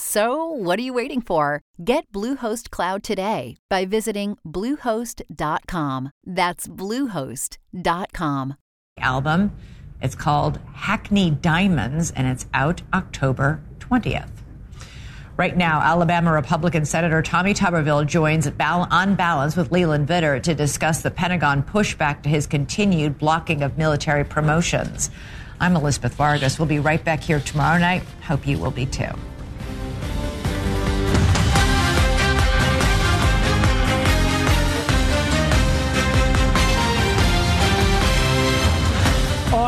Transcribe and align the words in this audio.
So, 0.00 0.44
what 0.44 0.78
are 0.78 0.82
you 0.82 0.92
waiting 0.94 1.20
for? 1.20 1.60
Get 1.84 2.12
Bluehost 2.12 2.70
Cloud 2.70 3.02
today 3.02 3.56
by 3.68 3.84
visiting 3.84 4.38
Bluehost.com. 4.46 6.12
That's 6.24 6.68
Bluehost.com. 6.68 8.54
Album. 9.00 9.56
It's 10.00 10.14
called 10.14 10.60
Hackney 10.72 11.32
Diamonds, 11.32 12.12
and 12.12 12.28
it's 12.28 12.46
out 12.54 12.80
October 12.94 13.60
20th. 13.80 14.30
Right 15.36 15.56
now, 15.56 15.80
Alabama 15.80 16.30
Republican 16.30 16.84
Senator 16.84 17.20
Tommy 17.20 17.52
Tuberville 17.52 18.06
joins 18.06 18.46
on 18.46 19.16
balance 19.16 19.56
with 19.56 19.72
Leland 19.72 20.06
Vittert 20.06 20.44
to 20.44 20.54
discuss 20.54 21.02
the 21.02 21.10
Pentagon 21.10 21.64
pushback 21.64 22.22
to 22.22 22.28
his 22.28 22.46
continued 22.46 23.18
blocking 23.18 23.64
of 23.64 23.76
military 23.76 24.22
promotions. 24.22 25.10
I'm 25.58 25.74
Elizabeth 25.74 26.14
Vargas. 26.14 26.56
We'll 26.56 26.66
be 26.68 26.78
right 26.78 27.04
back 27.04 27.20
here 27.20 27.40
tomorrow 27.40 27.80
night. 27.80 28.04
Hope 28.22 28.46
you 28.46 28.58
will 28.58 28.70
be 28.70 28.86
too. 28.86 29.10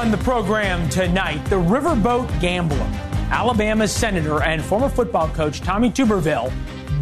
On 0.00 0.10
the 0.10 0.16
program 0.16 0.88
tonight, 0.88 1.44
the 1.50 1.56
riverboat 1.56 2.40
gambler, 2.40 2.90
Alabama 3.30 3.86
Senator 3.86 4.42
and 4.42 4.64
former 4.64 4.88
football 4.88 5.28
coach 5.28 5.60
Tommy 5.60 5.90
Tuberville 5.90 6.50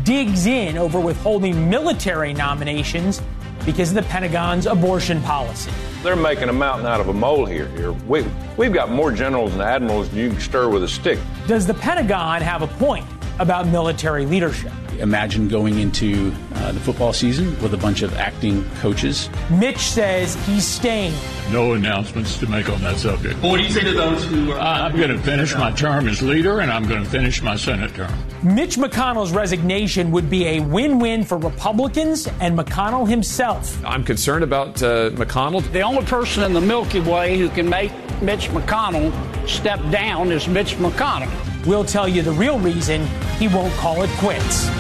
digs 0.03 0.47
in 0.47 0.77
over 0.77 0.99
withholding 0.99 1.71
military 1.71 2.35
nominations 2.35 3.23
because 3.65 3.91
of 3.91 3.95
the 3.95 4.03
Pentagon's 4.03 4.67
abortion 4.67 5.23
policy. 5.23 5.71
They're 6.03 6.17
making 6.17 6.49
a 6.49 6.53
mountain 6.53 6.89
out 6.89 6.99
of 7.01 7.07
a 7.07 7.13
molehill 7.13 7.69
here. 7.77 7.93
We, 7.93 8.27
we've 8.57 8.73
got 8.73 8.91
more 8.91 9.13
generals 9.13 9.53
and 9.53 9.63
admirals 9.63 10.09
than 10.09 10.19
you 10.19 10.31
can 10.31 10.41
stir 10.41 10.69
with 10.69 10.83
a 10.83 10.89
stick. 10.89 11.21
Does 11.47 11.69
the 11.69 11.75
Pentagon 11.75 12.43
have 12.43 12.63
a 12.63 12.67
point 12.67 13.07
about 13.39 13.69
military 13.69 14.27
leadership? 14.27 14.73
Imagine 14.99 15.49
going 15.49 15.79
into 15.79 16.33
uh, 16.55 16.73
the 16.73 16.81
football 16.81 17.13
season 17.13 17.61
with 17.63 17.75
a 17.75 17.77
bunch 17.77 18.03
of 18.03 18.17
acting 18.17 18.65
coaches. 18.81 19.31
Mitch 19.51 19.79
says 19.79 20.35
he's 20.47 20.67
staying. 20.67 21.15
No 21.53 21.73
announcements 21.75 22.37
to 22.39 22.47
make 22.47 22.69
on 22.69 22.81
that 22.83 22.97
subject. 22.97 23.41
Well, 23.41 23.53
what 23.53 23.59
do 23.59 23.65
you 23.65 23.71
say 23.71 23.83
to 23.83 23.93
those 23.93 24.25
who 24.25 24.53
are. 24.53 24.59
I'm 24.59 24.97
going 24.97 25.11
to 25.11 25.19
finish 25.19 25.55
my 25.55 25.71
term 25.73 26.09
as 26.09 26.21
leader, 26.21 26.61
and 26.61 26.71
I'm 26.71 26.87
going 26.87 27.03
to 27.03 27.09
finish 27.09 27.43
my 27.43 27.57
Senate 27.57 27.95
term. 27.95 28.13
Mitch 28.43 28.77
McConnell's 28.77 29.33
resignation 29.33 30.11
would 30.11 30.29
be 30.29 30.47
a 30.47 30.61
win 30.61 30.99
win 30.99 31.25
for 31.25 31.39
Republicans 31.39 32.29
and 32.41 32.59
McConnell 32.59 33.09
himself. 33.09 33.83
I'm 33.85 34.05
concerned 34.05 34.45
about 34.45 34.83
uh, 34.83 35.11
McConnell. 35.11 35.63
The 35.73 35.81
only 35.81 36.05
person 36.05 36.43
in 36.43 36.53
the 36.53 36.61
Milky 36.61 37.01
Way 37.01 37.39
who 37.39 37.49
can 37.49 37.69
make 37.69 37.93
Mitch 38.21 38.49
McConnell 38.49 39.13
step 39.49 39.81
down 39.91 40.31
is 40.33 40.49
Mitch 40.49 40.75
McConnell. 40.75 41.48
We'll 41.69 41.85
tell 41.85 42.09
you 42.09 42.23
the 42.23 42.33
real 42.33 42.59
reason 42.59 43.07
he 43.39 43.47
won't 43.47 43.75
call 43.75 44.03
it 44.03 44.09
quits. 44.17 44.71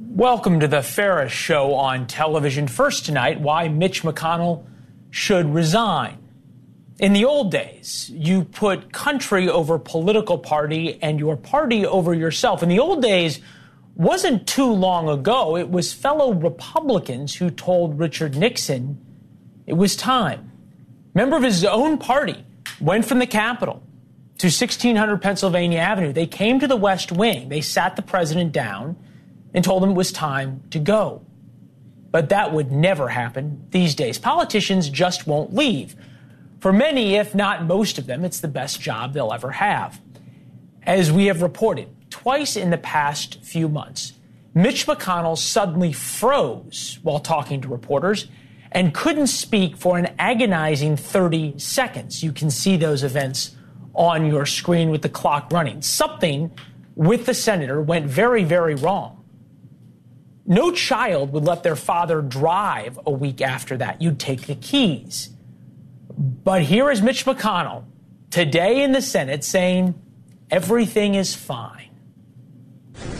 Welcome 0.00 0.58
to 0.60 0.66
the 0.66 0.82
Ferris 0.82 1.32
Show 1.32 1.74
on 1.74 2.06
television. 2.06 2.66
First 2.66 3.04
tonight, 3.04 3.42
why 3.42 3.68
Mitch 3.68 4.04
McConnell 4.04 4.64
should 5.10 5.52
resign. 5.52 6.16
In 6.98 7.12
the 7.12 7.26
old 7.26 7.50
days, 7.50 8.10
you 8.14 8.44
put 8.44 8.90
country 8.90 9.50
over 9.50 9.78
political 9.78 10.38
party 10.38 10.98
and 11.02 11.20
your 11.20 11.36
party 11.36 11.84
over 11.84 12.14
yourself. 12.14 12.62
In 12.62 12.70
the 12.70 12.78
old 12.78 13.02
days, 13.02 13.40
wasn't 13.96 14.46
too 14.46 14.72
long 14.72 15.10
ago, 15.10 15.58
it 15.58 15.68
was 15.68 15.92
fellow 15.92 16.32
Republicans 16.32 17.34
who 17.34 17.50
told 17.50 17.98
Richard 17.98 18.34
Nixon 18.34 18.98
it 19.66 19.74
was 19.74 19.94
time. 19.94 20.52
Member 21.12 21.36
of 21.36 21.42
his 21.42 21.66
own 21.66 21.98
party 21.98 22.46
went 22.80 23.04
from 23.04 23.18
the 23.18 23.26
Capitol 23.26 23.82
to 24.38 24.46
1600 24.46 25.22
Pennsylvania 25.22 25.78
Avenue. 25.78 26.12
They 26.12 26.26
came 26.26 26.58
to 26.60 26.66
the 26.66 26.76
West 26.76 27.12
Wing. 27.12 27.48
They 27.48 27.60
sat 27.60 27.96
the 27.96 28.02
president 28.02 28.52
down 28.52 28.96
and 29.54 29.64
told 29.64 29.84
him 29.84 29.90
it 29.90 29.94
was 29.94 30.12
time 30.12 30.62
to 30.70 30.78
go. 30.78 31.24
But 32.10 32.28
that 32.30 32.52
would 32.52 32.72
never 32.72 33.08
happen 33.08 33.66
these 33.70 33.94
days. 33.94 34.18
Politicians 34.18 34.88
just 34.88 35.26
won't 35.26 35.54
leave. 35.54 35.96
For 36.60 36.72
many, 36.72 37.14
if 37.16 37.34
not 37.34 37.64
most 37.64 37.98
of 37.98 38.06
them, 38.06 38.24
it's 38.24 38.40
the 38.40 38.48
best 38.48 38.80
job 38.80 39.14
they'll 39.14 39.32
ever 39.32 39.50
have. 39.52 40.00
As 40.84 41.10
we 41.10 41.26
have 41.26 41.42
reported 41.42 41.88
twice 42.10 42.56
in 42.56 42.70
the 42.70 42.78
past 42.78 43.42
few 43.42 43.68
months, 43.68 44.12
Mitch 44.54 44.86
McConnell 44.86 45.38
suddenly 45.38 45.92
froze 45.92 46.98
while 47.02 47.18
talking 47.18 47.60
to 47.62 47.68
reporters 47.68 48.26
and 48.74 48.94
couldn't 48.94 49.28
speak 49.28 49.76
for 49.76 49.98
an 49.98 50.14
agonizing 50.18 50.96
30 50.96 51.58
seconds. 51.58 52.22
You 52.22 52.32
can 52.32 52.50
see 52.50 52.76
those 52.76 53.02
events 53.02 53.56
on 53.94 54.26
your 54.26 54.46
screen 54.46 54.90
with 54.90 55.02
the 55.02 55.08
clock 55.08 55.52
running. 55.52 55.82
Something 55.82 56.50
with 56.94 57.26
the 57.26 57.34
senator 57.34 57.80
went 57.80 58.06
very, 58.06 58.44
very 58.44 58.74
wrong. 58.74 59.24
No 60.46 60.72
child 60.72 61.32
would 61.32 61.44
let 61.44 61.62
their 61.62 61.76
father 61.76 62.20
drive 62.20 62.98
a 63.06 63.10
week 63.10 63.40
after 63.40 63.76
that. 63.76 64.02
You'd 64.02 64.18
take 64.18 64.46
the 64.46 64.56
keys. 64.56 65.30
But 66.18 66.62
here 66.62 66.90
is 66.90 67.00
Mitch 67.00 67.24
McConnell 67.24 67.84
today 68.30 68.82
in 68.82 68.92
the 68.92 69.02
Senate 69.02 69.44
saying 69.44 69.94
everything 70.50 71.14
is 71.14 71.34
fine. 71.34 71.90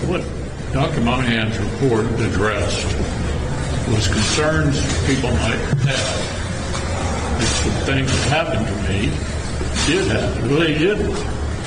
What 0.07 0.25
Dr. 0.73 1.01
Monahan's 1.03 1.59
report 1.59 2.07
addressed 2.21 3.22
was 3.93 4.09
concerns 4.09 4.81
people 5.07 5.31
might 5.31 5.59
have. 5.87 7.41
It's 7.41 7.51
some 7.51 7.73
things 7.87 8.11
that 8.11 8.29
happened 8.29 8.67
to 8.67 8.75
me 8.89 9.11
did 9.87 10.11
happen, 10.11 10.49
really 10.49 10.75
did 10.79 10.99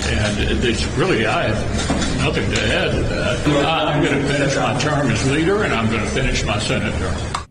and 0.08 0.64
it's 0.64 0.86
really, 0.98 1.26
I 1.26 1.50
have 1.50 2.18
nothing 2.20 2.50
to 2.52 2.62
add 2.62 2.92
to 2.92 3.02
that. 3.04 3.48
I'm 3.48 4.04
going 4.04 4.22
to 4.22 4.28
finish 4.34 4.56
my 4.56 4.80
term 4.80 5.10
as 5.10 5.32
leader, 5.32 5.64
and 5.64 5.74
I'm 5.74 5.90
going 5.90 6.02
to 6.02 6.10
finish 6.10 6.44
my 6.44 6.60
Senate 6.60 6.94
term. 6.96 7.46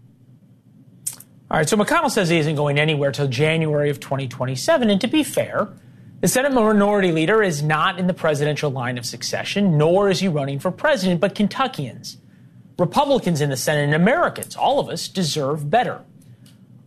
All 1.50 1.58
right, 1.58 1.68
so 1.68 1.76
McConnell 1.76 2.10
says 2.10 2.28
he 2.28 2.38
isn't 2.38 2.56
going 2.56 2.78
anywhere 2.78 3.12
till 3.12 3.28
January 3.28 3.90
of 3.90 4.00
2027. 4.00 4.90
And 4.90 5.00
to 5.00 5.08
be 5.08 5.22
fair, 5.22 5.68
the 6.20 6.28
Senate 6.28 6.52
Minority 6.52 7.12
Leader 7.12 7.42
is 7.42 7.62
not 7.62 7.98
in 7.98 8.06
the 8.06 8.14
presidential 8.14 8.70
line 8.70 8.98
of 8.98 9.06
succession, 9.06 9.76
nor 9.76 10.08
is 10.08 10.20
he 10.20 10.28
running 10.28 10.58
for 10.58 10.70
president, 10.70 11.20
but 11.20 11.34
Kentuckians, 11.34 12.18
Republicans 12.78 13.40
in 13.40 13.50
the 13.50 13.56
Senate, 13.56 13.84
and 13.84 13.94
Americans, 13.94 14.56
all 14.56 14.80
of 14.80 14.88
us, 14.88 15.08
deserve 15.08 15.70
better. 15.70 16.02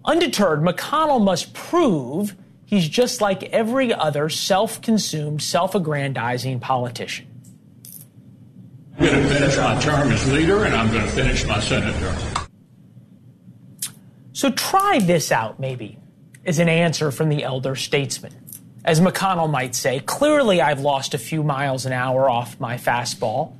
Undeterred, 0.05 0.61
McConnell 0.61 1.23
must 1.23 1.53
prove 1.53 2.35
He's 2.67 2.89
just 2.89 3.21
like 3.21 3.43
every 3.43 3.93
other 3.93 4.27
self 4.27 4.81
consumed, 4.81 5.41
self 5.41 5.73
aggrandizing 5.73 6.59
politician. 6.59 7.25
I'm 8.99 9.05
going 9.05 9.23
to 9.23 9.33
finish 9.33 9.57
my 9.57 9.79
term 9.79 10.11
as 10.11 10.31
leader, 10.33 10.65
and 10.65 10.75
I'm 10.75 10.91
going 10.91 11.05
to 11.05 11.11
finish 11.11 11.45
my 11.45 11.61
Senate 11.61 11.95
term. 11.95 12.47
So 14.33 14.51
try 14.51 14.99
this 14.99 15.31
out, 15.31 15.61
maybe, 15.61 15.97
as 16.45 16.59
an 16.59 16.67
answer 16.67 17.09
from 17.09 17.29
the 17.29 17.45
elder 17.45 17.73
statesman. 17.75 18.33
As 18.83 18.99
McConnell 18.99 19.49
might 19.49 19.73
say, 19.73 20.01
clearly 20.01 20.59
I've 20.59 20.81
lost 20.81 21.13
a 21.13 21.17
few 21.17 21.43
miles 21.43 21.85
an 21.85 21.93
hour 21.93 22.29
off 22.29 22.59
my 22.59 22.75
fastball, 22.75 23.53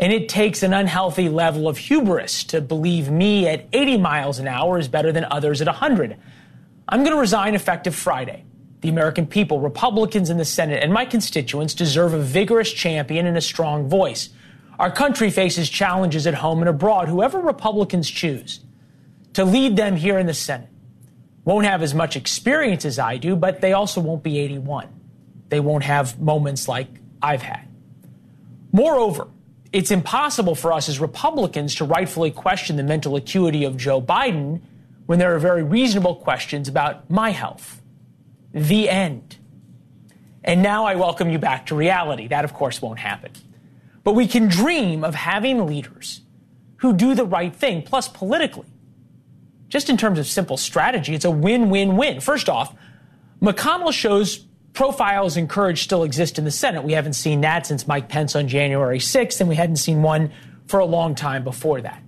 and 0.00 0.14
it 0.14 0.30
takes 0.30 0.62
an 0.62 0.72
unhealthy 0.72 1.28
level 1.28 1.68
of 1.68 1.76
hubris 1.76 2.42
to 2.44 2.62
believe 2.62 3.10
me 3.10 3.46
at 3.46 3.66
80 3.70 3.98
miles 3.98 4.38
an 4.38 4.48
hour 4.48 4.78
is 4.78 4.88
better 4.88 5.12
than 5.12 5.26
others 5.26 5.60
at 5.60 5.66
100. 5.66 6.16
I'm 6.88 7.00
going 7.00 7.14
to 7.14 7.20
resign 7.20 7.54
effective 7.54 7.94
Friday. 7.94 8.44
The 8.80 8.88
American 8.88 9.26
people, 9.26 9.60
Republicans 9.60 10.30
in 10.30 10.38
the 10.38 10.44
Senate, 10.46 10.82
and 10.82 10.90
my 10.90 11.04
constituents 11.04 11.74
deserve 11.74 12.14
a 12.14 12.18
vigorous 12.18 12.72
champion 12.72 13.26
and 13.26 13.36
a 13.36 13.42
strong 13.42 13.90
voice. 13.90 14.30
Our 14.78 14.90
country 14.90 15.28
faces 15.28 15.68
challenges 15.68 16.26
at 16.26 16.32
home 16.32 16.60
and 16.60 16.68
abroad, 16.70 17.08
whoever 17.08 17.38
Republicans 17.38 18.08
choose 18.08 18.60
to 19.34 19.44
lead 19.44 19.76
them 19.76 19.96
here 19.96 20.18
in 20.18 20.24
the 20.24 20.32
Senate. 20.32 20.70
Won't 21.44 21.66
have 21.66 21.82
as 21.82 21.94
much 21.94 22.16
experience 22.16 22.86
as 22.86 22.98
I 22.98 23.18
do, 23.18 23.36
but 23.36 23.60
they 23.60 23.74
also 23.74 24.00
won't 24.00 24.22
be 24.22 24.38
81. 24.38 24.88
they 25.50 25.60
won't 25.60 25.84
have 25.84 26.18
moments 26.18 26.68
like 26.68 26.88
I've 27.20 27.42
had. 27.42 27.68
Moreover, 28.72 29.28
it's 29.72 29.90
impossible 29.90 30.54
for 30.54 30.72
us 30.72 30.88
as 30.88 30.98
Republicans 30.98 31.76
to 31.76 31.84
rightfully 31.84 32.30
question 32.30 32.76
the 32.76 32.82
mental 32.82 33.16
acuity 33.16 33.64
of 33.64 33.76
Joe 33.76 34.02
Biden 34.02 34.60
when 35.06 35.18
there 35.18 35.34
are 35.34 35.38
very 35.38 35.62
reasonable 35.62 36.16
questions 36.16 36.68
about 36.68 37.10
my 37.10 37.30
health. 37.30 37.80
The 38.52 38.88
end. 38.88 39.36
And 40.42 40.62
now 40.62 40.86
I 40.86 40.96
welcome 40.96 41.30
you 41.30 41.38
back 41.38 41.66
to 41.66 41.76
reality. 41.76 42.28
That, 42.28 42.44
of 42.44 42.54
course, 42.54 42.82
won't 42.82 42.98
happen. 42.98 43.32
But 44.02 44.14
we 44.14 44.26
can 44.26 44.48
dream 44.48 45.04
of 45.04 45.14
having 45.14 45.66
leaders 45.66 46.22
who 46.76 46.94
do 46.94 47.14
the 47.14 47.26
right 47.26 47.54
thing, 47.54 47.82
plus 47.82 48.08
politically. 48.08 48.66
Just 49.68 49.88
in 49.88 49.96
terms 49.96 50.18
of 50.18 50.26
simple 50.26 50.56
strategy, 50.56 51.14
it's 51.14 51.24
a 51.24 51.30
win 51.30 51.70
win 51.70 51.96
win. 51.96 52.20
First 52.20 52.48
off, 52.48 52.74
McConnell 53.40 53.92
shows 53.92 54.46
profiles 54.72 55.36
and 55.36 55.48
courage 55.48 55.82
still 55.82 56.04
exist 56.04 56.38
in 56.38 56.44
the 56.44 56.50
Senate. 56.50 56.84
We 56.84 56.92
haven't 56.92 57.14
seen 57.14 57.40
that 57.42 57.66
since 57.66 57.86
Mike 57.86 58.08
Pence 58.08 58.36
on 58.36 58.48
January 58.48 58.98
6th, 58.98 59.40
and 59.40 59.48
we 59.48 59.56
hadn't 59.56 59.76
seen 59.76 60.02
one 60.02 60.30
for 60.66 60.80
a 60.80 60.84
long 60.84 61.14
time 61.14 61.44
before 61.44 61.80
that. 61.80 62.02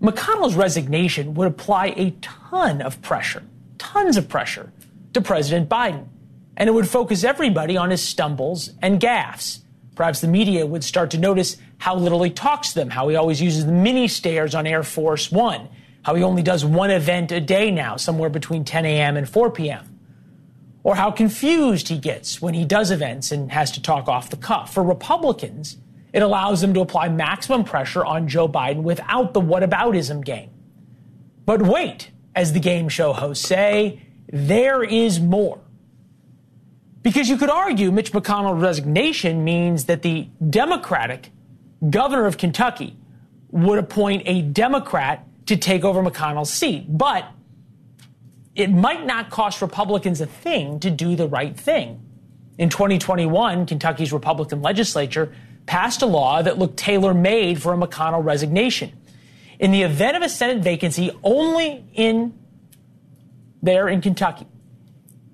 McConnell's 0.00 0.54
resignation 0.54 1.34
would 1.34 1.48
apply 1.48 1.94
a 1.96 2.10
ton 2.20 2.80
of 2.82 3.00
pressure, 3.02 3.42
tons 3.78 4.16
of 4.16 4.28
pressure 4.28 4.72
to 5.12 5.20
President 5.20 5.68
Biden. 5.68 6.06
And 6.56 6.68
it 6.68 6.72
would 6.72 6.88
focus 6.88 7.24
everybody 7.24 7.76
on 7.76 7.90
his 7.90 8.02
stumbles 8.02 8.70
and 8.82 9.00
gaffes. 9.00 9.60
Perhaps 9.94 10.20
the 10.20 10.28
media 10.28 10.66
would 10.66 10.84
start 10.84 11.10
to 11.12 11.18
notice 11.18 11.56
how 11.78 11.96
little 11.96 12.22
he 12.22 12.30
talks 12.30 12.70
to 12.70 12.74
them, 12.76 12.90
how 12.90 13.08
he 13.08 13.16
always 13.16 13.40
uses 13.40 13.66
the 13.66 13.72
mini 13.72 14.06
stairs 14.06 14.54
on 14.54 14.66
Air 14.66 14.82
Force 14.82 15.32
One, 15.32 15.68
how 16.02 16.14
he 16.14 16.22
only 16.22 16.42
does 16.42 16.64
one 16.64 16.90
event 16.90 17.32
a 17.32 17.40
day 17.40 17.70
now, 17.70 17.96
somewhere 17.96 18.30
between 18.30 18.64
10 18.64 18.84
a.m. 18.84 19.16
and 19.16 19.28
4 19.28 19.50
p.m., 19.50 19.97
or 20.88 20.94
how 20.94 21.10
confused 21.10 21.88
he 21.88 21.98
gets 21.98 22.40
when 22.40 22.54
he 22.54 22.64
does 22.64 22.90
events 22.90 23.30
and 23.30 23.52
has 23.52 23.70
to 23.70 23.82
talk 23.82 24.08
off 24.08 24.30
the 24.30 24.36
cuff. 24.38 24.72
For 24.72 24.82
Republicans, 24.82 25.76
it 26.14 26.22
allows 26.22 26.62
them 26.62 26.72
to 26.72 26.80
apply 26.80 27.10
maximum 27.10 27.62
pressure 27.62 28.02
on 28.06 28.26
Joe 28.26 28.48
Biden 28.48 28.80
without 28.84 29.34
the 29.34 29.40
whataboutism 29.42 30.24
game. 30.24 30.48
But 31.44 31.60
wait, 31.60 32.10
as 32.34 32.54
the 32.54 32.58
game 32.58 32.88
show 32.88 33.12
hosts 33.12 33.46
say, 33.46 34.00
there 34.32 34.82
is 34.82 35.20
more. 35.20 35.60
Because 37.02 37.28
you 37.28 37.36
could 37.36 37.50
argue 37.50 37.92
Mitch 37.92 38.12
McConnell's 38.12 38.62
resignation 38.62 39.44
means 39.44 39.84
that 39.84 40.00
the 40.00 40.30
Democratic 40.48 41.32
governor 41.90 42.24
of 42.24 42.38
Kentucky 42.38 42.96
would 43.50 43.78
appoint 43.78 44.22
a 44.24 44.40
Democrat 44.40 45.26
to 45.48 45.58
take 45.58 45.84
over 45.84 46.02
McConnell's 46.02 46.50
seat. 46.50 46.86
But 46.88 47.30
it 48.58 48.70
might 48.70 49.06
not 49.06 49.30
cost 49.30 49.62
Republicans 49.62 50.20
a 50.20 50.26
thing 50.26 50.80
to 50.80 50.90
do 50.90 51.14
the 51.14 51.28
right 51.28 51.56
thing. 51.56 52.02
In 52.58 52.68
2021, 52.68 53.66
Kentucky's 53.66 54.12
Republican 54.12 54.62
legislature 54.62 55.32
passed 55.64 56.02
a 56.02 56.06
law 56.06 56.42
that 56.42 56.58
looked 56.58 56.76
tailor 56.76 57.14
made 57.14 57.62
for 57.62 57.72
a 57.72 57.76
McConnell 57.76 58.24
resignation. 58.24 58.92
In 59.60 59.70
the 59.70 59.82
event 59.82 60.16
of 60.16 60.22
a 60.22 60.28
Senate 60.28 60.62
vacancy 60.62 61.12
only 61.22 61.84
in 61.94 62.36
there 63.62 63.88
in 63.88 64.00
Kentucky, 64.00 64.46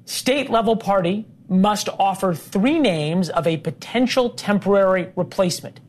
state 0.05 0.50
level 0.50 0.77
party 0.77 1.25
must 1.49 1.88
offer 1.99 2.35
three 2.35 2.79
names 2.79 3.31
of 3.31 3.47
a 3.47 3.56
potential 3.56 4.31
temporary 4.31 5.11
replacement. 5.17 5.81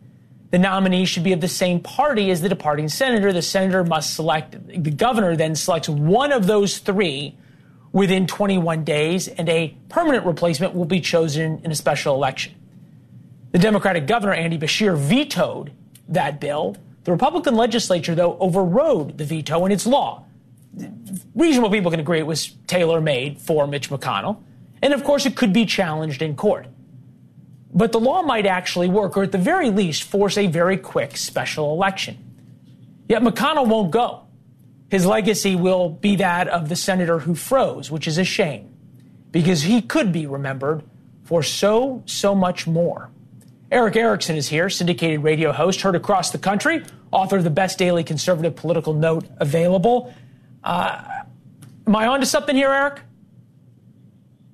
The 0.52 0.60
nominee 0.60 1.06
should 1.06 1.24
be 1.24 1.34
of 1.34 1.42
the 1.42 1.48
same 1.48 1.80
party 1.80 2.32
as 2.32 2.42
the 2.42 2.50
departing 2.50 2.88
senator. 2.88 3.34
The 3.34 3.42
senator 3.42 3.84
must 3.84 4.16
select, 4.16 4.52
the 4.68 4.92
governor 4.92 5.36
then 5.36 5.56
selects 5.56 5.90
one 5.90 6.32
of 6.32 6.48
those 6.48 6.78
three 6.78 7.38
within 7.92 8.28
21 8.28 8.84
days, 8.84 9.28
and 9.28 9.48
a 9.48 9.76
permanent 9.90 10.26
replacement 10.26 10.76
will 10.76 10.86
be 10.86 11.00
chosen 11.00 11.62
in 11.64 11.72
a 11.72 11.76
special 11.76 12.14
election. 12.14 12.54
The 13.52 13.60
Democratic 13.60 14.06
governor, 14.06 14.34
Andy 14.34 14.58
Beshear, 14.58 14.98
vetoed 14.98 15.72
that 16.10 16.42
bill. 16.42 16.76
The 17.06 17.12
Republican 17.12 17.56
legislature, 17.56 18.14
though, 18.14 18.38
overrode 18.38 19.18
the 19.18 19.24
veto 19.24 19.64
and 19.64 19.74
its 19.74 19.88
law. 19.88 20.26
Reasonable 21.36 21.70
people 21.70 21.90
can 21.90 22.02
agree 22.02 22.20
it 22.20 22.28
was 22.28 22.52
tailor 22.68 23.00
made 23.00 23.40
for 23.40 23.66
Mitch 23.66 23.90
McConnell. 23.90 24.42
And 24.82 24.94
of 24.94 25.04
course, 25.04 25.26
it 25.26 25.38
could 25.38 25.54
be 25.54 25.66
challenged 25.66 26.22
in 26.22 26.36
court. 26.36 26.68
But 27.76 27.92
the 27.92 28.00
law 28.00 28.22
might 28.22 28.46
actually 28.46 28.88
work, 28.88 29.18
or 29.18 29.24
at 29.24 29.34
the 29.34 29.38
very 29.38 29.70
least, 29.70 30.04
force 30.04 30.38
a 30.38 30.48
very 30.48 30.78
quick 30.78 31.18
special 31.18 31.74
election. 31.74 32.18
Yet 33.10 33.22
McConnell 33.22 33.68
won't 33.68 33.92
go. 33.92 34.22
His 34.90 35.06
legacy 35.06 35.58
will 35.58 35.90
be 35.90 36.16
that 36.16 36.48
of 36.48 36.70
the 36.70 36.78
senator 36.78 37.20
who 37.20 37.36
froze, 37.36 37.92
which 37.92 38.08
is 38.08 38.18
a 38.18 38.24
shame, 38.24 38.74
because 39.32 39.64
he 39.64 39.82
could 39.82 40.14
be 40.14 40.26
remembered 40.26 40.84
for 41.24 41.44
so, 41.44 42.02
so 42.06 42.34
much 42.34 42.66
more. 42.66 43.10
Erick 43.72 43.98
Erickson 43.98 44.38
is 44.38 44.48
here, 44.48 44.70
syndicated 44.70 45.22
radio 45.22 45.52
host, 45.52 45.82
heard 45.82 45.96
across 45.96 46.32
the 46.32 46.38
country, 46.38 46.84
author 47.12 47.36
of 47.36 47.44
the 47.44 47.50
best 47.50 47.78
daily 47.78 48.04
conservative 48.04 48.56
political 48.56 48.94
note 48.94 49.26
available. 49.38 50.14
Uh, 50.64 51.04
am 51.86 51.96
I 51.96 52.08
on 52.08 52.22
to 52.22 52.26
something 52.26 52.56
here, 52.56 52.72
Eric? 52.72 53.02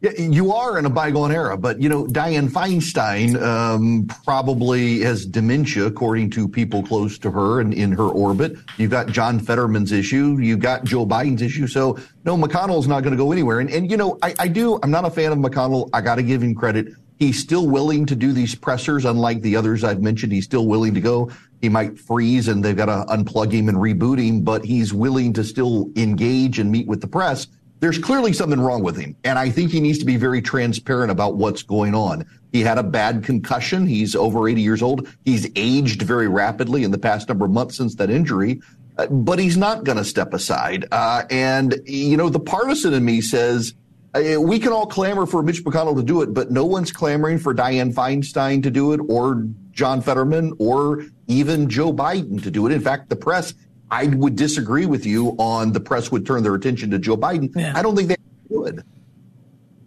Yeah, 0.02 0.14
you 0.18 0.52
are 0.52 0.80
in 0.80 0.86
a 0.86 0.90
bygone 0.90 1.32
era, 1.32 1.56
but 1.56 1.80
you 1.80 1.88
know, 1.88 2.06
Dianne 2.06 2.50
Feinstein 2.50 3.40
um, 3.40 4.08
probably 4.26 5.02
has 5.02 5.28
dementia, 5.28 5.86
according 5.86 6.32
to 6.32 6.48
people 6.48 6.82
close 6.82 7.20
to 7.20 7.30
her 7.30 7.62
and 7.62 7.72
in 7.72 7.92
her 7.92 8.08
orbit. 8.08 8.58
You've 8.78 8.90
got 8.90 9.10
John 9.10 9.40
Fetterman's 9.40 9.92
issue. 9.92 10.40
You've 10.42 10.60
got 10.60 10.86
Joe 10.86 11.06
Biden's 11.06 11.44
issue. 11.44 11.68
So, 11.68 12.00
no, 12.26 12.36
McConnell's 12.36 12.88
not 12.88 13.04
going 13.04 13.12
to 13.12 13.18
go 13.18 13.32
anywhere. 13.32 13.60
And, 13.60 13.70
and 13.70 13.92
you 13.92 13.96
know, 13.96 14.18
I, 14.24 14.34
I 14.40 14.48
do, 14.48 14.80
I'm 14.82 14.90
not 14.90 15.06
a 15.06 15.12
fan 15.12 15.32
of 15.32 15.38
McConnell. 15.38 15.88
I 15.94 16.02
got 16.02 16.16
to 16.16 16.24
give 16.24 16.42
him 16.42 16.56
credit. 16.56 16.88
He's 17.20 17.38
still 17.38 17.68
willing 17.68 18.08
to 18.08 18.16
do 18.16 18.34
these 18.34 18.56
pressers, 18.56 19.06
unlike 19.06 19.44
the 19.44 19.56
others 19.56 19.84
I've 19.84 20.02
mentioned. 20.02 20.32
He's 20.32 20.46
still 20.46 20.66
willing 20.66 20.96
to 20.96 21.02
go. 21.02 21.30
He 21.62 21.70
might 21.70 22.00
freeze 22.00 22.48
and 22.48 22.66
they've 22.66 22.76
got 22.76 22.88
to 22.88 23.06
unplug 23.16 23.52
him 23.52 23.70
and 23.70 23.78
reboot 23.78 24.20
him, 24.20 24.42
but 24.42 24.66
he's 24.66 24.96
willing 24.96 25.32
to 25.34 25.44
still 25.44 25.92
engage 25.96 26.58
and 26.58 26.72
meet 26.72 26.88
with 26.88 27.02
the 27.02 27.08
press 27.08 27.46
there's 27.82 27.98
clearly 27.98 28.32
something 28.32 28.60
wrong 28.60 28.84
with 28.84 28.96
him. 28.96 29.16
And 29.24 29.38
I 29.38 29.50
think 29.50 29.72
he 29.72 29.82
needs 29.82 29.98
to 30.00 30.06
be 30.06 30.16
very 30.16 30.42
transparent 30.42 31.12
about 31.12 31.36
what's 31.36 31.64
going 31.64 31.94
on. 31.94 32.26
He 32.52 32.62
had 32.62 32.78
a 32.78 32.84
bad 32.84 33.24
concussion. 33.24 33.88
He's 33.88 34.16
over 34.16 34.48
80 34.48 34.62
years 34.62 34.82
old. 34.82 35.08
He's 35.26 35.50
aged 35.56 36.04
very 36.04 36.28
rapidly 36.28 36.84
in 36.84 36.92
the 36.92 37.00
past 37.00 37.28
number 37.28 37.46
of 37.46 37.52
months 37.52 37.78
since 37.78 37.96
that 37.96 38.12
injury, 38.12 38.62
uh, 38.98 39.08
but 39.08 39.40
he's 39.40 39.58
not 39.58 39.84
going 39.84 39.98
to 39.98 40.06
step 40.06 40.34
aside. 40.34 40.86
Uh, 40.92 41.24
and, 41.32 41.82
you 41.86 42.18
know, 42.18 42.30
the 42.30 42.40
partisan 42.40 42.94
in 42.94 43.04
me 43.04 43.20
says, 43.20 43.74
we 44.14 44.60
can 44.60 44.74
all 44.74 44.86
clamor 44.86 45.26
for 45.26 45.42
Mitch 45.42 45.64
McConnell 45.64 45.96
to 45.96 46.04
do 46.04 46.22
it, 46.22 46.34
but 46.34 46.52
no 46.52 46.66
one's 46.66 46.92
clamoring 46.92 47.40
for 47.40 47.56
Dianne 47.56 47.94
Feinstein 47.94 48.62
to 48.62 48.70
do 48.70 48.92
it 48.92 49.00
or 49.08 49.48
John 49.72 50.02
Fetterman 50.02 50.54
or 50.60 51.06
even 51.28 51.70
Joe 51.70 51.94
Biden 51.94 52.44
to 52.44 52.52
do 52.52 52.68
it. 52.68 52.74
In 52.74 52.82
fact, 52.82 53.10
the 53.10 53.16
press 53.16 53.54
I 53.92 54.08
would 54.08 54.38
disagree 54.38 54.86
with 54.86 55.06
you 55.06 55.36
on 55.38 55.74
the 55.74 55.82
press 55.82 56.12
would 56.12 56.26
turn 56.26 56.44
their 56.44 56.56
attention 56.56 56.90
to 56.92 57.00
Joe 57.00 57.18
Biden. 57.18 57.54
Yeah. 57.56 57.74
I 57.76 57.82
don't 57.82 57.96
think 57.96 58.08
they 58.10 58.16
would. 58.50 58.84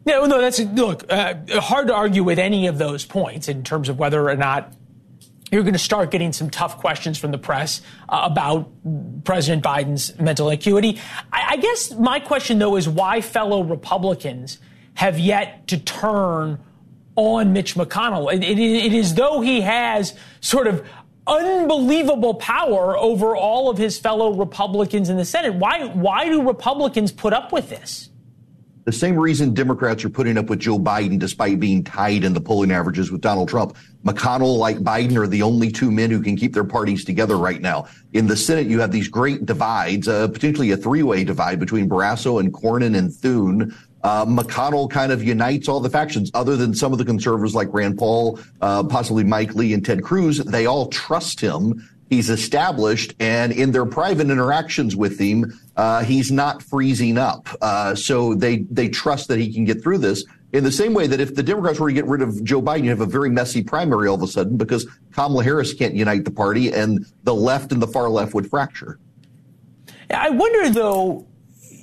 Yeah, 0.05 0.19
well, 0.19 0.29
no, 0.29 0.41
that's 0.41 0.61
look 0.61 1.11
uh, 1.11 1.35
hard 1.61 1.87
to 1.87 1.95
argue 1.95 2.23
with 2.23 2.39
any 2.39 2.67
of 2.67 2.77
those 2.77 3.07
points 3.07 3.49
in 3.49 3.65
terms 3.65 3.89
of 3.89 3.99
whether 3.99 4.29
or 4.29 4.37
not 4.37 4.75
you're 5.51 5.63
going 5.63 5.73
to 5.73 5.79
start 5.79 6.11
getting 6.11 6.33
some 6.35 6.51
tough 6.51 6.79
questions 6.79 7.17
from 7.17 7.31
the 7.31 7.39
press 7.39 7.81
uh, 8.11 8.29
about 8.31 8.71
President 9.25 9.65
Biden's 9.65 10.19
mental 10.19 10.51
acuity. 10.51 11.01
I, 11.33 11.53
I 11.53 11.57
guess 11.57 11.93
my 11.93 12.21
question, 12.21 12.59
though, 12.59 12.77
is 12.77 12.87
why 12.87 13.23
fellow 13.23 13.63
Republicans 13.63 14.59
have 14.95 15.19
yet 15.19 15.67
to 15.69 15.79
turn 15.79 16.59
on 17.17 17.53
Mitch 17.53 17.75
McConnell. 17.75 18.33
It, 18.33 18.43
it, 18.43 18.59
it 18.59 18.93
is 18.93 19.15
though 19.15 19.41
he 19.41 19.61
has 19.63 20.15
sort 20.41 20.67
of 20.67 20.87
unbelievable 21.27 22.35
power 22.35 22.97
over 22.97 23.37
all 23.37 23.71
of 23.71 23.79
his 23.79 23.99
fellow 23.99 24.35
Republicans 24.35 25.09
in 25.09 25.17
the 25.17 25.25
Senate. 25.25 25.55
Why, 25.55 25.87
why 25.89 26.29
do 26.29 26.47
Republicans 26.47 27.13
put 27.13 27.33
up 27.33 27.53
with 27.53 27.71
this? 27.71 28.11
The 28.85 28.93
same 28.93 29.19
reason 29.19 29.55
Democrats 29.55 30.05
are 30.05 30.11
putting 30.11 30.37
up 30.37 30.51
with 30.51 30.59
Joe 30.59 30.79
Biden 30.79 31.19
despite 31.19 31.59
being 31.59 31.83
tied 31.83 32.23
in 32.23 32.35
the 32.35 32.41
polling 32.41 32.71
averages 32.71 33.11
with 33.11 33.23
Donald 33.23 33.49
Trump. 33.49 33.77
McConnell, 34.05 34.59
like 34.59 34.77
Biden, 34.79 35.17
are 35.17 35.27
the 35.27 35.41
only 35.41 35.71
two 35.71 35.91
men 35.91 36.11
who 36.11 36.21
can 36.21 36.37
keep 36.37 36.53
their 36.53 36.65
parties 36.65 37.03
together 37.03 37.39
right 37.39 37.63
now. 37.63 37.87
In 38.13 38.27
the 38.27 38.37
Senate, 38.37 38.67
you 38.67 38.81
have 38.81 38.93
these 38.93 39.09
great 39.09 39.47
divides, 39.47 40.07
uh, 40.07 40.29
potentially 40.29 40.71
a 40.73 40.77
three-way 40.77 41.25
divide 41.25 41.59
between 41.59 41.89
Barrasso 41.89 42.41
and 42.41 42.53
Cornyn 42.53 42.95
and 42.95 43.11
Thune. 43.11 43.75
Uh, 44.05 44.27
McConnell 44.27 44.89
kind 44.89 45.11
of 45.11 45.25
unites 45.25 45.67
all 45.67 45.81
the 45.81 45.89
factions, 45.89 46.31
other 46.35 46.57
than 46.57 46.75
some 46.75 46.93
of 46.93 46.99
the 46.99 47.05
conservatives 47.07 47.55
like 47.55 47.73
Rand 47.73 47.99
Paul, 47.99 48.39
uh, 48.61 48.85
possibly 48.85 49.25
Mike 49.25 49.55
Lee 49.55 49.73
and 49.73 49.85
Ted 49.85 50.03
Cruz. 50.03 50.39
They 50.39 50.67
all 50.67 50.89
trust 50.89 51.41
him. 51.41 51.89
He's 52.11 52.29
established, 52.29 53.15
and 53.19 53.51
in 53.51 53.73
their 53.73 53.87
private 53.87 54.31
interactions 54.31 54.95
with 54.95 55.19
him, 55.19 55.59
uh, 55.77 56.05
he's 56.05 56.31
not 56.31 56.63
freezing 56.63 57.17
up. 57.17 57.49
Uh, 57.63 57.95
so 57.95 58.35
they 58.35 58.59
they 58.71 58.91
trust 58.91 59.29
that 59.29 59.39
he 59.39 59.53
can 59.53 59.65
get 59.65 59.83
through 59.83 59.99
this. 59.99 60.23
In 60.53 60.63
the 60.65 60.71
same 60.71 60.93
way 60.93 61.07
that 61.07 61.19
if 61.19 61.35
the 61.35 61.43
Democrats 61.43 61.81
were 61.81 61.89
to 61.89 61.95
get 61.95 62.07
rid 62.07 62.21
of 62.21 62.45
Joe 62.45 62.61
Biden, 62.63 62.85
you 62.85 62.91
have 62.91 63.01
a 63.01 63.07
very 63.07 63.31
messy 63.31 63.63
primary 63.65 64.07
all 64.07 64.17
of 64.17 64.23
a 64.23 64.27
sudden 64.29 64.57
because 64.59 64.87
Kamala 65.13 65.43
Harris 65.43 65.73
can't 65.73 65.95
unite 65.95 66.27
the 66.27 66.31
party, 66.31 66.73
and 66.73 67.07
the 67.25 67.35
left 67.35 67.73
and 67.73 67.81
the 67.81 67.89
far 67.89 68.11
left 68.11 68.35
would 68.35 68.49
fracture. 68.51 68.99
I 70.11 70.29
wonder, 70.29 70.69
though, 70.69 71.27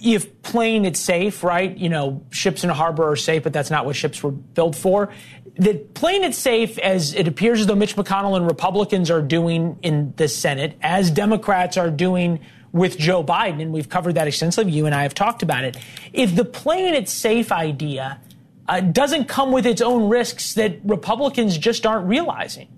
if 0.02 0.42
playing 0.42 0.86
it 0.86 0.98
safe, 0.98 1.44
right? 1.44 1.76
You 1.78 1.90
know, 1.90 2.26
ships 2.32 2.64
in 2.64 2.70
a 2.70 2.74
harbor 2.74 3.10
are 3.10 3.16
safe, 3.16 3.44
but 3.44 3.54
that's 3.54 3.70
not 3.70 3.86
what 3.86 3.96
ships 3.96 4.24
were 4.24 4.32
built 4.32 4.76
for. 4.76 5.14
That 5.58 5.94
playing 5.94 6.24
it 6.24 6.34
safe, 6.34 6.78
as 6.80 7.14
it 7.14 7.28
appears 7.28 7.62
as 7.62 7.68
though 7.68 7.76
Mitch 7.76 7.96
McConnell 7.96 8.36
and 8.36 8.48
Republicans 8.48 9.12
are 9.12 9.22
doing 9.22 9.78
in 9.82 10.14
the 10.18 10.28
Senate, 10.28 10.78
as 10.82 11.12
Democrats 11.12 11.78
are 11.78 11.92
doing 11.92 12.40
with 12.72 12.98
Joe 12.98 13.24
Biden, 13.24 13.62
and 13.62 13.74
we've 13.74 13.90
covered 13.90 14.16
that 14.16 14.28
extensively. 14.28 14.72
You 14.72 14.86
and 14.86 14.96
I 14.96 15.04
have 15.04 15.14
talked 15.14 15.44
about 15.44 15.66
it. 15.66 15.78
If 16.14 16.36
the 16.36 16.46
playing 16.46 16.96
it 16.96 17.10
safe 17.10 17.52
idea 17.52 18.20
uh, 18.68 18.80
doesn't 18.80 19.26
come 19.26 19.52
with 19.52 19.66
its 19.66 19.82
own 19.82 20.10
risks 20.10 20.54
that 20.54 20.80
Republicans 20.84 21.58
just 21.58 21.86
aren't 21.86 22.08
realizing. 22.08 22.70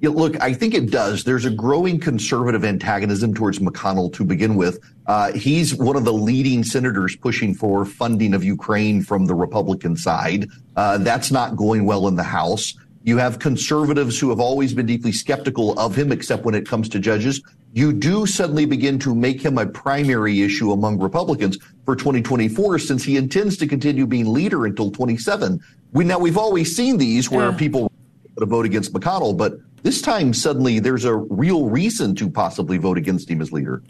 Yeah, 0.00 0.10
look, 0.10 0.40
I 0.40 0.54
think 0.54 0.72
it 0.72 0.90
does. 0.90 1.24
There's 1.24 1.44
a 1.44 1.50
growing 1.50 2.00
conservative 2.00 2.64
antagonism 2.64 3.34
towards 3.34 3.58
McConnell 3.58 4.10
to 4.14 4.24
begin 4.24 4.56
with. 4.56 4.80
Uh, 5.06 5.32
he's 5.32 5.74
one 5.74 5.94
of 5.94 6.04
the 6.06 6.12
leading 6.12 6.64
senators 6.64 7.16
pushing 7.16 7.52
for 7.54 7.84
funding 7.84 8.32
of 8.32 8.42
Ukraine 8.42 9.02
from 9.02 9.26
the 9.26 9.34
Republican 9.34 9.96
side. 9.96 10.48
Uh, 10.74 10.96
that's 10.98 11.30
not 11.30 11.54
going 11.54 11.84
well 11.84 12.08
in 12.08 12.16
the 12.16 12.22
House. 12.22 12.74
You 13.02 13.18
have 13.18 13.38
conservatives 13.38 14.18
who 14.18 14.30
have 14.30 14.40
always 14.40 14.72
been 14.72 14.86
deeply 14.86 15.12
skeptical 15.12 15.78
of 15.78 15.94
him, 15.94 16.12
except 16.12 16.44
when 16.44 16.54
it 16.54 16.66
comes 16.66 16.88
to 16.90 16.98
judges. 16.98 17.42
You 17.74 17.92
do 17.92 18.24
suddenly 18.24 18.64
begin 18.64 18.98
to 19.00 19.14
make 19.14 19.40
him 19.42 19.58
a 19.58 19.66
primary 19.66 20.40
issue 20.40 20.72
among 20.72 20.98
Republicans 20.98 21.58
for 21.84 21.94
2024, 21.94 22.78
since 22.78 23.04
he 23.04 23.18
intends 23.18 23.56
to 23.58 23.66
continue 23.66 24.06
being 24.06 24.32
leader 24.32 24.64
until 24.64 24.90
27. 24.90 25.60
We 25.92 26.04
now 26.04 26.18
we've 26.18 26.38
always 26.38 26.74
seen 26.74 26.96
these 26.96 27.30
where 27.30 27.50
yeah. 27.50 27.56
people 27.56 27.90
vote 28.36 28.66
against 28.66 28.92
McConnell, 28.92 29.36
but 29.36 29.58
this 29.82 30.02
time, 30.02 30.34
suddenly, 30.34 30.78
there's 30.78 31.04
a 31.04 31.14
real 31.14 31.68
reason 31.68 32.14
to 32.16 32.30
possibly 32.30 32.78
vote 32.78 32.98
against 32.98 33.30
him 33.30 33.40
as 33.40 33.52
leader. 33.52 33.82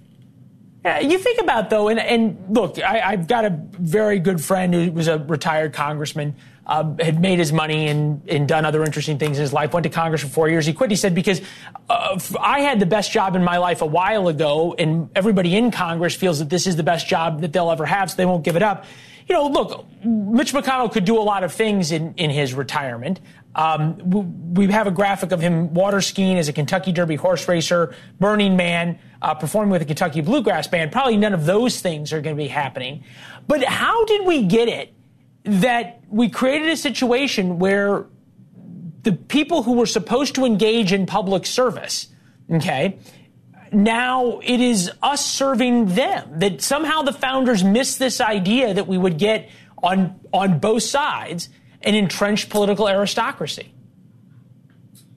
Yeah, 0.85 1.01
you 1.01 1.19
think 1.19 1.41
about 1.41 1.69
though, 1.69 1.89
and, 1.89 2.01
and 2.01 2.39
look, 2.49 2.83
I, 2.83 3.11
have 3.11 3.27
got 3.27 3.45
a 3.45 3.51
very 3.79 4.19
good 4.19 4.43
friend 4.43 4.73
who 4.73 4.91
was 4.91 5.09
a 5.09 5.19
retired 5.19 5.75
congressman, 5.75 6.35
uh, 6.67 6.95
had 7.01 7.21
made 7.21 7.39
his 7.39 7.53
money 7.53 7.89
and, 7.89 8.27
and 8.27 8.49
done 8.49 8.65
other 8.65 8.83
interesting 8.83 9.19
things 9.19 9.37
in 9.37 9.43
his 9.43 9.53
life. 9.53 9.75
Went 9.75 9.85
to 9.85 9.91
Congress 9.91 10.23
for 10.23 10.29
four 10.29 10.49
years. 10.49 10.65
He 10.65 10.73
quit. 10.73 10.89
He 10.89 10.97
said 10.97 11.15
because 11.15 11.43
uh, 11.91 12.19
I 12.41 12.61
had 12.61 12.81
the 12.81 12.87
best 12.87 13.13
job 13.13 13.37
in 13.37 13.45
my 13.45 13.59
life 13.59 13.83
a 13.83 13.87
while 13.87 14.29
ago, 14.29 14.75
and 14.79 15.11
everybody 15.15 15.55
in 15.55 15.71
Congress 15.71 16.15
feels 16.15 16.39
that 16.39 16.49
this 16.49 16.67
is 16.67 16.77
the 16.77 16.83
best 16.83 17.07
job 17.07 17.43
that 17.43 17.53
they'll 17.53 17.71
ever 17.71 17.85
have, 17.85 18.11
so 18.11 18.17
they 18.17 18.27
won't 18.27 18.45
give 18.45 18.57
it 18.57 18.63
up 18.63 18.87
you 19.31 19.37
know, 19.37 19.47
look, 19.47 19.87
Mitch 20.05 20.53
McConnell 20.53 20.91
could 20.91 21.05
do 21.05 21.17
a 21.17 21.23
lot 21.23 21.45
of 21.45 21.53
things 21.53 21.93
in, 21.93 22.15
in 22.17 22.31
his 22.31 22.53
retirement. 22.53 23.21
Um, 23.55 24.55
we 24.55 24.69
have 24.69 24.87
a 24.87 24.93
graphic 24.93 25.33
of 25.33 25.41
him 25.41 25.75
water 25.75 26.01
skiing 26.01 26.39
as 26.39 26.49
a 26.49 26.53
Kentucky 26.53 26.93
Derby 26.93 27.17
horse 27.17 27.49
racer, 27.49 27.95
Burning 28.21 28.57
Man, 28.57 28.99
uh, 29.21 29.35
performing 29.35 29.71
with 29.71 29.83
a 29.83 29.85
Kentucky 29.85 30.21
Bluegrass 30.21 30.69
Band. 30.69 30.93
Probably 30.93 31.17
none 31.17 31.35
of 31.35 31.47
those 31.47 31.81
things 31.81 32.13
are 32.13 32.21
going 32.21 32.37
to 32.37 32.41
be 32.43 32.49
happening. 32.49 33.05
But 33.49 33.65
how 33.65 34.05
did 34.05 34.25
we 34.25 34.45
get 34.45 34.69
it 34.69 34.95
that 35.45 36.01
we 36.09 36.29
created 36.29 36.69
a 36.69 36.77
situation 36.77 37.59
where 37.59 38.07
the 39.03 39.13
people 39.13 39.63
who 39.63 39.73
were 39.75 39.87
supposed 39.87 40.35
to 40.37 40.45
engage 40.45 40.93
in 40.93 41.07
public 41.07 41.47
service, 41.47 42.09
okay, 42.51 42.99
now 43.73 44.41
it 44.43 44.61
is 44.61 44.91
us 45.03 45.25
serving 45.25 45.87
them. 45.95 46.39
That 46.39 46.61
somehow 46.61 47.03
the 47.03 47.13
founders 47.13 47.65
missed 47.65 47.99
this 47.99 48.21
idea 48.21 48.75
that 48.75 48.87
we 48.87 48.99
would 48.99 49.19
get 49.19 49.49
on 49.83 50.21
on 50.33 50.59
both 50.59 50.83
sides 50.83 51.49
an 51.83 51.95
entrenched 51.95 52.51
political 52.51 52.89
aristocracy. 52.89 53.73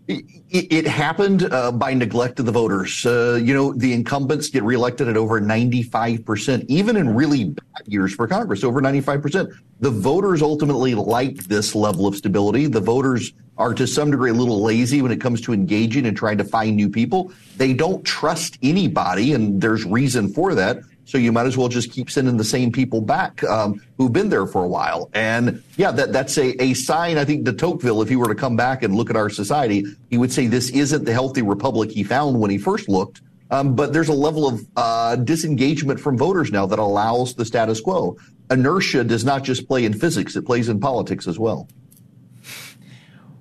It, 0.07 0.25
it 0.49 0.85
happened 0.85 1.51
uh, 1.51 1.71
by 1.71 1.93
neglect 1.93 2.39
of 2.39 2.45
the 2.45 2.51
voters. 2.51 3.05
Uh, 3.05 3.39
you 3.41 3.53
know, 3.53 3.73
the 3.73 3.93
incumbents 3.93 4.49
get 4.49 4.61
reelected 4.63 5.07
at 5.07 5.15
over 5.15 5.39
95%, 5.39 6.65
even 6.67 6.97
in 6.97 7.15
really 7.15 7.45
bad 7.45 7.83
years 7.85 8.13
for 8.13 8.27
Congress, 8.27 8.63
over 8.63 8.81
95%. 8.81 9.51
The 9.79 9.89
voters 9.89 10.41
ultimately 10.41 10.93
like 10.93 11.45
this 11.45 11.73
level 11.73 12.05
of 12.05 12.15
stability. 12.15 12.67
The 12.67 12.81
voters 12.81 13.31
are 13.57 13.73
to 13.73 13.87
some 13.87 14.11
degree 14.11 14.31
a 14.31 14.33
little 14.33 14.61
lazy 14.61 15.01
when 15.01 15.11
it 15.11 15.21
comes 15.21 15.39
to 15.41 15.53
engaging 15.53 16.05
and 16.05 16.17
trying 16.17 16.37
to 16.37 16.43
find 16.43 16.75
new 16.75 16.89
people. 16.89 17.31
They 17.57 17.73
don't 17.73 18.03
trust 18.03 18.57
anybody, 18.61 19.33
and 19.33 19.61
there's 19.61 19.85
reason 19.85 20.33
for 20.33 20.53
that. 20.55 20.79
So 21.05 21.17
you 21.17 21.31
might 21.31 21.45
as 21.45 21.57
well 21.57 21.67
just 21.67 21.91
keep 21.91 22.09
sending 22.09 22.37
the 22.37 22.43
same 22.43 22.71
people 22.71 23.01
back 23.01 23.43
um, 23.43 23.81
who've 23.97 24.13
been 24.13 24.29
there 24.29 24.47
for 24.47 24.63
a 24.63 24.67
while. 24.67 25.09
And 25.13 25.61
yeah, 25.75 25.91
that, 25.91 26.13
that's 26.13 26.37
a, 26.37 26.61
a 26.61 26.73
sign, 26.73 27.17
I 27.17 27.25
think, 27.25 27.45
to 27.45 27.53
Tocqueville, 27.53 28.01
if 28.01 28.09
he 28.09 28.15
were 28.15 28.27
to 28.27 28.35
come 28.35 28.55
back 28.55 28.83
and 28.83 28.95
look 28.95 29.09
at 29.09 29.15
our 29.15 29.29
society, 29.29 29.85
he 30.09 30.17
would 30.17 30.31
say 30.31 30.47
this 30.47 30.69
isn't 30.69 31.03
the 31.03 31.13
healthy 31.13 31.41
republic 31.41 31.91
he 31.91 32.03
found 32.03 32.39
when 32.39 32.51
he 32.51 32.57
first 32.57 32.87
looked. 32.87 33.21
Um, 33.51 33.75
but 33.75 33.93
there's 33.93 34.09
a 34.09 34.13
level 34.13 34.47
of 34.47 34.65
uh, 34.75 35.15
disengagement 35.17 35.99
from 35.99 36.17
voters 36.17 36.51
now 36.51 36.65
that 36.65 36.79
allows 36.79 37.35
the 37.35 37.45
status 37.45 37.81
quo. 37.81 38.17
Inertia 38.49 39.03
does 39.03 39.23
not 39.23 39.43
just 39.43 39.67
play 39.67 39.85
in 39.85 39.93
physics, 39.93 40.35
it 40.35 40.45
plays 40.45 40.69
in 40.69 40.79
politics 40.79 41.27
as 41.27 41.37
well. 41.37 41.67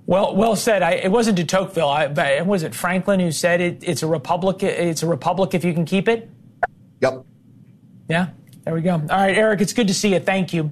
Well, 0.04 0.34
well 0.34 0.56
said. 0.56 0.82
I, 0.82 0.92
it 0.92 1.10
wasn't 1.10 1.36
de 1.36 1.44
Tocqueville. 1.44 1.88
I, 1.88 2.42
was 2.42 2.64
it 2.64 2.74
Franklin 2.74 3.20
who 3.20 3.30
said 3.30 3.60
it, 3.60 3.82
it's 3.82 4.02
a 4.02 4.06
republic? 4.06 4.62
It's 4.62 5.02
a 5.02 5.06
republic 5.06 5.54
if 5.54 5.64
you 5.64 5.72
can 5.72 5.84
keep 5.84 6.08
it. 6.08 6.28
Yep. 7.00 7.24
Yeah, 8.12 8.28
there 8.64 8.74
we 8.74 8.82
go. 8.82 8.92
All 8.92 9.00
right, 9.00 9.34
Eric, 9.34 9.62
it's 9.62 9.72
good 9.72 9.88
to 9.88 9.94
see 9.94 10.12
you. 10.12 10.20
Thank 10.20 10.52
you. 10.52 10.70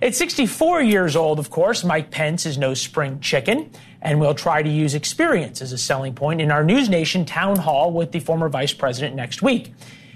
At 0.00 0.14
64 0.14 0.80
years 0.82 1.16
old, 1.16 1.40
of 1.40 1.50
course, 1.50 1.82
Mike 1.82 2.12
Pence 2.12 2.46
is 2.46 2.56
no 2.56 2.72
spring 2.72 3.18
chicken, 3.18 3.72
and 4.00 4.20
we'll 4.20 4.36
try 4.36 4.62
to 4.62 4.70
use 4.70 4.94
experience 4.94 5.60
as 5.60 5.72
a 5.72 5.78
selling 5.78 6.14
point 6.14 6.40
in 6.40 6.52
our 6.52 6.62
News 6.62 6.88
Nation 6.88 7.24
town 7.24 7.56
hall 7.56 7.90
with 7.90 8.12
the 8.12 8.20
former 8.20 8.48
vice 8.48 8.72
president 8.72 9.16
next 9.16 9.42
week. 9.42 9.74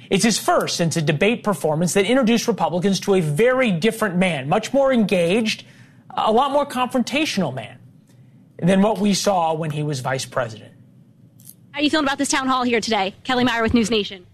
It's 0.09 0.23
his 0.23 0.39
first 0.39 0.77
since 0.77 0.97
a 0.97 1.03
debate 1.03 1.43
performance 1.43 1.95
that 1.95 2.05
introduced 2.05 2.47
Republicans 2.47 3.01
to 3.01 3.15
a 3.15 3.21
very 3.21 3.73
different 3.73 4.15
man, 4.15 4.49
much 4.49 4.73
more 4.73 4.93
engaged, 4.93 5.65
a 6.11 6.31
lot 6.31 6.53
more 6.53 6.65
confrontational 6.65 7.53
man 7.53 7.81
than 8.59 8.83
what 8.83 9.01
we 9.01 9.15
saw 9.15 9.53
when 9.53 9.73
he 9.73 9.83
was 9.83 9.99
vice 9.99 10.27
president. 10.27 10.73
How 11.73 11.81
are 11.81 11.83
you 11.83 11.91
feeling 11.91 12.07
about 12.07 12.19
this 12.19 12.29
town 12.29 12.47
hall 12.47 12.63
here 12.63 12.81
today? 12.81 13.17
Kelly 13.25 13.43
Meyer 13.43 13.65
with 13.65 13.75
News 13.75 13.91
Nation. 13.91 14.27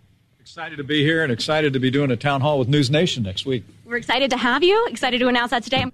Excited 0.48 0.76
to 0.76 0.82
be 0.82 1.02
here 1.02 1.22
and 1.22 1.30
excited 1.30 1.74
to 1.74 1.78
be 1.78 1.90
doing 1.90 2.10
a 2.10 2.16
town 2.16 2.40
hall 2.40 2.58
with 2.58 2.68
News 2.68 2.88
Nation 2.88 3.22
next 3.22 3.44
week. 3.44 3.64
We're 3.84 3.98
excited 3.98 4.30
to 4.30 4.38
have 4.38 4.62
you. 4.62 4.86
Excited 4.86 5.18
to 5.18 5.28
announce 5.28 5.50
that 5.50 5.62
today. 5.62 5.84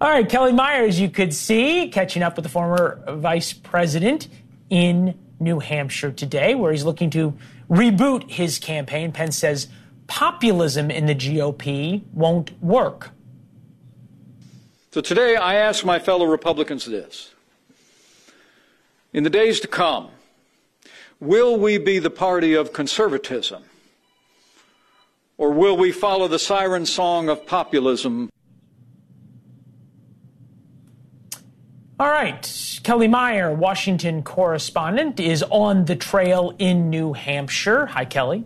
All 0.00 0.10
right, 0.10 0.28
Kelly 0.28 0.52
Myers, 0.52 0.98
you 0.98 1.08
could 1.08 1.32
see 1.32 1.88
catching 1.90 2.24
up 2.24 2.34
with 2.34 2.42
the 2.42 2.48
former 2.48 3.00
vice 3.06 3.52
president 3.52 4.26
in 4.70 5.16
New 5.38 5.60
Hampshire 5.60 6.10
today, 6.10 6.56
where 6.56 6.72
he's 6.72 6.82
looking 6.84 7.10
to 7.10 7.32
reboot 7.70 8.28
his 8.28 8.58
campaign. 8.58 9.12
Pence 9.12 9.38
says 9.38 9.68
populism 10.08 10.90
in 10.90 11.06
the 11.06 11.14
GOP 11.14 12.02
won't 12.12 12.60
work. 12.60 13.10
So 14.90 15.00
today 15.00 15.36
I 15.36 15.54
ask 15.54 15.84
my 15.84 16.00
fellow 16.00 16.26
Republicans 16.26 16.86
this. 16.86 17.30
In 19.12 19.22
the 19.22 19.30
days 19.30 19.60
to 19.60 19.68
come, 19.68 20.10
Will 21.20 21.58
we 21.58 21.76
be 21.76 21.98
the 21.98 22.10
party 22.10 22.54
of 22.54 22.72
conservatism? 22.72 23.62
Or 25.36 25.52
will 25.52 25.76
we 25.76 25.92
follow 25.92 26.28
the 26.28 26.38
siren 26.38 26.86
song 26.86 27.28
of 27.28 27.44
populism? 27.46 28.30
All 31.98 32.08
right. 32.08 32.80
Kelly 32.82 33.08
Meyer, 33.08 33.52
Washington 33.54 34.22
correspondent, 34.22 35.20
is 35.20 35.42
on 35.42 35.84
the 35.84 35.96
trail 35.96 36.54
in 36.58 36.88
New 36.88 37.12
Hampshire. 37.12 37.84
Hi, 37.84 38.06
Kelly. 38.06 38.44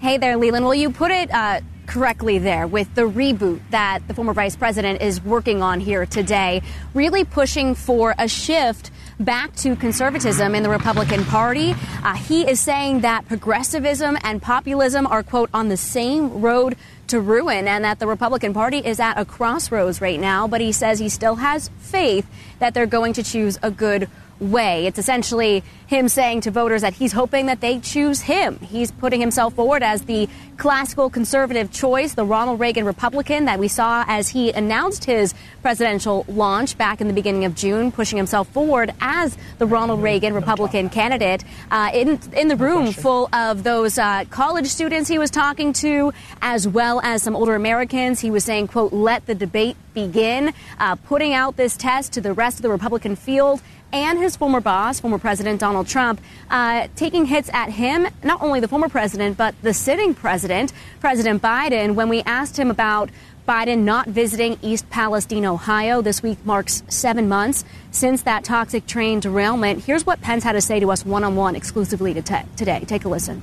Hey 0.00 0.18
there, 0.18 0.36
Leland. 0.36 0.66
Well, 0.66 0.74
you 0.74 0.90
put 0.90 1.10
it 1.10 1.32
uh, 1.32 1.62
correctly 1.86 2.38
there 2.38 2.66
with 2.66 2.94
the 2.94 3.08
reboot 3.08 3.60
that 3.70 4.06
the 4.06 4.12
former 4.12 4.34
vice 4.34 4.54
president 4.54 5.00
is 5.00 5.22
working 5.22 5.62
on 5.62 5.80
here 5.80 6.04
today, 6.04 6.60
really 6.92 7.24
pushing 7.24 7.74
for 7.74 8.14
a 8.18 8.28
shift 8.28 8.90
back 9.18 9.54
to 9.56 9.76
conservatism 9.76 10.54
in 10.54 10.62
the 10.62 10.68
Republican 10.68 11.24
Party. 11.24 11.74
Uh, 12.02 12.14
he 12.14 12.48
is 12.48 12.60
saying 12.60 13.00
that 13.00 13.26
progressivism 13.26 14.18
and 14.22 14.42
populism 14.42 15.06
are, 15.06 15.22
quote, 15.22 15.50
on 15.54 15.68
the 15.68 15.76
same 15.76 16.40
road 16.40 16.76
to 17.08 17.20
ruin 17.20 17.68
and 17.68 17.84
that 17.84 17.98
the 17.98 18.06
Republican 18.06 18.52
Party 18.52 18.78
is 18.78 19.00
at 19.00 19.18
a 19.18 19.24
crossroads 19.24 20.00
right 20.00 20.20
now, 20.20 20.46
but 20.46 20.60
he 20.60 20.72
says 20.72 20.98
he 20.98 21.08
still 21.08 21.36
has 21.36 21.70
faith 21.78 22.26
that 22.58 22.74
they're 22.74 22.86
going 22.86 23.12
to 23.12 23.22
choose 23.22 23.58
a 23.62 23.70
good 23.70 24.08
way. 24.40 24.86
It's 24.86 24.98
essentially 24.98 25.62
him 25.86 26.08
saying 26.08 26.42
to 26.42 26.50
voters 26.50 26.82
that 26.82 26.94
he's 26.94 27.12
hoping 27.12 27.46
that 27.46 27.60
they 27.60 27.78
choose 27.78 28.20
him. 28.20 28.58
He's 28.58 28.90
putting 28.90 29.20
himself 29.20 29.54
forward 29.54 29.82
as 29.82 30.02
the 30.02 30.28
classical 30.56 31.10
conservative 31.10 31.70
choice, 31.70 32.14
the 32.14 32.24
Ronald 32.24 32.58
Reagan 32.58 32.84
Republican 32.84 33.44
that 33.44 33.58
we 33.58 33.68
saw 33.68 34.04
as 34.08 34.28
he 34.28 34.50
announced 34.50 35.04
his 35.04 35.34
presidential 35.62 36.24
launch 36.28 36.76
back 36.78 37.00
in 37.00 37.08
the 37.08 37.12
beginning 37.12 37.44
of 37.44 37.54
June, 37.54 37.92
pushing 37.92 38.16
himself 38.16 38.48
forward 38.48 38.92
as 39.00 39.36
the 39.58 39.66
Ronald 39.66 40.02
Reagan 40.02 40.34
Republican 40.34 40.88
candidate. 40.88 41.44
Uh, 41.70 41.90
in, 41.92 42.18
in 42.32 42.48
the 42.48 42.56
room 42.56 42.92
full 42.92 43.28
of 43.34 43.62
those 43.62 43.98
uh, 43.98 44.24
college 44.30 44.66
students 44.66 45.08
he 45.08 45.18
was 45.18 45.30
talking 45.30 45.72
to, 45.72 46.12
as 46.42 46.66
well 46.66 47.00
as 47.02 47.22
some 47.22 47.36
older 47.36 47.54
Americans, 47.54 48.20
he 48.20 48.30
was 48.30 48.44
saying, 48.44 48.68
quote, 48.68 48.92
let 48.92 49.26
the 49.26 49.34
debate 49.34 49.76
begin, 49.94 50.52
uh, 50.78 50.94
putting 50.94 51.32
out 51.32 51.56
this 51.56 51.76
test 51.76 52.12
to 52.12 52.20
the 52.20 52.32
rest 52.32 52.58
of 52.58 52.62
the 52.62 52.68
Republican 52.68 53.16
field 53.16 53.60
and 53.92 54.18
his 54.18 54.36
former 54.36 54.60
boss, 54.60 55.00
former 55.00 55.18
President 55.18 55.60
Donald 55.60 55.86
Trump, 55.86 56.20
uh, 56.50 56.88
taking 56.96 57.26
hits 57.26 57.48
at 57.52 57.70
him, 57.70 58.06
not 58.22 58.42
only 58.42 58.60
the 58.60 58.68
former 58.68 58.88
president, 58.88 59.36
but 59.36 59.54
the 59.62 59.72
sitting 59.72 60.14
president, 60.14 60.72
President 61.00 61.42
Biden, 61.42 61.94
when 61.94 62.08
we 62.08 62.22
asked 62.22 62.58
him 62.58 62.70
about 62.70 63.10
Biden 63.46 63.84
not 63.84 64.08
visiting 64.08 64.58
East 64.60 64.90
Palestine, 64.90 65.46
Ohio. 65.46 66.02
This 66.02 66.22
week 66.22 66.44
marks 66.44 66.82
seven 66.88 67.28
months 67.28 67.64
since 67.92 68.22
that 68.22 68.42
toxic 68.42 68.86
train 68.86 69.20
derailment. 69.20 69.84
Here's 69.84 70.04
what 70.04 70.20
Pence 70.20 70.42
had 70.42 70.52
to 70.52 70.60
say 70.60 70.80
to 70.80 70.90
us 70.90 71.06
one 71.06 71.22
on 71.22 71.36
one 71.36 71.54
exclusively 71.54 72.12
today. 72.12 72.84
Take 72.86 73.04
a 73.04 73.08
listen. 73.08 73.42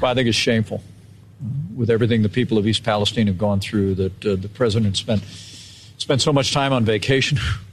Well, 0.00 0.10
I 0.10 0.14
think 0.14 0.28
it's 0.28 0.36
shameful 0.36 0.80
with 1.74 1.90
everything 1.90 2.22
the 2.22 2.28
people 2.28 2.58
of 2.58 2.66
East 2.66 2.84
Palestine 2.84 3.26
have 3.26 3.38
gone 3.38 3.58
through 3.58 3.96
that 3.96 4.26
uh, 4.26 4.36
the 4.36 4.48
president 4.48 4.96
spent 4.96 5.24
spent 5.98 6.20
so 6.20 6.32
much 6.32 6.52
time 6.52 6.72
on 6.72 6.84
vacation, 6.84 7.38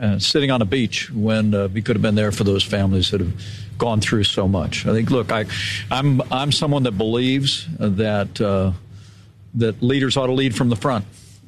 uh, 0.00 0.18
sitting 0.18 0.50
on 0.50 0.62
a 0.62 0.64
beach 0.64 1.10
when 1.10 1.54
uh, 1.54 1.68
we 1.68 1.82
could 1.82 1.96
have 1.96 2.02
been 2.02 2.14
there 2.14 2.32
for 2.32 2.44
those 2.44 2.62
families 2.62 3.10
that 3.10 3.20
have 3.20 3.32
gone 3.78 4.00
through 4.00 4.24
so 4.24 4.48
much. 4.48 4.86
I 4.86 4.92
think, 4.92 5.10
look, 5.10 5.32
I, 5.32 5.46
I'm 5.90 6.20
I'm 6.32 6.52
someone 6.52 6.84
that 6.84 6.92
believes 6.92 7.66
that 7.78 8.40
uh, 8.40 8.72
that 9.54 9.82
leaders 9.82 10.16
ought 10.16 10.26
to 10.26 10.32
lead 10.32 10.54
from 10.54 10.68
the 10.68 10.76
front, 10.76 11.04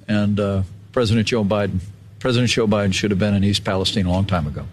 and 0.06 0.38
uh, 0.40 0.62
President 0.92 1.26
Joe 1.26 1.44
Biden, 1.44 1.80
President 2.18 2.50
Joe 2.50 2.66
Biden 2.66 2.92
should 2.94 3.10
have 3.10 3.18
been 3.18 3.34
in 3.34 3.44
East 3.44 3.64
Palestine 3.64 4.06
a 4.06 4.10
long 4.10 4.24
time 4.24 4.46
ago. 4.46 4.66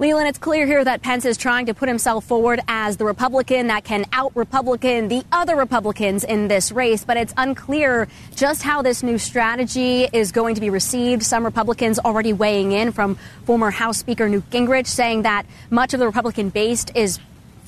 Leland, 0.00 0.28
it's 0.28 0.38
clear 0.38 0.64
here 0.64 0.84
that 0.84 1.02
Pence 1.02 1.24
is 1.24 1.36
trying 1.36 1.66
to 1.66 1.74
put 1.74 1.88
himself 1.88 2.24
forward 2.24 2.60
as 2.68 2.98
the 2.98 3.04
Republican 3.04 3.66
that 3.66 3.82
can 3.82 4.04
out 4.12 4.30
Republican 4.36 5.08
the 5.08 5.24
other 5.32 5.56
Republicans 5.56 6.22
in 6.22 6.46
this 6.46 6.70
race, 6.70 7.02
but 7.02 7.16
it's 7.16 7.34
unclear 7.36 8.06
just 8.36 8.62
how 8.62 8.80
this 8.80 9.02
new 9.02 9.18
strategy 9.18 10.04
is 10.12 10.30
going 10.30 10.54
to 10.54 10.60
be 10.60 10.70
received. 10.70 11.24
Some 11.24 11.44
Republicans 11.44 11.98
already 11.98 12.32
weighing 12.32 12.70
in 12.70 12.92
from 12.92 13.18
former 13.44 13.72
House 13.72 13.98
Speaker 13.98 14.28
Newt 14.28 14.48
Gingrich 14.50 14.86
saying 14.86 15.22
that 15.22 15.46
much 15.68 15.94
of 15.94 15.98
the 15.98 16.06
Republican 16.06 16.50
base 16.50 16.86
is 16.94 17.18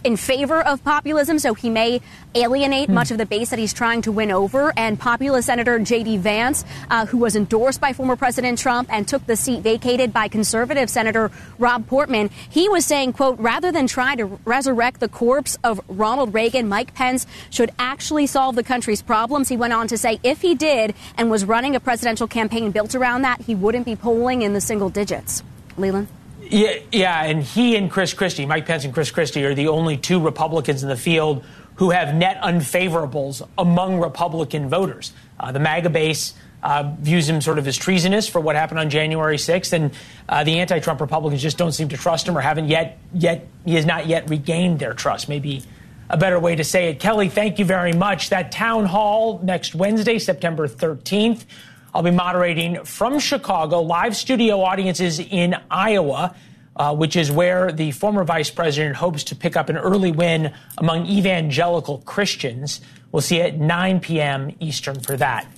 in 0.04 0.16
favor 0.16 0.60
of 0.60 0.82
populism, 0.84 1.38
so 1.38 1.54
he 1.54 1.70
may 1.70 2.00
alienate 2.34 2.88
hmm. 2.88 2.94
much 2.94 3.10
of 3.10 3.18
the 3.18 3.26
base 3.26 3.50
that 3.50 3.58
he's 3.58 3.72
trying 3.72 4.02
to 4.02 4.12
win 4.12 4.30
over. 4.30 4.72
And 4.76 4.98
populist 4.98 5.46
Senator 5.46 5.78
J.D. 5.78 6.18
Vance, 6.18 6.64
uh, 6.90 7.06
who 7.06 7.18
was 7.18 7.36
endorsed 7.36 7.80
by 7.80 7.92
former 7.92 8.16
President 8.16 8.58
Trump 8.58 8.88
and 8.92 9.06
took 9.06 9.26
the 9.26 9.36
seat 9.36 9.62
vacated 9.62 10.12
by 10.12 10.28
conservative 10.28 10.88
Senator 10.88 11.30
Rob 11.58 11.86
Portman, 11.86 12.30
he 12.48 12.68
was 12.68 12.84
saying, 12.84 13.12
quote, 13.14 13.38
rather 13.38 13.72
than 13.72 13.86
try 13.86 14.14
to 14.14 14.26
resurrect 14.44 15.00
the 15.00 15.08
corpse 15.08 15.58
of 15.64 15.80
Ronald 15.88 16.34
Reagan, 16.34 16.68
Mike 16.68 16.94
Pence 16.94 17.26
should 17.50 17.70
actually 17.78 18.26
solve 18.26 18.54
the 18.54 18.62
country's 18.62 19.02
problems. 19.02 19.48
He 19.48 19.56
went 19.56 19.72
on 19.72 19.88
to 19.88 19.98
say 19.98 20.20
if 20.22 20.40
he 20.40 20.54
did 20.54 20.94
and 21.16 21.30
was 21.30 21.44
running 21.44 21.74
a 21.74 21.80
presidential 21.80 22.26
campaign 22.26 22.70
built 22.70 22.94
around 22.94 23.22
that, 23.22 23.40
he 23.40 23.54
wouldn't 23.54 23.86
be 23.86 23.96
polling 23.96 24.42
in 24.42 24.52
the 24.52 24.60
single 24.60 24.88
digits. 24.88 25.42
Leland? 25.76 26.08
Yeah, 26.50 26.78
yeah, 26.90 27.24
and 27.24 27.44
he 27.44 27.76
and 27.76 27.88
Chris 27.88 28.12
Christie, 28.12 28.44
Mike 28.44 28.66
Pence 28.66 28.84
and 28.84 28.92
Chris 28.92 29.12
Christie, 29.12 29.44
are 29.44 29.54
the 29.54 29.68
only 29.68 29.96
two 29.96 30.20
Republicans 30.20 30.82
in 30.82 30.88
the 30.88 30.96
field 30.96 31.44
who 31.76 31.90
have 31.90 32.12
net 32.12 32.40
unfavorables 32.42 33.46
among 33.56 34.00
Republican 34.00 34.68
voters. 34.68 35.12
Uh, 35.38 35.52
the 35.52 35.60
MAGA 35.60 35.90
base 35.90 36.34
uh, 36.64 36.92
views 36.98 37.28
him 37.28 37.40
sort 37.40 37.58
of 37.58 37.68
as 37.68 37.76
treasonous 37.76 38.28
for 38.28 38.40
what 38.40 38.56
happened 38.56 38.80
on 38.80 38.90
January 38.90 39.36
6th, 39.36 39.72
and 39.72 39.92
uh, 40.28 40.42
the 40.42 40.58
anti-Trump 40.58 41.00
Republicans 41.00 41.40
just 41.40 41.56
don't 41.56 41.72
seem 41.72 41.88
to 41.88 41.96
trust 41.96 42.26
him 42.26 42.36
or 42.36 42.40
haven't 42.40 42.68
yet. 42.68 42.98
Yet 43.14 43.46
he 43.64 43.76
has 43.76 43.86
not 43.86 44.08
yet 44.08 44.28
regained 44.28 44.80
their 44.80 44.92
trust. 44.92 45.28
Maybe 45.28 45.62
a 46.08 46.16
better 46.16 46.40
way 46.40 46.56
to 46.56 46.64
say 46.64 46.88
it. 46.88 46.98
Kelly, 46.98 47.28
thank 47.28 47.60
you 47.60 47.64
very 47.64 47.92
much. 47.92 48.30
That 48.30 48.50
town 48.50 48.86
hall 48.86 49.38
next 49.42 49.76
Wednesday, 49.76 50.18
September 50.18 50.66
13th. 50.66 51.44
I'll 51.92 52.02
be 52.04 52.12
moderating 52.12 52.84
from 52.84 53.18
Chicago, 53.18 53.80
live 53.80 54.14
studio 54.14 54.60
audiences 54.60 55.18
in 55.18 55.56
Iowa, 55.70 56.36
uh, 56.76 56.94
which 56.94 57.16
is 57.16 57.32
where 57.32 57.72
the 57.72 57.90
former 57.90 58.22
vice 58.22 58.48
president 58.48 58.94
hopes 58.94 59.24
to 59.24 59.34
pick 59.34 59.56
up 59.56 59.68
an 59.68 59.76
early 59.76 60.12
win 60.12 60.52
among 60.78 61.06
evangelical 61.06 61.98
Christians. 61.98 62.80
We'll 63.10 63.22
see 63.22 63.40
at 63.40 63.58
9 63.58 63.98
p.m. 64.00 64.54
Eastern 64.60 65.00
for 65.00 65.16
that. 65.16 65.48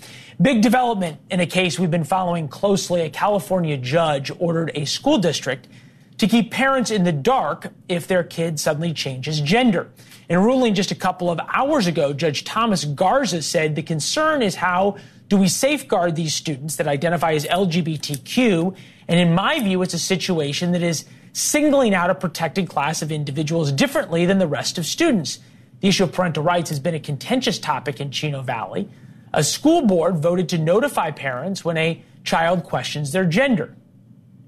Big 0.41 0.63
development 0.63 1.21
in 1.31 1.41
a 1.41 1.47
case 1.47 1.79
we've 1.79 1.91
been 1.91 2.03
following 2.03 2.49
closely. 2.49 3.03
A 3.03 3.11
California 3.11 3.77
judge 3.77 4.33
ordered 4.39 4.71
a 4.75 4.87
school 4.87 5.19
district 5.19 5.69
to 6.17 6.27
keep 6.27 6.51
parents 6.51 6.91
in 6.91 7.05
the 7.05 7.13
dark 7.13 7.73
if 7.91 8.07
their 8.07 8.25
kid 8.25 8.59
suddenly 8.59 8.95
changes 8.95 9.39
gender. 9.41 9.91
In 10.31 10.37
a 10.37 10.41
ruling 10.41 10.73
just 10.73 10.91
a 10.91 10.95
couple 10.95 11.31
of 11.31 11.39
hours 11.47 11.87
ago, 11.87 12.15
Judge 12.15 12.45
Thomas 12.45 12.87
Garza 12.87 13.43
said 13.43 13.77
the 13.77 13.83
concern 13.83 14.41
is 14.41 14.55
how 14.55 14.97
do 15.33 15.39
we 15.39 15.49
safeguard 15.49 16.15
these 16.15 16.35
students 16.35 16.77
that 16.77 16.87
identify 16.87 17.33
as 17.33 17.47
LGBTQ? 17.47 18.77
And 19.09 19.19
in 19.19 19.35
my 19.35 19.61
view, 19.61 19.81
it's 19.81 19.95
a 19.95 19.99
situation 19.99 20.73
that 20.73 20.83
is 20.83 21.07
singling 21.33 21.95
out 21.95 22.11
a 22.11 22.15
protected 22.15 22.69
class 22.69 23.01
of 23.01 23.11
individuals 23.11 23.73
differently 23.73 24.27
than 24.27 24.37
the 24.37 24.47
rest 24.47 24.77
of 24.77 24.85
students. 24.85 25.39
The 25.81 25.89
issue 25.89 26.05
of 26.05 26.13
parental 26.13 26.43
rights 26.43 26.69
has 26.69 26.81
been 26.81 26.95
a 26.95 27.01
contentious 27.01 27.59
topic 27.59 27.99
in 27.99 28.11
Chino 28.11 28.43
Valley. 28.43 28.91
A 29.33 29.43
school 29.43 29.87
board 29.87 30.19
voted 30.19 30.51
to 30.51 30.59
notify 30.59 31.11
parents 31.11 31.65
when 31.65 31.79
a 31.79 32.05
child 32.25 32.65
questions 32.65 33.13
their 33.13 33.25
gender. 33.25 33.75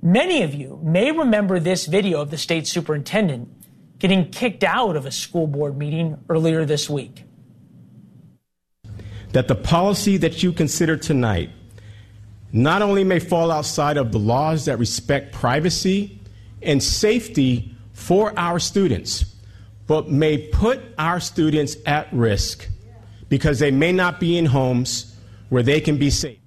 Many 0.02 0.42
of 0.42 0.52
you 0.52 0.78
may 0.82 1.10
remember 1.12 1.58
this 1.58 1.86
video 1.86 2.20
of 2.20 2.30
the 2.30 2.36
state 2.36 2.66
superintendent 2.66 3.48
getting 3.98 4.30
kicked 4.30 4.62
out 4.62 4.96
of 4.96 5.06
a 5.06 5.10
school 5.10 5.46
board 5.46 5.78
meeting 5.78 6.18
earlier 6.28 6.66
this 6.66 6.90
week 6.90 7.23
that 9.34 9.48
the 9.48 9.54
policy 9.54 10.16
that 10.16 10.44
you 10.44 10.52
consider 10.52 10.96
tonight 10.96 11.50
not 12.52 12.82
only 12.82 13.02
may 13.02 13.18
fall 13.18 13.50
outside 13.50 13.96
of 13.96 14.12
the 14.12 14.18
laws 14.18 14.66
that 14.66 14.78
respect 14.78 15.32
privacy 15.32 16.20
and 16.62 16.80
safety 16.80 17.74
for 17.92 18.32
our 18.38 18.60
students, 18.60 19.24
but 19.88 20.08
may 20.08 20.38
put 20.38 20.80
our 20.98 21.18
students 21.18 21.76
at 21.84 22.10
risk 22.12 22.68
because 23.28 23.58
they 23.58 23.72
may 23.72 23.90
not 23.90 24.20
be 24.20 24.38
in 24.38 24.46
homes 24.46 25.16
where 25.48 25.64
they 25.64 25.80
can 25.80 25.98
be 25.98 26.10
safe. 26.10 26.38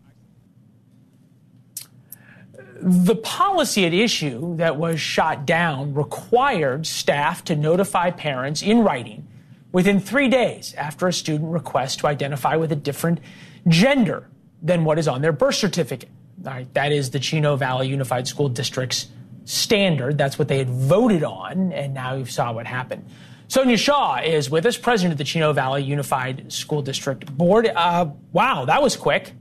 The 2.80 3.16
policy 3.16 3.86
at 3.86 3.94
issue 3.94 4.56
that 4.56 4.78
was 4.78 5.02
shot 5.02 5.46
down 5.46 5.94
required 5.94 6.88
staff 6.88 7.44
to 7.46 7.56
notify 7.58 8.12
parents 8.12 8.62
in 8.62 8.80
writing 8.80 9.27
within 9.72 10.00
three 10.00 10.28
days 10.28 10.74
after 10.76 11.08
a 11.08 11.14
student 11.14 11.52
requests 11.52 11.96
to 11.98 12.08
identify 12.08 12.56
with 12.56 12.72
a 12.72 12.76
different 12.76 13.20
gender 13.68 14.30
than 14.62 14.84
what 14.84 14.98
is 14.98 15.08
on 15.08 15.22
their 15.22 15.32
birth 15.32 15.56
certificate. 15.56 16.10
Right, 16.40 16.72
that 16.76 16.92
is 16.92 17.10
the 17.10 17.20
Chino 17.20 17.56
Valley 17.56 17.88
Unified 17.88 18.28
School 18.28 18.48
District's 18.48 19.08
standard. 19.46 20.18
That's 20.18 20.38
what 20.38 20.48
they 20.48 20.60
had 20.60 20.70
voted 20.70 21.24
on, 21.24 21.72
and 21.72 21.94
now 21.94 22.14
you 22.16 22.26
saw 22.26 22.54
what 22.54 22.68
happened. 22.68 23.06
Sonja 23.48 23.78
Shaw 23.78 24.18
is 24.18 24.50
with 24.50 24.66
us, 24.66 24.78
president 24.78 25.14
of 25.14 25.18
the 25.18 25.24
Chino 25.24 25.54
Valley 25.54 25.84
Unified 25.84 26.52
School 26.52 26.82
District 26.82 27.26
Board. 27.38 27.66
Uh, 27.66 28.12
wow, 28.34 28.66
that 28.66 28.82
was 28.82 28.98
quick. 28.98 29.34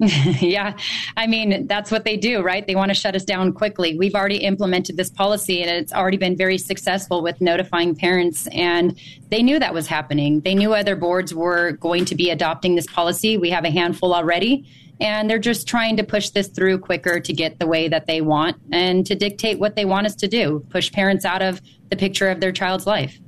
yeah, 0.40 0.76
I 1.16 1.26
mean, 1.26 1.66
that's 1.66 1.90
what 1.90 2.04
they 2.04 2.16
do, 2.16 2.40
right? 2.40 2.64
They 2.64 2.76
want 2.76 2.90
to 2.90 2.94
shut 2.94 3.16
us 3.16 3.24
down 3.24 3.52
quickly. 3.52 3.98
We've 3.98 4.14
already 4.14 4.38
implemented 4.38 4.96
this 4.96 5.10
policy 5.10 5.60
and 5.60 5.70
it's 5.70 5.92
already 5.92 6.16
been 6.16 6.36
very 6.36 6.56
successful 6.56 7.20
with 7.20 7.40
notifying 7.40 7.96
parents. 7.96 8.46
And 8.52 8.96
they 9.30 9.42
knew 9.42 9.58
that 9.58 9.74
was 9.74 9.88
happening. 9.88 10.40
They 10.40 10.54
knew 10.54 10.72
other 10.72 10.94
boards 10.94 11.34
were 11.34 11.72
going 11.72 12.04
to 12.06 12.14
be 12.14 12.30
adopting 12.30 12.76
this 12.76 12.86
policy. 12.86 13.38
We 13.38 13.50
have 13.50 13.64
a 13.64 13.70
handful 13.70 14.14
already. 14.14 14.68
And 15.00 15.28
they're 15.28 15.38
just 15.38 15.66
trying 15.66 15.96
to 15.96 16.04
push 16.04 16.30
this 16.30 16.48
through 16.48 16.78
quicker 16.78 17.18
to 17.18 17.32
get 17.32 17.58
the 17.58 17.66
way 17.66 17.88
that 17.88 18.06
they 18.06 18.20
want 18.20 18.56
and 18.72 19.04
to 19.06 19.16
dictate 19.16 19.58
what 19.58 19.74
they 19.74 19.84
want 19.84 20.06
us 20.06 20.14
to 20.16 20.28
do, 20.28 20.64
push 20.70 20.92
parents 20.92 21.24
out 21.24 21.42
of 21.42 21.60
the 21.90 21.96
picture 21.96 22.28
of 22.28 22.40
their 22.40 22.52
child's 22.52 22.86
life. 22.86 23.18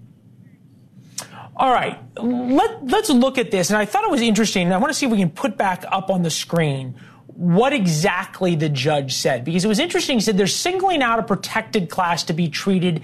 All 1.61 1.71
right, 1.71 1.99
let, 2.17 2.87
let's 2.87 3.11
look 3.11 3.37
at 3.37 3.51
this. 3.51 3.69
And 3.69 3.77
I 3.77 3.85
thought 3.85 4.03
it 4.05 4.11
was 4.11 4.23
interesting. 4.23 4.73
I 4.73 4.79
want 4.79 4.91
to 4.91 4.99
see 4.99 5.05
if 5.05 5.13
we 5.13 5.19
can 5.19 5.29
put 5.29 5.59
back 5.59 5.85
up 5.87 6.09
on 6.09 6.23
the 6.23 6.31
screen 6.31 6.99
what 7.27 7.75
exactly 7.75 8.55
the 8.55 8.71
judge 8.71 9.15
said, 9.15 9.45
because 9.45 9.63
it 9.63 9.69
was 9.69 9.79
interesting. 9.79 10.17
He 10.17 10.21
said 10.23 10.39
they're 10.39 10.47
singling 10.47 11.03
out 11.03 11.19
a 11.19 11.23
protected 11.23 11.91
class 11.91 12.25
to 12.25 12.33
be 12.33 12.49
treated 12.49 13.03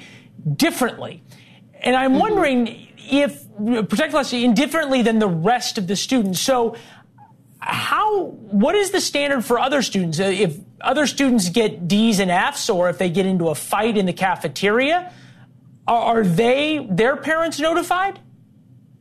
differently. 0.54 1.22
And 1.80 1.94
I'm 1.94 2.12
mm-hmm. 2.12 2.20
wondering 2.20 2.88
if 2.96 3.46
protected 3.56 4.10
class 4.10 4.32
is 4.32 4.42
indifferently 4.42 5.02
than 5.02 5.18
the 5.18 5.28
rest 5.28 5.76
of 5.76 5.86
the 5.86 5.96
students. 5.96 6.40
So, 6.40 6.76
how, 7.58 8.24
what 8.24 8.74
is 8.74 8.90
the 8.90 9.02
standard 9.02 9.44
for 9.44 9.58
other 9.58 9.82
students? 9.82 10.18
Uh, 10.18 10.24
if 10.24 10.56
other 10.80 11.06
students 11.06 11.50
get 11.50 11.88
D's 11.88 12.20
and 12.20 12.30
F's, 12.30 12.70
or 12.70 12.88
if 12.88 12.96
they 12.96 13.10
get 13.10 13.26
into 13.26 13.48
a 13.48 13.54
fight 13.54 13.98
in 13.98 14.06
the 14.06 14.14
cafeteria, 14.14 15.12
are 15.86 16.24
they, 16.24 16.86
their 16.90 17.16
parents 17.16 17.60
notified? 17.60 18.18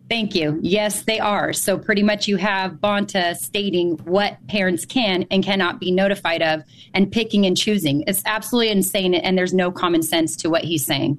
Thank 0.08 0.36
you. 0.36 0.60
Yes, 0.62 1.02
they 1.04 1.20
are. 1.20 1.52
So 1.52 1.80
pretty 1.80 2.04
much 2.04 2.28
you 2.28 2.38
have 2.38 2.74
Bonta 2.74 3.36
stating 3.36 3.98
what 4.04 4.38
parents 4.48 4.86
can 4.86 5.26
and 5.32 5.44
cannot 5.44 5.80
be 5.80 5.92
notified 5.92 6.44
of 6.44 6.62
and 6.94 7.12
picking 7.12 7.46
and 7.46 7.58
choosing. 7.58 8.04
It's 8.06 8.22
absolutely 8.26 8.70
insane 8.70 9.16
and 9.16 9.36
there's 9.36 9.54
no 9.54 9.72
common 9.72 10.04
sense 10.04 10.36
to 10.38 10.50
what 10.50 10.64
he's 10.64 10.86
saying. 10.86 11.18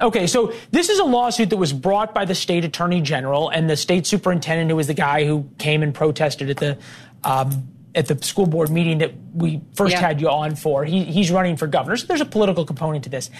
Okay, 0.00 0.26
so 0.26 0.52
this 0.70 0.88
is 0.88 0.98
a 0.98 1.04
lawsuit 1.04 1.50
that 1.50 1.56
was 1.56 1.72
brought 1.72 2.14
by 2.14 2.24
the 2.24 2.34
state 2.34 2.64
attorney 2.64 3.00
general 3.00 3.48
and 3.50 3.70
the 3.70 3.76
state 3.76 4.06
superintendent, 4.06 4.70
who 4.70 4.76
was 4.76 4.86
the 4.86 4.94
guy 4.94 5.24
who 5.24 5.48
came 5.58 5.82
and 5.82 5.94
protested 5.94 6.50
at 6.50 6.56
the 6.56 6.78
um, 7.22 7.68
at 7.94 8.06
the 8.08 8.20
school 8.22 8.46
board 8.46 8.70
meeting 8.70 8.98
that 8.98 9.12
we 9.34 9.60
first 9.74 9.92
Yeah. 9.92 10.00
had 10.00 10.20
you 10.20 10.28
on 10.28 10.56
for. 10.56 10.84
He, 10.84 11.04
he's 11.04 11.30
running 11.30 11.56
for 11.56 11.66
governor. 11.68 11.96
So 11.96 12.06
there's 12.06 12.20
a 12.20 12.26
political 12.26 12.64
component 12.64 13.04
to 13.04 13.10
this. 13.10 13.30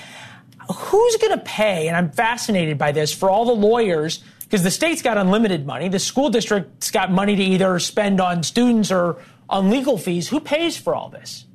Who's 0.72 1.16
going 1.16 1.36
to 1.36 1.44
pay? 1.44 1.88
And 1.88 1.96
I'm 1.96 2.10
fascinated 2.10 2.78
by 2.78 2.92
this 2.92 3.12
for 3.12 3.28
all 3.28 3.44
the 3.44 3.52
lawyers 3.52 4.22
because 4.54 4.62
the 4.62 4.70
state's 4.70 5.02
got 5.02 5.18
unlimited 5.18 5.66
money. 5.66 5.88
The 5.88 5.98
school 5.98 6.30
district's 6.30 6.92
got 6.92 7.10
money 7.10 7.34
to 7.34 7.42
either 7.42 7.76
spend 7.80 8.20
on 8.20 8.44
students 8.44 8.92
or 8.92 9.16
on 9.48 9.68
legal 9.68 9.98
fees. 9.98 10.28
Who 10.28 10.38
pays 10.38 10.76
for 10.76 10.94
all 10.94 11.08
this? 11.08 11.46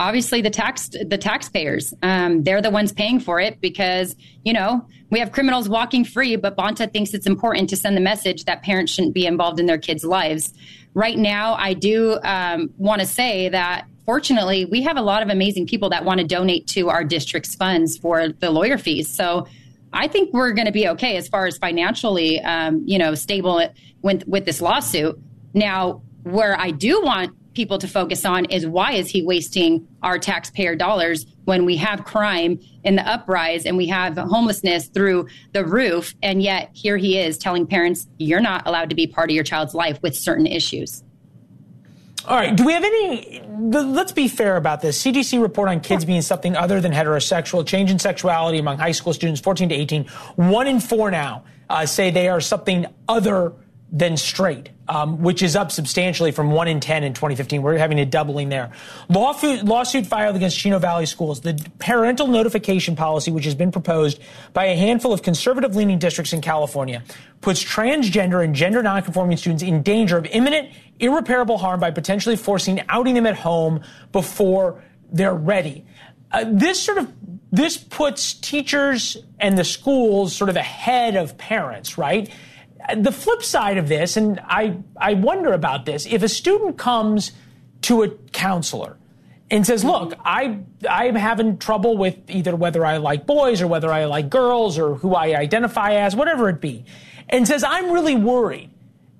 obviously 0.00 0.40
the 0.40 0.50
tax 0.50 0.88
the 0.88 1.18
taxpayers 1.18 1.94
um, 2.02 2.42
they're 2.42 2.62
the 2.62 2.70
ones 2.70 2.92
paying 2.92 3.20
for 3.20 3.38
it 3.38 3.60
because 3.60 4.16
you 4.42 4.52
know 4.52 4.84
we 5.10 5.20
have 5.20 5.30
criminals 5.30 5.68
walking 5.68 6.02
free 6.02 6.34
but 6.34 6.56
bonta 6.56 6.90
thinks 6.92 7.14
it's 7.14 7.26
important 7.26 7.68
to 7.68 7.76
send 7.76 7.94
the 7.96 8.00
message 8.00 8.46
that 8.46 8.62
parents 8.62 8.90
shouldn't 8.90 9.14
be 9.14 9.26
involved 9.26 9.60
in 9.60 9.66
their 9.66 9.78
kids 9.78 10.02
lives 10.02 10.54
right 10.94 11.18
now 11.18 11.54
i 11.54 11.72
do 11.72 12.18
um, 12.24 12.70
want 12.78 13.00
to 13.00 13.06
say 13.06 13.48
that 13.50 13.86
fortunately 14.04 14.64
we 14.64 14.82
have 14.82 14.96
a 14.96 15.02
lot 15.02 15.22
of 15.22 15.28
amazing 15.28 15.66
people 15.66 15.90
that 15.90 16.04
want 16.04 16.18
to 16.18 16.26
donate 16.26 16.66
to 16.66 16.88
our 16.88 17.04
district's 17.04 17.54
funds 17.54 17.96
for 17.96 18.28
the 18.28 18.50
lawyer 18.50 18.78
fees 18.78 19.08
so 19.08 19.46
I 19.92 20.08
think 20.08 20.32
we're 20.32 20.52
going 20.52 20.66
to 20.66 20.72
be 20.72 20.88
okay 20.88 21.16
as 21.16 21.28
far 21.28 21.46
as 21.46 21.58
financially, 21.58 22.40
um, 22.40 22.82
you 22.86 22.98
know, 22.98 23.14
stable 23.14 23.62
with 24.02 24.26
with 24.26 24.44
this 24.44 24.60
lawsuit. 24.60 25.18
Now, 25.54 26.02
where 26.22 26.58
I 26.58 26.70
do 26.70 27.02
want 27.02 27.36
people 27.54 27.78
to 27.78 27.86
focus 27.86 28.24
on 28.24 28.46
is 28.46 28.66
why 28.66 28.92
is 28.92 29.10
he 29.10 29.22
wasting 29.22 29.86
our 30.02 30.18
taxpayer 30.18 30.74
dollars 30.74 31.26
when 31.44 31.66
we 31.66 31.76
have 31.76 32.04
crime 32.04 32.58
in 32.84 32.96
the 32.96 33.06
uprise 33.06 33.66
and 33.66 33.76
we 33.76 33.86
have 33.86 34.16
homelessness 34.16 34.88
through 34.88 35.26
the 35.52 35.64
roof, 35.64 36.14
and 36.22 36.42
yet 36.42 36.70
here 36.72 36.96
he 36.96 37.18
is 37.18 37.36
telling 37.36 37.66
parents 37.66 38.08
you're 38.18 38.40
not 38.40 38.66
allowed 38.66 38.88
to 38.88 38.96
be 38.96 39.06
part 39.06 39.30
of 39.30 39.34
your 39.34 39.44
child's 39.44 39.74
life 39.74 39.98
with 40.02 40.16
certain 40.16 40.46
issues. 40.46 41.02
All 42.26 42.36
right. 42.36 42.54
Do 42.54 42.64
we 42.64 42.72
have 42.72 42.84
any? 42.84 43.42
Let's 43.48 44.12
be 44.12 44.28
fair 44.28 44.56
about 44.56 44.80
this. 44.80 45.02
CDC 45.02 45.40
report 45.40 45.68
on 45.68 45.80
kids 45.80 46.04
being 46.04 46.22
something 46.22 46.56
other 46.56 46.80
than 46.80 46.92
heterosexual, 46.92 47.66
change 47.66 47.90
in 47.90 47.98
sexuality 47.98 48.58
among 48.58 48.78
high 48.78 48.92
school 48.92 49.12
students 49.12 49.40
14 49.40 49.70
to 49.70 49.74
18. 49.74 50.04
One 50.36 50.66
in 50.66 50.78
four 50.78 51.10
now 51.10 51.44
uh, 51.68 51.86
say 51.86 52.10
they 52.10 52.28
are 52.28 52.40
something 52.40 52.86
other 53.08 53.52
than 53.94 54.16
straight, 54.16 54.70
um, 54.88 55.20
which 55.20 55.42
is 55.42 55.54
up 55.54 55.70
substantially 55.70 56.32
from 56.32 56.50
one 56.50 56.66
in 56.66 56.80
10 56.80 57.04
in 57.04 57.12
2015. 57.12 57.60
We're 57.60 57.76
having 57.76 58.00
a 58.00 58.06
doubling 58.06 58.48
there. 58.48 58.72
Lawsuit, 59.10 59.66
lawsuit 59.66 60.06
filed 60.06 60.34
against 60.34 60.58
Chino 60.58 60.78
Valley 60.78 61.04
schools. 61.04 61.42
The 61.42 61.62
parental 61.78 62.26
notification 62.26 62.96
policy, 62.96 63.30
which 63.30 63.44
has 63.44 63.54
been 63.54 63.70
proposed 63.70 64.18
by 64.54 64.64
a 64.64 64.76
handful 64.76 65.12
of 65.12 65.22
conservative 65.22 65.76
leaning 65.76 65.98
districts 65.98 66.32
in 66.32 66.40
California, 66.40 67.02
puts 67.42 67.62
transgender 67.62 68.42
and 68.42 68.54
gender 68.54 68.82
nonconforming 68.82 69.36
students 69.36 69.62
in 69.62 69.82
danger 69.82 70.16
of 70.16 70.24
imminent, 70.24 70.70
irreparable 70.98 71.58
harm 71.58 71.78
by 71.78 71.90
potentially 71.90 72.36
forcing 72.36 72.80
outing 72.88 73.14
them 73.14 73.26
at 73.26 73.36
home 73.36 73.82
before 74.10 74.82
they're 75.12 75.34
ready. 75.34 75.84
Uh, 76.30 76.46
this 76.48 76.80
sort 76.80 76.96
of 76.96 77.12
this 77.50 77.76
puts 77.76 78.32
teachers 78.32 79.18
and 79.38 79.58
the 79.58 79.64
schools 79.64 80.34
sort 80.34 80.48
of 80.48 80.56
ahead 80.56 81.16
of 81.16 81.36
parents, 81.36 81.98
right? 81.98 82.30
The 82.96 83.12
flip 83.12 83.42
side 83.42 83.78
of 83.78 83.88
this, 83.88 84.16
and 84.16 84.40
I, 84.44 84.78
I 84.96 85.14
wonder 85.14 85.52
about 85.52 85.86
this, 85.86 86.06
if 86.06 86.22
a 86.22 86.28
student 86.28 86.78
comes 86.78 87.32
to 87.82 88.02
a 88.02 88.08
counselor 88.08 88.96
and 89.50 89.66
says, 89.66 89.84
look, 89.84 90.14
I, 90.24 90.60
I'm 90.88 91.14
having 91.14 91.58
trouble 91.58 91.96
with 91.96 92.16
either 92.28 92.56
whether 92.56 92.84
I 92.84 92.96
like 92.96 93.26
boys 93.26 93.60
or 93.60 93.66
whether 93.66 93.92
I 93.92 94.06
like 94.06 94.30
girls 94.30 94.78
or 94.78 94.94
who 94.94 95.14
I 95.14 95.36
identify 95.36 95.94
as, 95.94 96.16
whatever 96.16 96.48
it 96.48 96.60
be, 96.60 96.84
and 97.28 97.46
says, 97.46 97.62
I'm 97.62 97.90
really 97.90 98.16
worried 98.16 98.70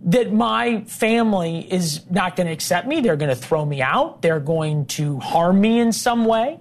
that 0.04 0.32
my 0.32 0.82
family 0.82 1.72
is 1.72 2.08
not 2.10 2.34
going 2.34 2.48
to 2.48 2.52
accept 2.52 2.88
me. 2.88 3.00
They're 3.00 3.16
going 3.16 3.28
to 3.28 3.36
throw 3.36 3.64
me 3.64 3.80
out. 3.80 4.22
They're 4.22 4.40
going 4.40 4.86
to 4.86 5.20
harm 5.20 5.60
me 5.60 5.78
in 5.78 5.92
some 5.92 6.24
way. 6.24 6.58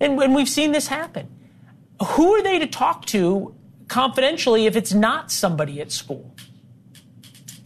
And, 0.00 0.20
and 0.20 0.34
we've 0.34 0.48
seen 0.48 0.72
this 0.72 0.88
happen. 0.88 1.28
Who 2.04 2.34
are 2.34 2.42
they 2.42 2.58
to 2.58 2.66
talk 2.66 3.06
to 3.06 3.54
confidentially 3.92 4.64
if 4.64 4.74
it's 4.74 4.94
not 4.94 5.30
somebody 5.30 5.80
at 5.82 5.92
school? 5.92 6.34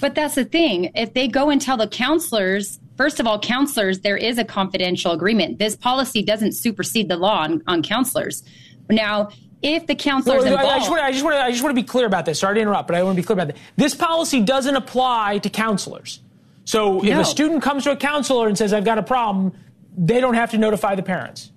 But 0.01 0.17
that's 0.17 0.35
the 0.35 0.45
thing. 0.45 0.91
If 0.95 1.15
they 1.15 1.29
go 1.29 1.51
and 1.51 1.61
tell 1.61 1.77
the 1.77 1.87
counselors, 1.87 2.81
first 2.97 3.21
of 3.21 3.27
all, 3.29 3.39
counselors, 3.39 4.01
there 4.01 4.17
is 4.17 4.37
a 4.37 4.45
confidential 4.45 5.13
agreement. 5.13 5.59
This 5.61 5.77
policy 5.77 6.23
doesn't 6.23 6.53
supersede 6.53 7.09
the 7.09 7.17
law 7.17 7.45
on, 7.45 7.63
on 7.69 7.81
counselors. 7.83 8.43
Now, 8.91 9.29
if 9.63 9.87
the 9.87 9.95
counselors 9.95 10.43
Well, 10.45 10.53
involved, 10.55 10.73
I 10.73 10.79
just 10.79 10.91
want 10.91 11.01
to 11.01 11.05
I 11.07 11.13
just 11.13 11.25
want 11.25 11.37
to 11.37 11.41
I 11.43 11.51
just 11.51 11.63
want 11.63 11.75
to 11.77 11.81
be 11.81 11.87
clear 11.87 12.07
about 12.07 12.27
this. 12.27 12.41
Sorry 12.41 12.57
to 12.57 12.61
interrupt, 12.61 12.89
but 12.89 12.97
I 12.97 13.03
want 13.05 13.17
to 13.17 13.23
be 13.23 13.27
clear 13.27 13.35
about 13.35 13.49
this. 13.55 13.57
This 13.77 13.95
policy 13.95 14.43
doesn't 14.43 14.77
apply 14.77 15.39
to 15.39 15.49
counselors. 15.49 16.21
So 16.65 17.03
if 17.03 17.11
No. 17.11 17.21
a 17.21 17.25
student 17.25 17.63
comes 17.63 17.85
to 17.85 17.93
a 17.93 17.97
counselor 17.97 18.49
and 18.49 18.59
says 18.59 18.73
I've 18.73 18.85
got 18.85 18.99
a 18.99 19.03
problem, 19.03 19.53
they 19.97 20.21
don't 20.21 20.35
have 20.35 20.51
to 20.51 20.59
notify 20.59 20.95
the 20.97 21.03
parents. 21.03 21.53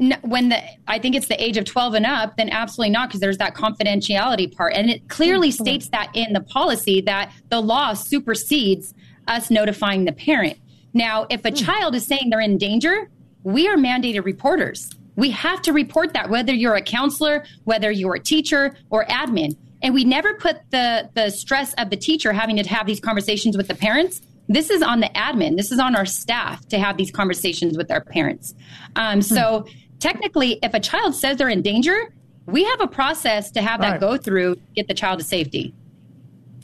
No, 0.00 0.14
when 0.22 0.48
the 0.48 0.62
I 0.86 1.00
think 1.00 1.16
it's 1.16 1.26
the 1.26 1.42
age 1.42 1.56
of 1.56 1.64
12 1.64 1.94
and 1.94 2.06
up, 2.06 2.36
then 2.36 2.50
absolutely 2.50 2.90
not 2.90 3.08
because 3.08 3.20
there's 3.20 3.38
that 3.38 3.56
confidentiality 3.56 4.54
part, 4.54 4.74
and 4.74 4.88
it 4.88 5.08
clearly 5.08 5.48
mm-hmm. 5.48 5.64
states 5.64 5.88
that 5.88 6.10
in 6.14 6.32
the 6.32 6.40
policy 6.40 7.00
that 7.02 7.32
the 7.48 7.60
law 7.60 7.94
supersedes 7.94 8.94
us 9.26 9.50
notifying 9.50 10.04
the 10.04 10.12
parent. 10.12 10.56
Now, 10.94 11.26
if 11.30 11.44
a 11.44 11.50
hmm. 11.50 11.56
child 11.56 11.94
is 11.96 12.06
saying 12.06 12.30
they're 12.30 12.40
in 12.40 12.58
danger, 12.58 13.10
we 13.42 13.66
are 13.66 13.76
mandated 13.76 14.24
reporters. 14.24 14.88
We 15.16 15.30
have 15.32 15.62
to 15.62 15.72
report 15.72 16.12
that 16.12 16.30
whether 16.30 16.54
you're 16.54 16.76
a 16.76 16.82
counselor, 16.82 17.44
whether 17.64 17.90
you're 17.90 18.14
a 18.14 18.20
teacher 18.20 18.76
or 18.90 19.04
admin, 19.06 19.56
and 19.82 19.94
we 19.94 20.04
never 20.04 20.34
put 20.34 20.58
the 20.70 21.10
the 21.14 21.30
stress 21.30 21.74
of 21.74 21.90
the 21.90 21.96
teacher 21.96 22.32
having 22.32 22.56
to 22.56 22.68
have 22.68 22.86
these 22.86 23.00
conversations 23.00 23.56
with 23.56 23.66
the 23.66 23.74
parents. 23.74 24.22
This 24.48 24.70
is 24.70 24.80
on 24.80 25.00
the 25.00 25.08
admin. 25.08 25.56
This 25.56 25.72
is 25.72 25.80
on 25.80 25.96
our 25.96 26.06
staff 26.06 26.66
to 26.68 26.78
have 26.78 26.96
these 26.96 27.10
conversations 27.10 27.76
with 27.76 27.90
our 27.90 28.00
parents. 28.00 28.54
Um, 28.94 29.16
hmm. 29.16 29.22
so 29.22 29.66
technically, 30.00 30.58
if 30.62 30.74
a 30.74 30.80
child 30.80 31.14
says 31.14 31.36
they're 31.36 31.48
in 31.48 31.62
danger, 31.62 32.12
we 32.46 32.64
have 32.64 32.80
a 32.80 32.86
process 32.86 33.50
to 33.52 33.62
have 33.62 33.80
that 33.80 33.92
Right. 33.92 34.00
go 34.00 34.16
through, 34.16 34.56
get 34.74 34.88
the 34.88 34.94
child 34.94 35.18
to 35.18 35.24
safety. 35.24 35.74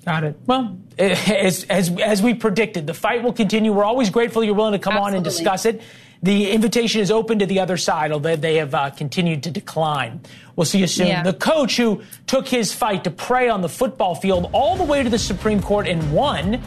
Got 0.05 0.25
it. 0.25 0.37
Well, 0.47 0.77
as, 0.99 1.65
as, 1.65 1.91
as 1.99 2.23
we 2.23 2.35
predicted, 2.35 2.87
the 2.87 2.95
fight 2.95 3.23
will 3.23 3.33
continue. 3.33 3.73
We're 3.73 3.85
always 3.85 4.11
grateful 4.11 4.45
you're 4.45 4.55
willing 4.55 4.73
to 4.73 4.79
come 4.79 4.97
on 4.99 5.15
and 5.15 5.25
discuss 5.25 5.65
it. 5.65 5.81
The 6.23 6.51
invitation 6.51 7.01
is 7.03 7.11
open 7.11 7.39
to 7.41 7.47
the 7.47 7.61
other 7.61 7.77
side, 7.77 8.11
although 8.13 8.37
they 8.37 8.57
have 8.57 8.75
uh, 8.75 8.91
continued 8.91 9.43
to 9.43 9.51
decline. 9.51 10.21
We'll 10.57 10.65
see 10.65 10.79
you 10.79 10.87
soon. 10.87 11.09
Yeah. 11.09 11.23
The 11.23 11.35
coach 11.35 11.77
who 11.77 12.03
took 12.27 12.49
his 12.49 12.73
fight 12.73 13.05
to 13.05 13.11
pray 13.11 13.49
on 13.51 13.61
the 13.61 13.69
football 13.69 14.15
field 14.15 14.49
all 14.53 14.77
the 14.77 14.85
way 14.85 15.03
to 15.03 15.11
the 15.11 15.19
Supreme 15.19 15.61
Court 15.61 15.87
and 15.87 16.13
won 16.13 16.63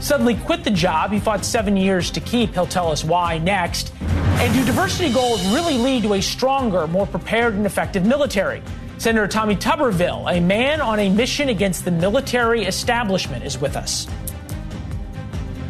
suddenly 0.00 0.34
quit 0.34 0.64
the 0.64 0.70
job. 0.70 1.12
He 1.12 1.20
fought 1.20 1.44
seven 1.44 1.76
years 1.76 2.10
to 2.10 2.20
keep. 2.20 2.54
He'll 2.54 2.66
tell 2.66 2.90
us 2.90 3.04
why 3.04 3.38
next. 3.38 3.92
And 4.00 4.54
do 4.54 4.64
diversity 4.64 5.12
goals 5.12 5.46
really 5.52 5.76
lead 5.78 6.02
to 6.04 6.14
a 6.14 6.20
stronger, 6.20 6.86
more 6.86 7.06
prepared, 7.06 7.54
and 7.54 7.66
effective 7.66 8.06
military? 8.06 8.62
Senator 8.98 9.28
Tommy 9.28 9.56
Tuberville, 9.56 10.36
a 10.36 10.40
man 10.40 10.80
on 10.80 10.98
a 10.98 11.08
mission 11.08 11.48
against 11.48 11.84
the 11.84 11.90
military 11.90 12.64
establishment, 12.64 13.44
is 13.44 13.58
with 13.58 13.76
us. 13.76 14.06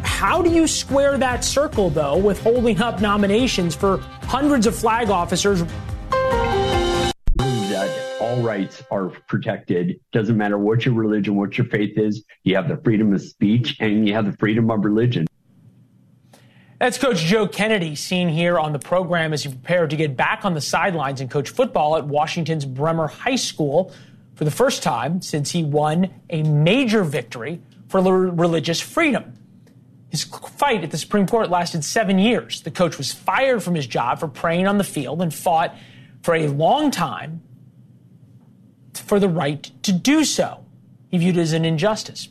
How 0.03 0.41
do 0.41 0.49
you 0.51 0.67
square 0.67 1.17
that 1.17 1.43
circle, 1.43 1.89
though, 1.89 2.17
with 2.17 2.41
holding 2.41 2.81
up 2.81 3.01
nominations 3.01 3.75
for 3.75 3.97
hundreds 4.23 4.67
of 4.67 4.75
flag 4.75 5.09
officers 5.09 5.63
all 8.31 8.41
rights 8.41 8.81
are 8.89 9.09
protected. 9.27 9.99
Doesn't 10.13 10.37
matter 10.37 10.57
what 10.57 10.85
your 10.85 10.93
religion, 10.93 11.35
what 11.35 11.57
your 11.57 11.67
faith 11.67 11.97
is. 11.97 12.23
You 12.43 12.55
have 12.55 12.69
the 12.69 12.77
freedom 12.77 13.13
of 13.13 13.21
speech 13.21 13.75
and 13.81 14.07
you 14.07 14.13
have 14.13 14.25
the 14.25 14.37
freedom 14.37 14.71
of 14.71 14.85
religion. 14.85 15.27
That's 16.79 16.97
Coach 16.97 17.17
Joe 17.17 17.45
Kennedy, 17.45 17.93
seen 17.95 18.29
here 18.29 18.57
on 18.57 18.71
the 18.71 18.79
program 18.79 19.33
as 19.33 19.43
he 19.43 19.49
prepared 19.49 19.89
to 19.89 19.97
get 19.97 20.15
back 20.15 20.45
on 20.45 20.53
the 20.53 20.61
sidelines 20.61 21.19
and 21.19 21.29
coach 21.29 21.49
football 21.49 21.97
at 21.97 22.07
Washington's 22.07 22.65
Bremerton 22.65 23.15
High 23.17 23.35
School 23.35 23.93
for 24.35 24.45
the 24.45 24.51
first 24.51 24.81
time 24.81 25.21
since 25.21 25.51
he 25.51 25.63
won 25.63 26.09
a 26.29 26.41
major 26.41 27.03
victory 27.03 27.61
for 27.89 28.01
religious 28.01 28.79
freedom. 28.79 29.33
His 30.09 30.23
fight 30.23 30.83
at 30.83 30.91
the 30.91 30.97
Supreme 30.97 31.27
Court 31.27 31.49
lasted 31.49 31.83
seven 31.83 32.17
years. 32.17 32.61
The 32.61 32.71
coach 32.71 32.97
was 32.97 33.11
fired 33.11 33.61
from 33.61 33.75
his 33.75 33.87
job 33.87 34.19
for 34.19 34.29
praying 34.29 34.67
on 34.67 34.77
the 34.77 34.83
field 34.85 35.21
and 35.21 35.33
fought 35.33 35.75
for 36.23 36.33
a 36.33 36.47
long 36.47 36.91
time 36.91 37.41
for 38.95 39.19
the 39.19 39.29
right 39.29 39.63
to 39.83 39.91
do 39.91 40.23
so. 40.23 40.65
He 41.09 41.17
viewed 41.17 41.37
it 41.37 41.41
as 41.41 41.53
an 41.53 41.65
injustice. 41.65 42.29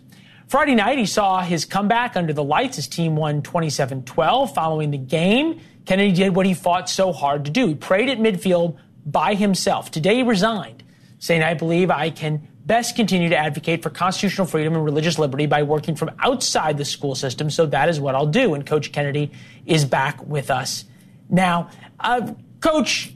Friday 0.49 0.75
night, 0.75 0.99
he 0.99 1.07
saw 1.07 1.43
his 1.43 1.65
comeback 1.65 2.17
under 2.17 2.33
the 2.33 2.43
lights. 2.43 2.77
His 2.77 2.89
team 2.89 3.15
won 3.15 3.43
27 3.43 4.05
12. 4.05 4.55
Following 4.55 4.91
the 4.91 4.99
game, 4.99 5.61
Kennedy 5.87 6.13
did 6.13 6.35
what 6.35 6.47
he 6.47 6.55
fought 6.55 6.91
so 6.91 7.13
hard 7.13 7.45
to 7.45 7.51
do. 7.51 7.69
He 7.69 7.75
prayed 7.75 8.09
at 8.09 8.19
midfield 8.19 8.77
by 9.07 9.35
himself. 9.35 9.91
Today, 9.91 10.17
he 10.17 10.23
resigned, 10.23 10.83
saying, 11.19 11.43
I 11.43 11.55
believe 11.55 11.91
I 11.91 12.11
can 12.11 12.49
best 12.67 12.97
continue 12.97 13.29
to 13.29 13.37
advocate 13.37 13.83
for 13.83 13.91
constitutional 13.91 14.47
freedom 14.47 14.75
and 14.75 14.85
religious 14.85 15.19
liberty 15.19 15.47
by 15.47 15.63
working 15.63 15.95
from 15.95 16.11
outside 16.19 16.79
the 16.79 16.85
school 16.85 17.15
system, 17.15 17.51
so 17.51 17.67
that 17.67 17.89
is 17.89 18.01
what 18.01 18.15
I'll 18.15 18.27
do. 18.27 18.55
And 18.55 18.67
Coach 18.67 18.93
Kennedy 18.93 19.33
is 19.67 19.85
back 19.85 20.25
with 20.25 20.51
us 20.51 20.85
now. 21.29 21.71
Uh, 21.99 22.33
Coach, 22.61 23.15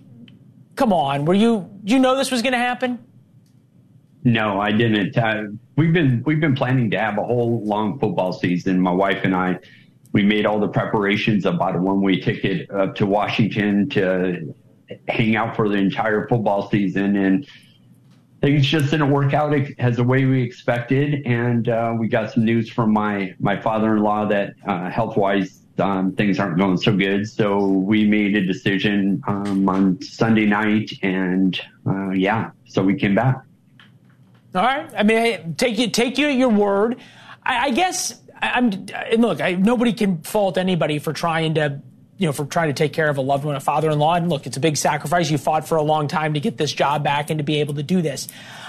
come 0.76 0.92
on. 0.92 1.24
Were 1.24 1.34
you, 1.34 1.70
you 1.84 1.98
know 1.98 2.16
this 2.16 2.30
was 2.30 2.42
going 2.42 2.52
to 2.52 2.58
happen? 2.58 3.04
No, 4.24 4.58
I 4.58 4.72
didn't. 4.72 5.16
Uh, 5.16 5.44
we've 5.76 5.92
been 5.92 6.22
we've 6.24 6.40
been 6.40 6.54
planning 6.54 6.90
to 6.92 6.98
have 6.98 7.18
a 7.18 7.22
whole 7.22 7.62
long 7.62 7.98
football 7.98 8.32
season. 8.32 8.80
My 8.80 8.90
wife 8.90 9.20
and 9.22 9.34
I, 9.34 9.58
we 10.12 10.22
made 10.22 10.46
all 10.46 10.58
the 10.58 10.68
preparations 10.68 11.44
about 11.44 11.76
a 11.76 11.78
one 11.78 12.00
way 12.00 12.18
ticket 12.18 12.70
up 12.70 12.94
to 12.96 13.06
Washington 13.06 13.90
to 13.90 14.54
hang 15.08 15.36
out 15.36 15.54
for 15.56 15.68
the 15.68 15.76
entire 15.76 16.26
football 16.26 16.70
season. 16.70 17.16
And 17.16 17.46
things 18.40 18.66
just 18.66 18.90
didn't 18.90 19.10
work 19.10 19.34
out 19.34 19.54
as 19.78 19.96
the 19.96 20.04
way 20.04 20.24
we 20.24 20.42
expected. 20.42 21.26
And 21.26 21.68
uh, 21.68 21.94
we 21.98 22.08
got 22.08 22.32
some 22.32 22.44
news 22.44 22.70
from 22.70 22.92
my, 22.92 23.34
my 23.38 23.60
father 23.60 23.96
in 23.96 24.02
law 24.02 24.26
that 24.26 24.54
uh, 24.66 24.90
health 24.90 25.16
wise, 25.16 25.60
um, 25.78 26.14
things 26.14 26.38
aren't 26.38 26.58
going 26.58 26.76
so 26.76 26.96
good. 26.96 27.28
So 27.28 27.66
we 27.66 28.06
made 28.06 28.36
a 28.36 28.46
decision 28.46 29.22
um, 29.26 29.68
on 29.68 30.00
Sunday 30.02 30.46
night. 30.46 30.90
And 31.02 31.60
uh, 31.86 32.10
yeah, 32.10 32.50
so 32.66 32.82
we 32.82 32.94
came 32.94 33.14
back. 33.14 33.42
All 34.54 34.62
right. 34.62 34.88
I 34.96 35.02
mean, 35.02 35.56
take 35.56 35.78
you 35.78 35.90
take 35.90 36.16
you 36.16 36.28
at 36.28 36.36
your 36.36 36.48
word. 36.48 37.00
I, 37.42 37.66
I 37.66 37.70
guess 37.70 38.20
I'm. 38.40 38.86
And 38.94 39.20
look, 39.20 39.40
I, 39.40 39.54
nobody 39.54 39.92
can 39.92 40.22
fault 40.22 40.58
anybody 40.58 41.00
for 41.00 41.12
trying 41.12 41.54
to, 41.54 41.80
you 42.18 42.26
know, 42.26 42.32
for 42.32 42.44
trying 42.44 42.68
to 42.68 42.72
take 42.72 42.92
care 42.92 43.08
of 43.08 43.18
a 43.18 43.20
loved 43.20 43.44
one, 43.44 43.56
a 43.56 43.60
father-in-law. 43.60 44.14
And 44.14 44.30
look, 44.30 44.46
it's 44.46 44.56
a 44.56 44.60
big 44.60 44.76
sacrifice. 44.76 45.28
You 45.28 45.38
fought 45.38 45.66
for 45.66 45.76
a 45.76 45.82
long 45.82 46.06
time 46.06 46.34
to 46.34 46.40
get 46.40 46.56
this 46.56 46.72
job 46.72 47.02
back 47.02 47.30
and 47.30 47.38
to 47.38 47.44
be 47.44 47.58
able 47.58 47.74
to 47.74 47.82
do 47.82 48.00
this. 48.00 48.28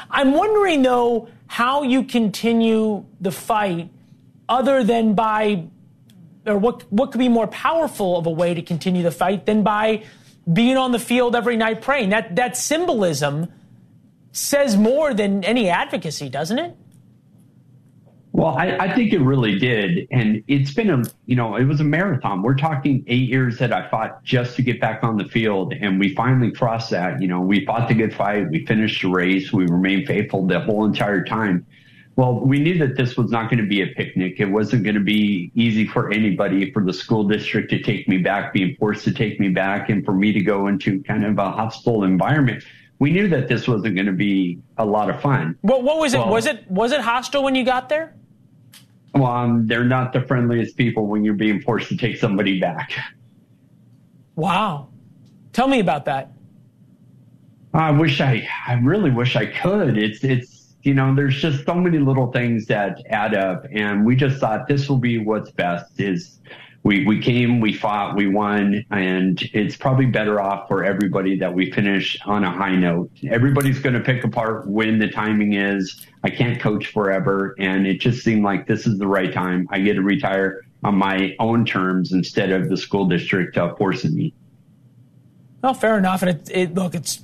I'm 0.10 0.32
wondering 0.34 0.82
though 0.82 1.30
how 1.46 1.84
you 1.84 2.04
continue 2.04 3.06
the 3.22 3.32
fight, 3.32 3.92
other 4.50 4.84
than 4.84 5.14
by, 5.14 5.66
or 6.48 6.58
what 6.58 6.92
what 6.92 7.12
could 7.12 7.20
be 7.20 7.30
more 7.30 7.48
powerful 7.48 8.18
of 8.18 8.26
a 8.26 8.32
way 8.32 8.56
to 8.56 8.64
continue 8.64 9.04
the 9.04 9.12
fight 9.12 9.46
than 9.46 9.62
by 9.62 10.04
being 10.52 10.78
on 10.78 10.92
the 10.92 11.00
field 11.00 11.36
every 11.36 11.58
night 11.58 11.84
praying. 11.84 12.10
That 12.10 12.38
that 12.38 12.58
symbolism 12.58 13.52
says 14.36 14.76
more 14.76 15.14
than 15.14 15.44
any 15.44 15.70
advocacy, 15.70 16.30
doesn't 16.30 16.60
it? 16.60 16.76
Well, 18.34 18.58
I, 18.58 18.76
I, 18.78 18.94
think 18.94 19.14
it 19.14 19.22
really 19.22 19.58
did. 19.58 20.10
And 20.12 20.44
it's 20.50 20.74
been 20.74 20.90
a, 20.90 21.04
you 21.26 21.38
know, 21.38 21.56
it 21.56 21.64
was 21.64 21.80
a 21.80 21.86
marathon. 21.86 22.42
We're 22.42 22.58
talking 22.58 23.02
eight 23.08 23.30
years 23.30 23.58
that 23.60 23.72
I 23.72 23.88
fought 23.88 24.22
just 24.26 24.58
to 24.58 24.62
get 24.62 24.82
back 24.82 25.06
on 25.06 25.16
the 25.16 25.24
field. 25.24 25.74
And 25.80 25.98
we 25.98 26.14
finally 26.16 26.52
crossed 26.52 26.90
that. 26.90 27.22
You 27.22 27.30
know, 27.30 27.40
we 27.40 27.66
fought 27.66 27.88
the 27.88 27.94
good 27.94 28.14
fight. 28.14 28.50
We 28.50 28.66
finished 28.66 29.04
the 29.04 29.08
race. 29.08 29.54
We 29.54 29.64
remained 29.68 30.08
faithful 30.08 30.46
the 30.46 30.60
whole 30.60 30.84
entire 30.84 31.24
time. 31.24 31.66
Well, 32.18 32.42
we 32.42 32.60
knew 32.60 32.78
that 32.80 32.98
this 32.98 33.16
was 33.16 33.32
not 33.32 33.50
going 33.50 33.64
to 33.64 33.70
be 33.70 33.84
a 33.84 33.88
picnic. 33.88 34.36
It 34.40 34.46
wasn't 34.48 34.84
going 34.84 34.96
to 34.96 35.04
be 35.04 35.50
easy 35.56 35.88
for 35.88 36.12
anybody, 36.12 36.74
for 36.74 36.84
the 36.84 36.94
school 36.94 37.24
district 37.24 37.70
to 37.70 37.82
take 37.82 38.10
me 38.10 38.18
back, 38.18 38.52
being 38.52 38.76
forced 38.76 39.06
to 39.06 39.14
take 39.14 39.40
me 39.40 39.48
back, 39.48 39.90
and 39.90 40.04
for 40.04 40.14
me 40.14 40.34
to 40.34 40.42
go 40.42 40.68
into 40.68 41.02
kind 41.04 41.26
of 41.26 41.38
a 41.38 41.52
hostile 41.52 42.04
environment 42.04 42.64
we 43.00 43.12
knew 43.12 43.28
that 43.28 43.48
this 43.48 43.68
wasn't 43.68 43.96
going 43.96 44.06
to 44.06 44.14
be 44.14 44.60
a 44.78 44.86
lot 44.86 45.10
of 45.10 45.22
fun. 45.22 45.58
What, 45.62 45.84
what 45.84 46.00
was 46.00 46.14
well, 46.14 46.28
it? 46.28 46.32
Was 46.32 46.46
it 46.46 46.72
was 46.72 46.92
it 46.92 47.02
hostile 47.02 47.44
when 47.44 47.56
you 47.56 47.66
got 47.66 47.90
there? 47.90 48.16
Well, 49.14 49.32
um, 49.32 49.68
they're 49.68 49.86
not 49.86 50.14
the 50.14 50.22
friendliest 50.22 50.76
people 50.76 51.08
when 51.08 51.24
you're 51.24 51.34
being 51.34 51.62
forced 51.62 51.90
to 51.90 51.98
take 51.98 52.18
somebody 52.18 52.60
back. 52.60 52.92
Wow, 54.36 54.90
tell 55.54 55.68
me 55.68 55.80
about 55.80 56.06
that. 56.06 56.32
I 57.74 57.92
wish 57.92 58.22
I, 58.22 58.48
I 58.68 58.74
really 58.76 59.12
wish 59.12 59.36
I 59.36 59.46
could. 59.46 59.98
It's 59.98 60.24
it's 60.24 60.56
you 60.86 60.94
know, 60.94 61.16
there's 61.16 61.36
just 61.36 61.66
so 61.66 61.74
many 61.74 61.98
little 61.98 62.32
things 62.32 62.68
that 62.68 63.02
add 63.10 63.34
up, 63.34 63.66
and 63.72 64.06
we 64.06 64.16
just 64.16 64.40
thought 64.40 64.68
this 64.68 64.88
will 64.88 65.00
be 65.00 65.18
what's 65.18 65.52
best. 65.52 66.00
Is 66.00 66.40
we, 66.86 67.04
we 67.04 67.20
came, 67.20 67.60
we 67.60 67.74
fought, 67.74 68.16
we 68.16 68.28
won, 68.28 68.86
and 68.92 69.42
it's 69.54 69.76
probably 69.76 70.06
better 70.06 70.40
off 70.40 70.68
for 70.68 70.86
everybody 70.86 71.36
that 71.40 71.52
we 71.52 71.72
finish 71.72 72.16
on 72.28 72.44
a 72.44 72.52
high 72.52 72.76
note. 72.76 73.10
Everybody's 73.28 73.80
going 73.80 73.96
to 73.96 74.00
pick 74.00 74.24
apart 74.24 74.68
when 74.68 75.00
the 75.00 75.10
timing 75.10 75.54
is. 75.54 76.06
I 76.24 76.30
can't 76.30 76.62
coach 76.62 76.86
forever, 76.86 77.56
and 77.58 77.88
it 77.88 78.00
just 78.00 78.24
seemed 78.24 78.44
like 78.44 78.68
this 78.68 78.86
is 78.86 79.00
the 79.00 79.08
right 79.08 79.34
time. 79.34 79.68
I 79.72 79.80
get 79.80 79.96
to 79.96 80.04
retire 80.04 80.64
on 80.84 80.96
my 80.96 81.36
own 81.40 81.66
terms 81.66 82.12
instead 82.12 82.52
of 82.52 82.70
the 82.70 82.78
school 82.78 83.08
district 83.08 83.58
uh, 83.58 83.74
forcing 83.78 84.14
me. 84.14 84.36
Well, 85.66 85.74
fair 85.74 85.98
enough. 85.98 86.22
And 86.22 86.30
it, 86.30 86.52
it 86.54 86.76
look, 86.76 86.94
it's, 86.94 87.24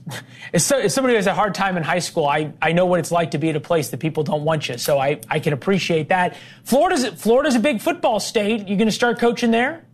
it's 0.51 0.65
so, 0.65 0.87
somebody 0.87 1.13
who 1.13 1.17
has 1.17 1.27
a 1.27 1.33
hard 1.35 1.53
time 1.53 1.77
in 1.77 1.83
high 1.83 1.99
school, 1.99 2.25
I, 2.25 2.51
I 2.59 2.71
know 2.71 2.87
what 2.87 2.99
it's 2.99 3.11
like 3.11 3.29
to 3.31 3.37
be 3.37 3.51
at 3.51 3.55
a 3.55 3.59
place 3.59 3.89
that 3.89 3.99
people 3.99 4.23
don't 4.23 4.43
want 4.43 4.67
you. 4.67 4.79
So 4.79 4.97
I, 4.97 5.19
I 5.29 5.39
can 5.39 5.53
appreciate 5.53 6.09
that. 6.09 6.35
Florida's 6.63 7.05
Florida's 7.21 7.53
a 7.53 7.59
big 7.59 7.81
football 7.81 8.19
state. 8.19 8.67
You 8.67 8.77
going 8.77 8.87
to 8.87 8.91
start 8.91 9.19
coaching 9.19 9.51
there? 9.51 9.85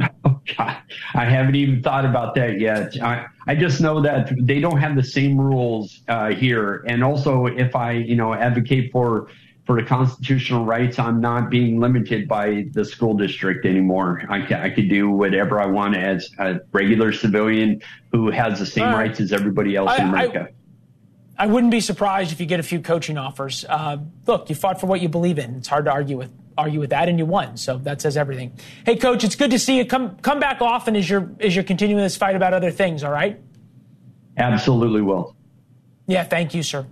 Oh 0.24 0.40
God, 0.56 0.78
I 1.14 1.24
haven't 1.24 1.56
even 1.56 1.82
thought 1.82 2.04
about 2.04 2.34
that 2.36 2.58
yet. 2.58 3.00
I, 3.02 3.26
I 3.46 3.54
just 3.54 3.80
know 3.80 4.00
that 4.02 4.32
they 4.40 4.60
don't 4.60 4.78
have 4.78 4.96
the 4.96 5.02
same 5.02 5.40
rules 5.40 6.00
uh, 6.08 6.30
here, 6.30 6.84
and 6.88 7.04
also 7.04 7.46
if 7.46 7.76
I, 7.76 7.92
you 7.92 8.16
know, 8.16 8.32
advocate 8.32 8.90
for 8.92 9.28
for 9.72 9.80
the 9.80 9.88
constitutional 9.88 10.66
rights, 10.66 10.98
I'm 10.98 11.18
not 11.18 11.48
being 11.48 11.80
limited 11.80 12.28
by 12.28 12.66
the 12.72 12.84
school 12.84 13.14
district 13.14 13.64
anymore. 13.64 14.22
I, 14.28 14.42
can, 14.42 14.60
I 14.60 14.68
could 14.68 14.90
do 14.90 15.08
whatever 15.08 15.58
I 15.58 15.64
want 15.64 15.96
as 15.96 16.28
a 16.38 16.60
regular 16.72 17.10
civilian 17.10 17.80
who 18.10 18.30
has 18.30 18.58
the 18.58 18.66
same 18.66 18.84
right. 18.84 19.08
rights 19.08 19.20
as 19.20 19.32
everybody 19.32 19.74
else 19.74 19.92
I, 19.92 20.02
in 20.02 20.08
America. 20.10 20.48
I, 21.38 21.44
I, 21.44 21.46
wouldn't 21.46 21.70
be 21.70 21.80
surprised 21.80 22.32
if 22.32 22.40
you 22.40 22.44
get 22.44 22.60
a 22.60 22.62
few 22.62 22.80
coaching 22.80 23.16
offers. 23.16 23.64
Uh, 23.66 23.96
look, 24.26 24.50
you 24.50 24.54
fought 24.54 24.78
for 24.78 24.88
what 24.88 25.00
you 25.00 25.08
believe 25.08 25.38
in. 25.38 25.54
It's 25.54 25.68
hard 25.68 25.86
to 25.86 25.90
argue 25.90 26.18
with 26.18 26.30
argue 26.58 26.80
with 26.80 26.90
that, 26.90 27.08
and 27.08 27.18
you 27.18 27.24
won. 27.24 27.56
So 27.56 27.78
that 27.78 28.02
says 28.02 28.18
everything. 28.18 28.52
Hey, 28.84 28.96
coach, 28.96 29.24
it's 29.24 29.36
good 29.36 29.52
to 29.52 29.58
see 29.58 29.78
you. 29.78 29.86
Come 29.86 30.16
come 30.16 30.38
back 30.38 30.60
often 30.60 30.96
as 30.96 31.08
you're 31.08 31.30
as 31.40 31.56
you're 31.56 31.64
continuing 31.64 32.02
this 32.02 32.18
fight 32.18 32.36
about 32.36 32.52
other 32.52 32.70
things. 32.70 33.02
All 33.04 33.10
right. 33.10 33.40
Absolutely 34.36 35.00
will. 35.00 35.34
Yeah, 36.06 36.24
thank 36.24 36.52
you, 36.52 36.62
sir. 36.62 36.86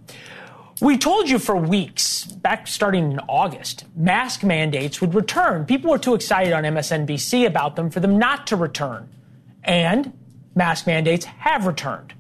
We 0.81 0.97
told 0.97 1.29
you 1.29 1.39
for 1.39 1.57
weeks, 1.57 2.25
back 2.25 2.67
starting 2.67 3.13
in 3.13 3.19
August, 3.29 3.85
mask 3.95 4.43
mandates 4.43 5.03
would 5.03 5.15
return. 5.15 5.67
People 5.67 5.91
were 5.91 5.99
too 5.99 6.15
excited 6.15 6.55
on 6.55 6.65
MSNBC 6.65 7.47
about 7.47 7.77
them 7.77 7.91
for 7.91 8.01
them 8.01 8.19
not 8.19 8.47
to 8.47 8.57
return. 8.57 9.11
And 9.63 10.17
mask 10.55 10.87
mandates 10.87 11.27
have 11.27 11.67
returned, 11.67 12.15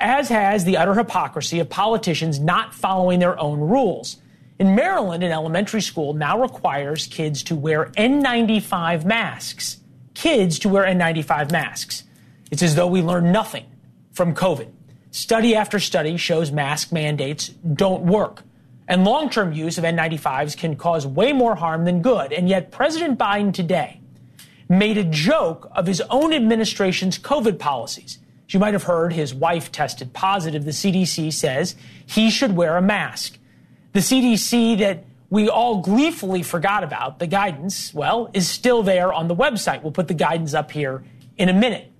as 0.00 0.28
has 0.28 0.66
the 0.66 0.76
utter 0.76 0.92
hypocrisy 0.92 1.60
of 1.60 1.70
politicians 1.70 2.38
not 2.38 2.74
following 2.74 3.20
their 3.20 3.40
own 3.40 3.58
rules. 3.58 4.18
In 4.58 4.74
Maryland, 4.74 5.24
an 5.24 5.32
elementary 5.32 5.80
school 5.80 6.12
now 6.12 6.38
requires 6.38 7.06
kids 7.06 7.42
to 7.44 7.56
wear 7.56 7.86
N95 7.96 9.06
masks. 9.06 9.78
Kids 10.12 10.58
to 10.58 10.68
wear 10.68 10.84
N95 10.84 11.50
masks. 11.50 12.04
It's 12.50 12.62
as 12.62 12.74
though 12.74 12.86
we 12.86 13.00
learned 13.00 13.32
nothing 13.32 13.64
from 14.12 14.34
COVID. 14.34 14.68
Study 15.14 15.54
after 15.54 15.78
study 15.78 16.16
shows 16.16 16.50
mask 16.50 16.90
mandates 16.90 17.46
don't 17.46 18.02
work. 18.02 18.42
And 18.88 19.04
long 19.04 19.30
term 19.30 19.52
use 19.52 19.78
of 19.78 19.84
N95s 19.84 20.56
can 20.56 20.74
cause 20.74 21.06
way 21.06 21.32
more 21.32 21.54
harm 21.54 21.84
than 21.84 22.02
good. 22.02 22.32
And 22.32 22.48
yet, 22.48 22.72
President 22.72 23.16
Biden 23.16 23.54
today 23.54 24.00
made 24.68 24.98
a 24.98 25.04
joke 25.04 25.70
of 25.70 25.86
his 25.86 26.00
own 26.10 26.32
administration's 26.32 27.16
COVID 27.16 27.60
policies. 27.60 28.18
As 28.48 28.54
you 28.54 28.58
might 28.58 28.72
have 28.72 28.82
heard, 28.82 29.12
his 29.12 29.32
wife 29.32 29.70
tested 29.70 30.12
positive. 30.12 30.64
The 30.64 30.72
CDC 30.72 31.32
says 31.32 31.76
he 32.04 32.28
should 32.28 32.56
wear 32.56 32.76
a 32.76 32.82
mask. 32.82 33.38
The 33.92 34.00
CDC 34.00 34.78
that 34.78 35.04
we 35.30 35.48
all 35.48 35.80
gleefully 35.80 36.42
forgot 36.42 36.82
about, 36.82 37.20
the 37.20 37.28
guidance, 37.28 37.94
well, 37.94 38.32
is 38.34 38.48
still 38.48 38.82
there 38.82 39.12
on 39.12 39.28
the 39.28 39.36
website. 39.36 39.80
We'll 39.84 39.92
put 39.92 40.08
the 40.08 40.14
guidance 40.14 40.54
up 40.54 40.72
here 40.72 41.04
in 41.36 41.48
a 41.48 41.54
minute. 41.54 41.92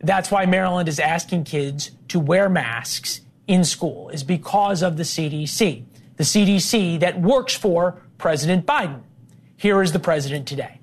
That's 0.00 0.30
why 0.30 0.46
Maryland 0.46 0.88
is 0.88 0.98
asking 0.98 1.44
kids 1.44 1.90
to 2.08 2.18
wear 2.18 2.48
masks 2.48 3.20
in 3.46 3.64
school, 3.64 4.08
is 4.08 4.22
because 4.22 4.82
of 4.82 4.96
the 4.96 5.02
CDC, 5.02 5.84
the 6.16 6.24
CDC 6.24 7.00
that 7.00 7.20
works 7.20 7.54
for 7.54 8.02
President 8.16 8.64
Biden. 8.66 9.02
Here 9.56 9.82
is 9.82 9.92
the 9.92 9.98
president 9.98 10.48
today. 10.48 10.80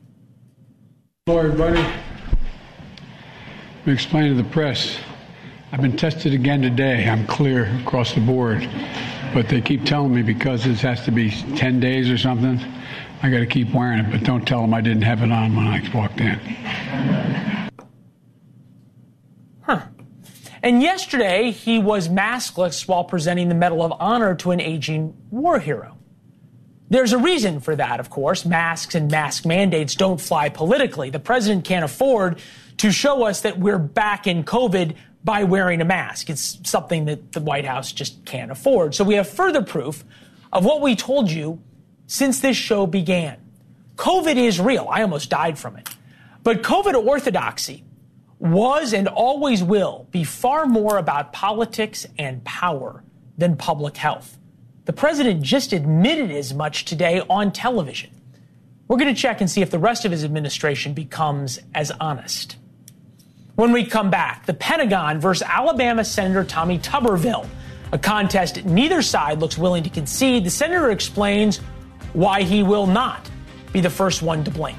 Hello, 1.25 1.39
everybody. 1.39 1.83
We 3.85 3.93
explain 3.93 4.35
to 4.35 4.41
the 4.41 4.47
press. 4.49 4.97
I've 5.71 5.81
been 5.81 5.97
tested 5.97 6.33
again 6.33 6.61
today. 6.61 7.09
I'm 7.09 7.25
clear 7.25 7.65
across 7.81 8.13
the 8.13 8.21
board. 8.21 8.69
But 9.33 9.49
they 9.49 9.61
keep 9.61 9.83
telling 9.83 10.13
me 10.13 10.21
because 10.21 10.63
this 10.63 10.81
has 10.81 11.03
to 11.05 11.11
be 11.11 11.31
10 11.31 11.79
days 11.79 12.09
or 12.09 12.17
something, 12.17 12.59
I 13.23 13.29
got 13.29 13.39
to 13.39 13.45
keep 13.45 13.73
wearing 13.73 13.99
it. 13.99 14.11
But 14.11 14.23
don't 14.23 14.45
tell 14.45 14.61
them 14.61 14.73
I 14.73 14.81
didn't 14.81 15.01
have 15.01 15.23
it 15.23 15.31
on 15.31 15.55
when 15.55 15.67
I 15.67 15.81
walked 15.93 16.21
in. 16.21 17.56
And 20.63 20.81
yesterday, 20.81 21.51
he 21.51 21.79
was 21.79 22.09
maskless 22.09 22.87
while 22.87 23.03
presenting 23.03 23.49
the 23.49 23.55
Medal 23.55 23.83
of 23.83 23.93
Honor 23.99 24.35
to 24.35 24.51
an 24.51 24.59
aging 24.59 25.15
war 25.29 25.59
hero. 25.59 25.97
There's 26.89 27.11
a 27.11 27.17
reason 27.17 27.59
for 27.59 27.75
that, 27.75 27.99
of 27.99 28.09
course. 28.09 28.45
Masks 28.45 28.95
and 28.95 29.11
mask 29.11 29.45
mandates 29.45 29.95
don't 29.95 30.21
fly 30.21 30.49
politically. 30.49 31.09
The 31.09 31.19
president 31.19 31.65
can't 31.65 31.83
afford 31.83 32.39
to 32.77 32.91
show 32.91 33.23
us 33.23 33.41
that 33.41 33.59
we're 33.59 33.79
back 33.79 34.25
in 34.25 34.43
COVID 34.43 34.95
by 35.23 35.43
wearing 35.43 35.81
a 35.81 35.85
mask. 35.85 36.29
It's 36.29 36.59
something 36.63 37.05
that 37.05 37.33
the 37.33 37.41
White 37.41 37.65
House 37.65 37.91
just 37.91 38.23
can't 38.25 38.51
afford. 38.51 38.95
So 38.95 39.03
we 39.03 39.15
have 39.15 39.27
further 39.27 39.61
proof 39.61 40.05
of 40.53 40.63
what 40.63 40.81
we 40.81 40.95
told 40.95 41.29
you 41.29 41.61
since 42.05 42.39
this 42.39 42.55
show 42.55 42.87
began. 42.87 43.37
COVID 43.97 44.37
is 44.37 44.59
real. 44.59 44.87
I 44.89 45.01
almost 45.01 45.29
died 45.29 45.59
from 45.59 45.75
it. 45.75 45.89
But 46.43 46.61
COVID 46.61 46.93
orthodoxy 47.05 47.83
was 48.39 48.93
and 48.93 49.07
always 49.07 49.63
will 49.63 50.07
be 50.11 50.23
far 50.23 50.65
more 50.65 50.97
about 50.97 51.33
politics 51.33 52.05
and 52.17 52.43
power 52.43 53.03
than 53.37 53.55
public 53.55 53.97
health. 53.97 54.37
The 54.85 54.93
president 54.93 55.41
just 55.41 55.73
admitted 55.73 56.31
as 56.31 56.53
much 56.53 56.85
today 56.85 57.21
on 57.29 57.51
television. 57.51 58.11
We're 58.87 58.97
going 58.97 59.13
to 59.13 59.19
check 59.19 59.41
and 59.41 59.49
see 59.49 59.61
if 59.61 59.69
the 59.69 59.79
rest 59.79 60.05
of 60.05 60.11
his 60.11 60.23
administration 60.23 60.93
becomes 60.93 61.59
as 61.75 61.91
honest. 61.99 62.57
When 63.55 63.71
we 63.71 63.85
come 63.85 64.09
back, 64.09 64.45
the 64.45 64.53
Pentagon 64.53 65.19
versus 65.19 65.45
Alabama 65.45 66.05
Senator 66.05 66.43
Tommy 66.43 66.79
Tuberville, 66.79 67.49
a 67.91 67.97
contest 67.97 68.63
neither 68.65 69.01
side 69.01 69.39
looks 69.39 69.57
willing 69.57 69.83
to 69.83 69.89
concede. 69.89 70.45
The 70.45 70.49
senator 70.49 70.91
explains 70.91 71.57
why 72.13 72.43
he 72.43 72.63
will 72.63 72.87
not 72.87 73.29
be 73.73 73.81
the 73.81 73.89
first 73.89 74.21
one 74.21 74.43
to 74.43 74.51
blink. 74.51 74.77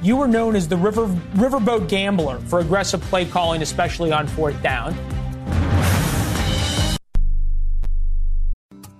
You 0.00 0.16
were 0.16 0.28
known 0.28 0.54
as 0.54 0.68
the 0.68 0.76
river, 0.76 1.08
riverboat 1.34 1.88
gambler 1.88 2.38
for 2.38 2.60
aggressive 2.60 3.00
play 3.02 3.24
calling, 3.24 3.62
especially 3.62 4.12
on 4.12 4.26
fourth 4.26 4.62
down. 4.62 4.94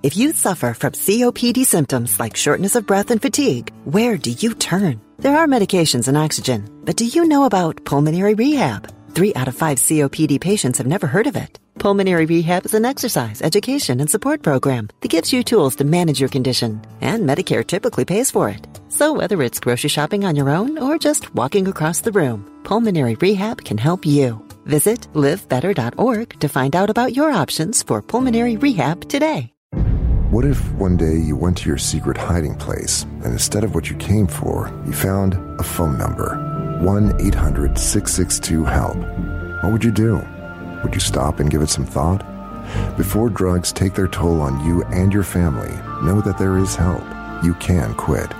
If 0.02 0.16
you 0.16 0.32
suffer 0.32 0.74
from 0.74 0.92
COPD 0.92 1.64
symptoms 1.64 2.18
like 2.18 2.37
shortness 2.37 2.76
of 2.76 2.87
breath 2.87 3.11
and 3.11 3.20
fatigue, 3.20 3.72
where 3.84 4.16
do 4.16 4.30
you 4.30 4.54
turn? 4.54 5.00
There 5.18 5.37
are 5.37 5.46
medications 5.46 6.08
and 6.08 6.16
oxygen, 6.16 6.68
but 6.84 6.96
do 6.96 7.04
you 7.04 7.26
know 7.26 7.44
about 7.44 7.84
pulmonary 7.84 8.34
rehab? 8.34 8.88
Three 9.12 9.34
out 9.34 9.48
of 9.48 9.56
five 9.56 9.78
COPD 9.78 10.40
patients 10.40 10.78
have 10.78 10.87
never 10.87 11.06
heard 11.06 11.26
of 11.26 11.37
it. 11.37 11.58
Pulmonary 11.79 12.27
Rehab 12.27 12.67
is 12.67 12.75
an 12.75 12.85
exercise, 12.85 13.41
education, 13.41 14.01
and 14.01 14.11
support 14.11 14.43
program 14.43 14.88
that 15.01 15.11
gives 15.11 15.33
you 15.33 15.45
tools 15.45 15.77
to 15.77 15.85
manage 15.85 16.19
your 16.19 16.29
condition, 16.29 16.83
and 17.01 17.29
Medicare 17.29 17.64
typically 17.64 18.05
pays 18.05 18.33
for 18.33 18.49
it. 18.49 18.67
So 18.88 19.12
whether 19.12 19.41
it's 19.43 19.61
grocery 19.61 19.88
shopping 19.88 20.25
on 20.25 20.35
your 20.35 20.51
own 20.51 20.77
or 20.79 20.99
just 20.99 21.33
walking 21.37 21.69
across 21.69 22.01
the 22.01 22.11
room, 22.11 22.51
Pulmonary 22.64 23.14
Rehab 23.14 23.64
can 23.64 23.79
help 23.79 24.05
you. 24.05 24.45
Visit 24.67 25.03
livebetter.org 25.14 26.41
to 26.41 26.49
find 26.49 26.75
out 26.75 26.91
about 26.91 27.14
your 27.14 27.31
options 27.31 27.83
for 27.83 28.03
pulmonary 28.03 28.57
rehab 28.57 29.09
today. 29.09 29.53
What 30.31 30.45
if 30.45 30.61
one 30.73 30.99
day 30.99 31.17
you 31.17 31.37
went 31.37 31.57
to 31.59 31.69
your 31.69 31.79
secret 31.79 32.19
hiding 32.19 32.55
place 32.57 33.05
and 33.25 33.33
instead 33.33 33.64
of 33.64 33.75
what 33.75 33.88
you 33.88 33.97
came 33.97 34.27
for, 34.27 34.69
you 34.85 34.93
found 34.93 35.35
a 35.59 35.62
phone 35.62 35.97
number 35.97 36.37
1 36.83 37.21
800 37.21 37.79
662 37.79 38.64
HELP? 38.64 39.62
What 39.62 39.73
would 39.73 39.85
you 39.85 39.91
do? 39.91 40.23
Would 40.83 40.95
you 40.95 41.01
stop 41.01 41.41
and 41.41 41.51
give 41.51 41.62
it 41.62 41.69
some 41.69 41.87
thought? 41.87 42.25
Before 42.97 43.31
drugs 43.31 43.73
take 43.73 43.95
their 43.95 44.09
toll 44.09 44.41
on 44.41 44.64
you 44.67 44.85
and 44.85 45.12
your 45.12 45.23
family, 45.23 45.73
know 46.03 46.21
that 46.21 46.38
there 46.38 46.59
is 46.59 46.77
help. 46.77 47.05
You 47.43 47.55
can 47.55 47.95
quit. 47.95 48.33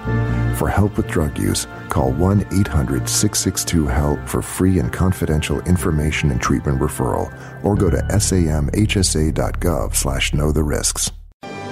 For 0.59 0.69
help 0.69 0.97
with 0.97 1.07
drug 1.07 1.39
use, 1.39 1.67
call 1.89 2.13
1 2.13 2.47
800 2.53 3.09
662 3.09 3.87
HELP 3.87 4.29
for 4.29 4.43
free 4.43 4.79
and 4.81 4.93
confidential 4.93 5.61
information 5.61 6.31
and 6.31 6.41
treatment 6.41 6.81
referral 6.81 7.33
or 7.65 7.77
go 7.77 7.91
to 7.91 7.99
samhsa.gov 7.99 9.95
slash 9.95 10.35
know 10.35 10.51
the 10.53 10.65
risks. 10.65 11.13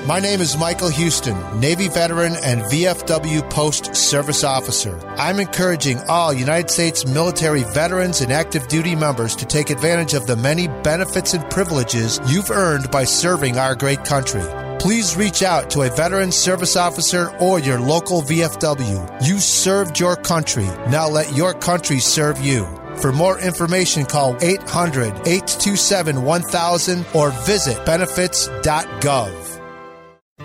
My 0.07 0.21
name 0.21 0.41
is 0.41 0.57
Michael 0.57 0.89
Houston, 0.89 1.59
Navy 1.59 1.89
veteran 1.89 2.37
and 2.37 2.63
VFW 2.63 3.51
Post 3.51 3.97
Service 3.97 4.45
Officer. 4.45 4.97
I'm 5.19 5.41
encouraging 5.41 5.99
all 6.09 6.33
United 6.33 6.71
States 6.71 7.05
military 7.05 7.65
veterans 7.65 8.21
and 8.21 8.33
active 8.33 8.69
duty 8.69 8.95
members 8.95 9.35
to 9.35 9.45
take 9.45 9.69
advantage 9.69 10.15
of 10.15 10.29
the 10.29 10.37
many 10.37 10.69
benefits 10.69 11.35
and 11.35 11.51
privileges 11.51 12.21
you've 12.29 12.53
earned 12.53 12.89
by 12.93 13.03
serving 13.03 13.59
our 13.59 13.75
great 13.75 14.05
country. 14.05 14.45
Please 14.79 15.17
reach 15.17 15.43
out 15.43 15.71
to 15.71 15.83
a 15.83 15.91
veteran 15.91 16.31
service 16.31 16.77
officer 16.77 17.37
or 17.41 17.59
your 17.59 17.81
local 17.81 18.23
VFW. 18.23 19.27
You 19.27 19.41
served 19.41 19.99
your 19.99 20.15
country. 20.15 20.69
Now 20.89 21.09
let 21.09 21.37
your 21.37 21.53
country 21.53 21.99
serve 21.99 22.41
you. 22.41 22.65
For 22.99 23.11
more 23.11 23.41
information, 23.41 24.05
call 24.05 24.37
800 24.41 25.27
827 25.27 26.23
1000 26.23 27.07
or 27.13 27.31
visit 27.45 27.85
benefits.gov. 27.85 29.56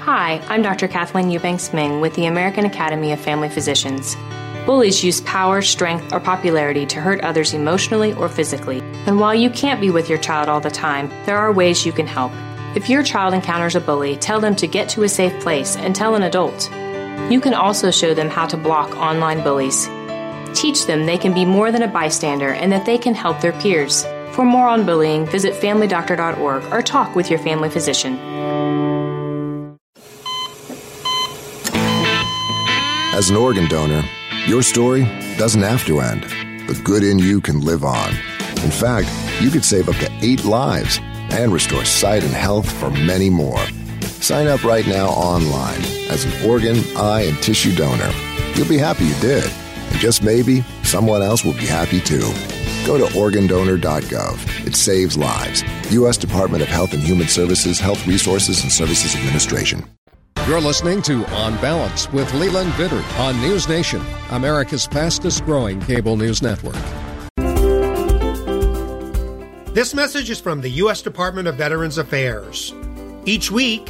Hi, 0.05 0.43
I'm 0.49 0.63
Dr. 0.63 0.87
Kathleen 0.87 1.29
Eubanks 1.29 1.73
Ming 1.73 2.01
with 2.01 2.15
the 2.15 2.25
American 2.25 2.65
Academy 2.65 3.11
of 3.11 3.19
Family 3.19 3.49
Physicians. 3.49 4.15
Bullies 4.65 5.03
use 5.03 5.21
power, 5.21 5.61
strength, 5.61 6.11
or 6.11 6.19
popularity 6.19 6.87
to 6.87 6.99
hurt 6.99 7.21
others 7.21 7.53
emotionally 7.53 8.11
or 8.13 8.27
physically. 8.27 8.79
And 9.05 9.19
while 9.19 9.35
you 9.35 9.51
can't 9.51 9.79
be 9.79 9.91
with 9.91 10.09
your 10.09 10.17
child 10.17 10.49
all 10.49 10.59
the 10.59 10.71
time, 10.71 11.09
there 11.27 11.37
are 11.37 11.53
ways 11.53 11.85
you 11.85 11.91
can 11.91 12.07
help. 12.07 12.31
If 12.75 12.89
your 12.89 13.03
child 13.03 13.35
encounters 13.35 13.75
a 13.75 13.79
bully, 13.79 14.15
tell 14.15 14.39
them 14.39 14.55
to 14.55 14.65
get 14.65 14.89
to 14.89 15.03
a 15.03 15.07
safe 15.07 15.39
place 15.39 15.77
and 15.77 15.95
tell 15.95 16.15
an 16.15 16.23
adult. 16.23 16.71
You 17.31 17.39
can 17.39 17.53
also 17.53 17.91
show 17.91 18.15
them 18.15 18.27
how 18.27 18.47
to 18.47 18.57
block 18.57 18.95
online 18.95 19.43
bullies. 19.43 19.85
Teach 20.59 20.87
them 20.87 21.05
they 21.05 21.19
can 21.19 21.31
be 21.31 21.45
more 21.45 21.71
than 21.71 21.83
a 21.83 21.87
bystander 21.87 22.53
and 22.53 22.71
that 22.71 22.87
they 22.87 22.97
can 22.97 23.13
help 23.13 23.39
their 23.39 23.53
peers. 23.53 24.03
For 24.31 24.45
more 24.45 24.67
on 24.67 24.83
bullying, 24.83 25.27
visit 25.27 25.53
FamilyDoctor.org 25.53 26.73
or 26.73 26.81
talk 26.81 27.15
with 27.15 27.29
your 27.29 27.37
family 27.37 27.69
physician. 27.69 28.40
As 33.21 33.29
an 33.29 33.35
organ 33.35 33.67
donor, 33.67 34.01
your 34.47 34.63
story 34.63 35.03
doesn't 35.37 35.61
have 35.61 35.85
to 35.85 35.99
end. 35.99 36.23
The 36.67 36.81
good 36.83 37.03
in 37.03 37.19
you 37.19 37.39
can 37.39 37.61
live 37.61 37.83
on. 37.83 38.09
In 38.63 38.71
fact, 38.71 39.09
you 39.39 39.51
could 39.51 39.63
save 39.63 39.89
up 39.89 39.95
to 39.97 40.11
eight 40.23 40.43
lives 40.43 40.99
and 41.29 41.53
restore 41.53 41.85
sight 41.85 42.23
and 42.23 42.33
health 42.33 42.67
for 42.79 42.89
many 42.89 43.29
more. 43.29 43.63
Sign 44.01 44.47
up 44.47 44.63
right 44.63 44.87
now 44.87 45.09
online 45.09 45.83
as 46.09 46.25
an 46.25 46.49
organ, 46.49 46.77
eye, 46.97 47.25
and 47.27 47.37
tissue 47.43 47.75
donor. 47.75 48.11
You'll 48.55 48.67
be 48.67 48.79
happy 48.79 49.05
you 49.05 49.15
did. 49.21 49.45
And 49.91 49.99
just 49.99 50.23
maybe, 50.23 50.61
someone 50.81 51.21
else 51.21 51.45
will 51.45 51.53
be 51.53 51.67
happy 51.67 51.99
too. 51.99 52.27
Go 52.87 52.97
to 52.97 53.05
organdonor.gov. 53.13 54.65
It 54.65 54.75
saves 54.75 55.15
lives. 55.15 55.63
U.S. 55.91 56.17
Department 56.17 56.63
of 56.63 56.69
Health 56.69 56.93
and 56.93 57.03
Human 57.03 57.27
Services, 57.27 57.79
Health 57.79 58.07
Resources 58.07 58.63
and 58.63 58.71
Services 58.71 59.15
Administration. 59.15 59.85
You're 60.47 60.59
listening 60.59 61.03
to 61.03 61.23
On 61.27 61.53
Balance 61.57 62.11
with 62.11 62.33
Leland 62.33 62.71
Vittert 62.71 63.19
on 63.19 63.39
News 63.41 63.69
Nation, 63.69 64.01
America's 64.31 64.87
fastest 64.87 65.45
growing 65.45 65.79
cable 65.81 66.17
news 66.17 66.41
network. 66.41 66.73
This 69.75 69.93
message 69.93 70.31
is 70.31 70.41
from 70.41 70.61
the 70.61 70.69
U.S. 70.77 71.03
Department 71.03 71.47
of 71.47 71.55
Veterans 71.55 71.99
Affairs. 71.99 72.73
Each 73.25 73.51
week, 73.51 73.87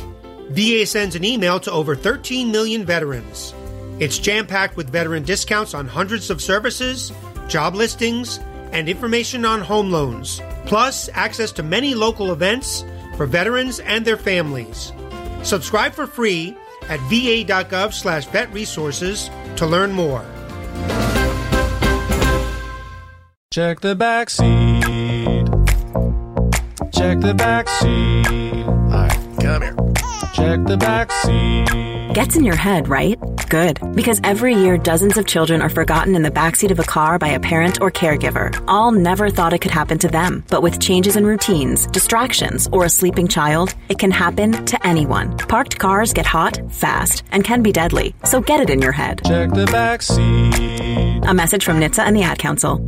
VA 0.49 0.85
sends 0.85 1.15
an 1.15 1.23
email 1.23 1.57
to 1.61 1.71
over 1.71 1.95
13 1.95 2.51
million 2.51 2.85
veterans. 2.85 3.53
It's 3.99 4.19
jam 4.19 4.45
packed 4.45 4.75
with 4.75 4.89
veteran 4.89 5.23
discounts 5.23 5.73
on 5.73 5.87
hundreds 5.87 6.29
of 6.29 6.41
services, 6.41 7.13
job 7.47 7.75
listings, 7.75 8.39
and 8.73 8.89
information 8.89 9.45
on 9.45 9.61
home 9.61 9.89
loans, 9.89 10.41
plus 10.65 11.09
access 11.13 11.53
to 11.53 11.63
many 11.63 11.95
local 11.95 12.33
events 12.33 12.83
for 13.15 13.25
veterans 13.25 13.79
and 13.79 14.03
their 14.03 14.17
families. 14.17 14.91
Subscribe 15.43 15.93
for 15.93 16.07
free 16.07 16.55
at 16.89 16.99
va.gov 17.01 17.93
slash 17.93 18.25
vet 18.27 18.51
resources 18.53 19.29
to 19.55 19.65
learn 19.65 19.91
more. 19.91 20.25
Check 23.51 23.81
the 23.81 23.95
back 23.95 24.29
seat. 24.29 24.83
Check 26.93 27.19
the 27.19 27.33
back 27.35 27.67
seat. 27.67 28.65
All 28.65 28.89
right, 28.89 29.19
come 29.41 29.61
here. 29.61 29.75
Check 30.33 30.63
the 30.65 30.77
back 30.77 31.11
seat. 31.11 32.13
Gets 32.13 32.35
in 32.35 32.45
your 32.45 32.55
head, 32.55 32.87
right? 32.87 33.19
Good. 33.51 33.81
Because 33.95 34.21
every 34.23 34.55
year, 34.55 34.77
dozens 34.77 35.17
of 35.17 35.25
children 35.25 35.61
are 35.61 35.67
forgotten 35.67 36.15
in 36.15 36.21
the 36.21 36.31
backseat 36.31 36.71
of 36.71 36.79
a 36.79 36.83
car 36.83 37.19
by 37.19 37.27
a 37.27 37.39
parent 37.39 37.81
or 37.81 37.91
caregiver. 37.91 38.63
All 38.65 38.93
never 38.93 39.29
thought 39.29 39.51
it 39.51 39.59
could 39.59 39.73
happen 39.73 39.99
to 39.99 40.07
them. 40.07 40.45
But 40.49 40.63
with 40.63 40.79
changes 40.79 41.17
in 41.17 41.25
routines, 41.25 41.85
distractions, 41.87 42.69
or 42.71 42.85
a 42.85 42.89
sleeping 42.89 43.27
child, 43.27 43.75
it 43.89 43.99
can 43.99 44.09
happen 44.09 44.65
to 44.67 44.87
anyone. 44.87 45.37
Parked 45.37 45.77
cars 45.77 46.13
get 46.13 46.25
hot, 46.25 46.61
fast, 46.69 47.25
and 47.33 47.43
can 47.43 47.61
be 47.61 47.73
deadly. 47.73 48.15
So 48.23 48.39
get 48.39 48.61
it 48.61 48.69
in 48.69 48.81
your 48.81 48.93
head. 48.93 49.19
Check 49.25 49.49
the 49.49 49.65
back 49.65 50.01
seat. 50.01 51.21
A 51.27 51.33
message 51.33 51.65
from 51.65 51.77
NHTSA 51.77 52.03
and 52.07 52.15
the 52.15 52.23
Ad 52.23 52.39
Council. 52.39 52.79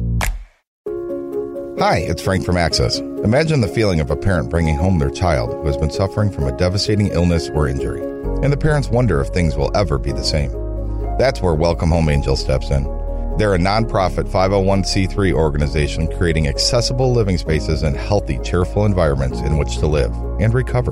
Hi, 1.77 1.97
it's 1.97 2.21
Frank 2.21 2.45
from 2.45 2.55
Access. 2.55 2.99
Imagine 2.99 3.59
the 3.59 3.67
feeling 3.67 3.99
of 3.99 4.09
a 4.09 4.15
parent 4.15 4.49
bringing 4.49 4.77
home 4.77 4.99
their 4.99 5.09
child 5.09 5.51
who 5.53 5.65
has 5.65 5.75
been 5.75 5.89
suffering 5.89 6.31
from 6.31 6.45
a 6.45 6.55
devastating 6.55 7.07
illness 7.07 7.49
or 7.49 7.67
injury, 7.67 7.99
and 8.43 8.51
the 8.51 8.57
parents 8.57 8.89
wonder 8.89 9.21
if 9.21 9.29
things 9.29 9.55
will 9.55 9.71
ever 9.75 9.97
be 9.97 10.11
the 10.11 10.21
same. 10.21 10.51
That's 11.17 11.41
where 11.41 11.55
Welcome 11.55 11.91
Home 11.91 12.09
Angel 12.09 12.35
steps 12.35 12.71
in. 12.71 12.83
They're 13.37 13.55
a 13.55 13.57
nonprofit 13.57 14.29
501c3 14.29 15.31
organization 15.31 16.13
creating 16.17 16.49
accessible 16.49 17.13
living 17.13 17.37
spaces 17.37 17.83
and 17.83 17.95
healthy, 17.95 18.39
cheerful 18.43 18.85
environments 18.85 19.39
in 19.39 19.57
which 19.57 19.77
to 19.77 19.87
live 19.87 20.11
and 20.41 20.53
recover. 20.53 20.91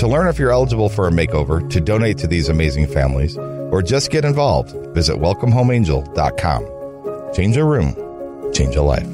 To 0.00 0.08
learn 0.08 0.26
if 0.26 0.40
you're 0.40 0.50
eligible 0.50 0.88
for 0.88 1.06
a 1.06 1.12
makeover, 1.12 1.70
to 1.70 1.80
donate 1.80 2.18
to 2.18 2.26
these 2.26 2.48
amazing 2.48 2.88
families, 2.88 3.38
or 3.38 3.80
just 3.80 4.10
get 4.10 4.24
involved, 4.24 4.72
visit 4.92 5.18
welcomehomeangel.com. 5.18 7.32
Change 7.32 7.56
a 7.56 7.64
room, 7.64 7.94
change 8.52 8.74
a 8.74 8.82
life. 8.82 9.06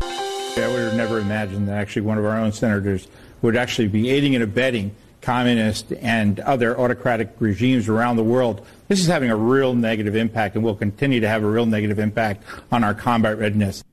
I 0.00 0.68
would 0.68 0.78
have 0.78 0.94
never 0.94 1.18
imagined 1.18 1.66
that 1.68 1.78
actually 1.78 2.02
one 2.02 2.16
of 2.16 2.24
our 2.24 2.38
own 2.38 2.52
senators 2.52 3.08
would 3.44 3.56
actually 3.56 3.88
be 3.88 4.08
aiding 4.10 4.34
and 4.34 4.42
abetting 4.42 4.94
communist 5.20 5.92
and 6.00 6.40
other 6.40 6.78
autocratic 6.78 7.30
regimes 7.38 7.88
around 7.88 8.16
the 8.16 8.24
world. 8.24 8.66
This 8.88 9.00
is 9.00 9.06
having 9.06 9.30
a 9.30 9.36
real 9.36 9.74
negative 9.74 10.16
impact 10.16 10.54
and 10.54 10.64
will 10.64 10.74
continue 10.74 11.20
to 11.20 11.28
have 11.28 11.42
a 11.42 11.46
real 11.46 11.66
negative 11.66 11.98
impact 11.98 12.42
on 12.72 12.84
our 12.84 12.94
combat 12.94 13.38
readiness. 13.38 13.84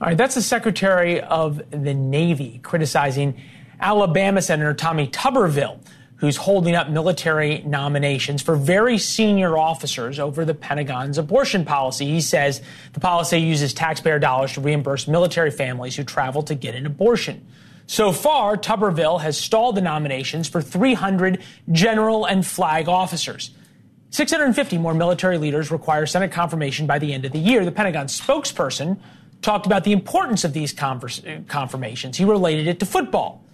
All 0.00 0.08
right, 0.08 0.16
that's 0.16 0.34
the 0.34 0.42
Secretary 0.42 1.20
of 1.20 1.62
the 1.70 1.94
Navy 1.94 2.60
criticizing 2.62 3.40
Alabama 3.80 4.42
Senator 4.42 4.74
Tommy 4.74 5.06
Tuberville 5.08 5.78
who's 6.16 6.36
holding 6.36 6.74
up 6.74 6.88
military 6.88 7.58
nominations 7.66 8.40
for 8.40 8.56
very 8.56 8.96
senior 8.96 9.58
officers 9.58 10.18
over 10.18 10.44
the 10.44 10.54
Pentagon's 10.54 11.18
abortion 11.18 11.64
policy. 11.64 12.06
He 12.06 12.20
says 12.22 12.62
the 12.92 13.00
policy 13.00 13.38
uses 13.38 13.74
taxpayer 13.74 14.18
dollars 14.18 14.52
to 14.54 14.60
reimburse 14.60 15.08
military 15.08 15.50
families 15.50 15.96
who 15.96 16.04
travel 16.04 16.42
to 16.44 16.54
get 16.54 16.74
an 16.74 16.86
abortion. 16.86 17.46
So 17.86 18.12
far, 18.12 18.56
Tuberville 18.56 19.20
has 19.20 19.36
stalled 19.38 19.76
the 19.76 19.82
nominations 19.82 20.48
for 20.48 20.62
300 20.62 21.42
general 21.70 22.24
and 22.24 22.46
flag 22.46 22.88
officers. 22.88 23.50
650 24.10 24.78
more 24.78 24.94
military 24.94 25.38
leaders 25.38 25.70
require 25.70 26.06
Senate 26.06 26.32
confirmation 26.32 26.86
by 26.86 26.98
the 26.98 27.12
end 27.12 27.24
of 27.24 27.32
the 27.32 27.38
year. 27.38 27.64
The 27.64 27.72
Pentagon 27.72 28.06
spokesperson 28.06 28.98
talked 29.42 29.66
about 29.66 29.84
the 29.84 29.92
importance 29.92 30.44
of 30.44 30.52
these 30.52 30.72
confirmations. 30.72 32.16
He 32.16 32.24
related 32.24 32.68
it 32.68 32.80
to 32.80 32.86
football, 32.86 33.44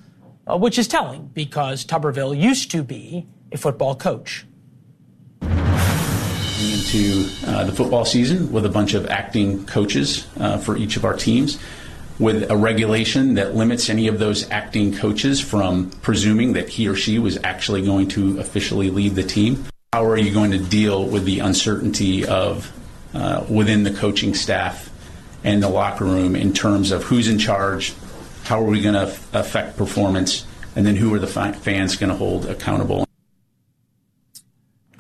uh, 0.47 0.57
which 0.57 0.79
is 0.79 0.87
telling 0.87 1.31
because 1.35 1.85
Tuberville 1.85 2.39
used 2.39 2.71
to 2.73 2.83
be 2.83 3.27
a 3.51 3.57
football 3.57 3.97
coach. 3.97 4.45
Into 5.43 7.27
uh, 7.47 7.65
the 7.65 7.73
football 7.75 8.05
season 8.05 8.53
with 8.53 8.67
a 8.67 8.69
bunch 8.69 8.93
of 8.93 9.07
acting 9.07 9.65
coaches 9.65 10.27
uh, 10.39 10.59
for 10.59 10.77
each 10.77 10.97
of 10.99 11.05
our 11.07 11.15
teams 11.17 11.59
with 12.21 12.51
a 12.51 12.57
regulation 12.57 13.35
that 13.35 13.57
limits 13.57 13.89
any 13.89 14.07
of 14.07 14.19
those 14.19 14.49
acting 14.51 14.95
coaches 14.95 15.41
from 15.41 15.91
presuming 16.03 16.53
that 16.53 16.69
he 16.69 16.87
or 16.87 16.95
she 16.95 17.19
was 17.19 17.39
actually 17.43 17.83
going 17.83 18.07
to 18.07 18.39
officially 18.39 18.91
lead 18.91 19.15
the 19.15 19.23
team. 19.23 19.65
How 19.95 20.05
are 20.05 20.19
you 20.19 20.33
going 20.33 20.51
to 20.51 20.59
deal 20.59 21.07
with 21.07 21.25
the 21.25 21.41
uncertainty 21.41 22.27
of 22.27 22.71
uh, 23.15 23.45
within 23.49 23.85
the 23.85 23.91
coaching 23.91 24.35
staff 24.35 24.91
and 25.43 25.63
the 25.63 25.69
locker 25.69 26.05
room 26.05 26.37
in 26.37 26.53
terms 26.53 26.93
of 26.93 27.05
who's 27.05 27.27
in 27.27 27.39
charge, 27.39 27.95
how 28.45 28.61
are 28.61 28.67
we 28.67 28.83
going 28.83 28.95
to 28.95 29.13
f- 29.13 29.35
affect 29.35 29.79
performance, 29.79 30.45
and 30.77 30.87
then 30.87 30.97
who 30.97 31.13
are 31.15 31.19
the 31.19 31.27
fans 31.27 31.97
going 31.97 32.11
to 32.11 32.17
hold 32.17 32.45
accountable? 32.47 33.07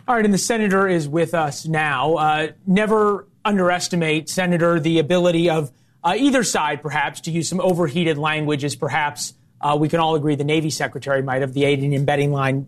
All 0.09 0.17
right, 0.17 0.25
and 0.25 0.33
the 0.33 0.39
senator 0.39 0.89
is 0.89 1.07
with 1.07 1.35
us 1.35 1.67
now. 1.67 2.15
Uh, 2.15 2.49
never 2.67 3.29
underestimate, 3.45 4.29
Senator, 4.29 4.81
the 4.81 4.99
ability 4.99 5.51
of 5.51 5.71
uh, 6.03 6.15
either 6.17 6.43
side, 6.43 6.83
perhaps, 6.83 7.23
to 7.23 7.31
use 7.31 7.49
some 7.49 7.61
overheated 7.61 8.19
language, 8.19 8.65
as 8.65 8.75
perhaps 8.77 9.35
uh, 9.61 9.77
we 9.79 9.89
can 9.89 10.01
all 10.01 10.15
agree 10.15 10.35
the 10.35 10.45
Navy 10.45 10.71
Secretary 10.71 11.23
might 11.23 11.43
have. 11.43 11.53
The 11.53 11.65
aiding 11.65 11.95
and 11.95 12.03
abetting 12.03 12.33
line 12.33 12.67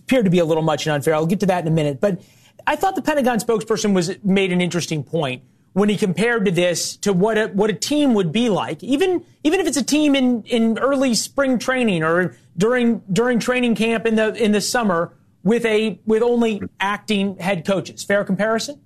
appeared 0.00 0.24
to 0.24 0.30
be 0.30 0.40
a 0.40 0.44
little 0.44 0.62
much 0.62 0.86
and 0.86 0.94
unfair. 0.94 1.14
I'll 1.14 1.26
get 1.26 1.40
to 1.40 1.46
that 1.46 1.64
in 1.64 1.68
a 1.68 1.74
minute. 1.74 2.00
But 2.00 2.22
I 2.66 2.76
thought 2.76 2.96
the 2.96 3.02
Pentagon 3.02 3.38
spokesperson 3.38 3.94
was 3.94 4.10
made 4.24 4.52
an 4.52 4.60
interesting 4.60 5.04
point 5.04 5.42
when 5.72 5.88
he 5.88 5.96
compared 5.96 6.44
to 6.44 6.50
this 6.50 6.96
to 6.98 7.12
what 7.12 7.38
a, 7.38 7.46
what 7.48 7.70
a 7.70 7.72
team 7.72 8.14
would 8.14 8.32
be 8.32 8.48
like, 8.48 8.82
even 8.82 9.24
even 9.44 9.60
if 9.60 9.66
it's 9.66 9.76
a 9.76 9.84
team 9.84 10.14
in, 10.14 10.42
in 10.44 10.78
early 10.78 11.14
spring 11.14 11.58
training 11.58 12.02
or 12.02 12.36
during 12.56 13.02
during 13.12 13.38
training 13.38 13.74
camp 13.74 14.06
in 14.06 14.16
the 14.16 14.34
in 14.34 14.52
the 14.52 14.60
summer 14.60 15.14
with 15.42 15.64
a 15.64 15.98
with 16.04 16.22
only 16.22 16.62
acting 16.78 17.36
head 17.38 17.64
coaches. 17.64 18.04
Fair 18.04 18.24
comparison. 18.24 18.80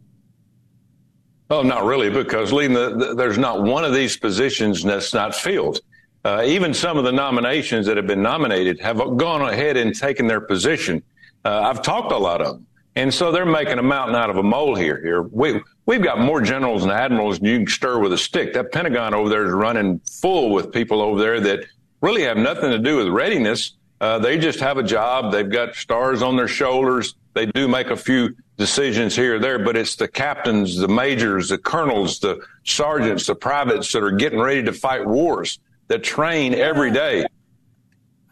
Oh, 1.49 1.63
not 1.63 1.85
really, 1.85 2.11
because 2.11 2.53
Lee, 2.53 2.67
the, 2.67 2.97
the, 2.97 3.15
there's 3.15 3.39
not 3.39 3.63
one 3.63 3.85
of 3.85 3.95
these 3.95 4.17
positions 4.17 4.83
that's 4.83 5.15
not 5.15 5.35
filled. 5.35 5.81
Uh, 6.25 6.43
even 6.45 6.75
some 6.75 6.99
of 6.99 7.05
the 7.05 7.13
nominations 7.13 7.87
that 7.87 7.97
have 7.97 8.07
been 8.07 8.23
nominated 8.23 8.81
have 8.81 8.97
gone 9.17 9.43
ahead 9.43 9.77
and 9.77 9.95
taken 9.95 10.27
their 10.27 10.41
position. 10.41 11.01
Uh, 11.45 11.61
I've 11.61 11.83
talked 11.83 12.11
a 12.11 12.17
lot 12.17 12.41
of 12.41 12.55
them, 12.55 12.67
and 12.97 13.15
so 13.15 13.31
they're 13.31 13.47
making 13.47 13.79
a 13.79 13.83
mountain 13.83 14.17
out 14.17 14.29
of 14.29 14.37
a 14.37 14.43
mole 14.43 14.75
here. 14.75 15.01
Here, 15.01 15.23
we 15.23 15.61
we've 15.87 16.03
got 16.03 16.19
more 16.19 16.41
generals 16.41 16.83
and 16.83 16.91
admirals 16.91 17.39
than 17.39 17.47
you 17.47 17.59
can 17.59 17.69
stir 17.69 18.01
with 18.01 18.13
a 18.13 18.19
stick. 18.19 18.55
That 18.55 18.73
Pentagon 18.73 19.15
over 19.15 19.29
there 19.29 19.47
is 19.47 19.53
running 19.53 20.01
full 20.01 20.51
with 20.51 20.73
people 20.73 21.01
over 21.01 21.21
there 21.21 21.41
that 21.43 21.67
really 22.01 22.23
have 22.23 22.39
nothing 22.39 22.73
to 22.73 22.79
do 22.81 22.97
with 22.97 23.07
readiness. 23.07 23.75
Uh, 24.01 24.19
they 24.19 24.37
just 24.37 24.59
have 24.59 24.79
a 24.79 24.83
job. 24.83 25.31
They've 25.31 25.49
got 25.49 25.77
stars 25.77 26.23
on 26.23 26.37
their 26.37 26.49
shoulders. 26.49 27.15
They 27.35 27.47
do 27.47 27.69
make 27.69 27.91
a 27.91 27.97
few 27.97 28.35
decisions 28.57 29.15
here 29.15 29.37
or 29.37 29.39
there, 29.39 29.59
but 29.59 29.77
it's 29.77 29.97
the 29.97 30.09
captains, 30.09 30.77
the 30.77 30.89
majors, 30.89 31.51
the 31.51 31.59
colonels, 31.59 32.19
the 32.21 32.41
sergeants, 32.65 33.27
the 33.27 33.35
privates 33.35 33.93
that 33.93 34.03
are 34.03 34.11
getting 34.11 34.41
ready 34.41 34.63
to 34.63 34.73
fight 34.73 35.07
wars 35.07 35.59
that 35.89 36.03
train 36.03 36.55
every 36.55 36.91
day. 36.91 37.27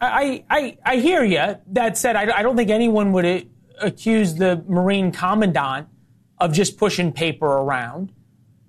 I, 0.01 0.43
I, 0.49 0.77
I 0.83 0.95
hear 0.97 1.23
you. 1.23 1.55
That 1.67 1.97
said, 1.97 2.15
I, 2.15 2.39
I 2.39 2.41
don't 2.41 2.55
think 2.55 2.69
anyone 2.69 3.11
would 3.13 3.49
accuse 3.79 4.35
the 4.35 4.63
Marine 4.67 5.11
commandant 5.11 5.87
of 6.37 6.53
just 6.53 6.77
pushing 6.77 7.11
paper 7.11 7.45
around. 7.45 8.11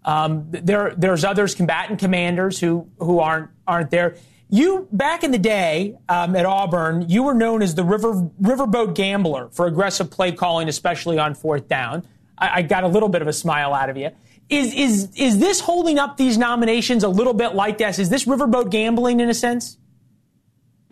Um, 0.05 0.47
there, 0.51 0.95
there's 0.97 1.25
others, 1.25 1.55
combatant 1.55 1.99
commanders, 1.99 2.61
who, 2.61 2.89
who 2.99 3.19
aren't, 3.19 3.51
aren't 3.67 3.91
there. 3.91 4.17
You 4.49 4.87
back 4.93 5.25
in 5.25 5.33
the 5.33 5.39
day 5.39 5.97
um, 6.09 6.37
at 6.37 6.47
Auburn, 6.47 7.09
you 7.09 7.25
were 7.25 7.35
known 7.35 7.63
as 7.63 7.75
the 7.75 7.83
river 7.83 8.31
riverboat 8.41 8.95
gambler 8.95 9.49
for 9.51 9.67
aggressive 9.67 10.11
play 10.11 10.33
calling, 10.33 10.69
especially 10.69 11.19
on 11.19 11.35
fourth 11.35 11.69
down. 11.69 12.07
I, 12.39 12.59
I 12.59 12.63
got 12.63 12.85
a 12.85 12.89
little 12.89 13.09
bit 13.09 13.23
of 13.23 13.29
a 13.29 13.33
smile 13.33 13.75
out 13.75 13.91
of 13.91 13.97
you. 13.97 14.11
Is 14.49 14.73
is 14.73 15.11
is 15.17 15.39
this 15.41 15.59
holding 15.59 15.99
up 15.99 16.17
these 16.17 16.39
nominations 16.39 17.03
a 17.03 17.09
little 17.09 17.35
bit 17.35 17.57
like 17.57 17.79
this? 17.79 17.99
Is 17.99 18.09
this 18.09 18.25
riverboat 18.25 18.71
gambling 18.71 19.19
in 19.19 19.29
a 19.29 19.35
sense? 19.35 19.79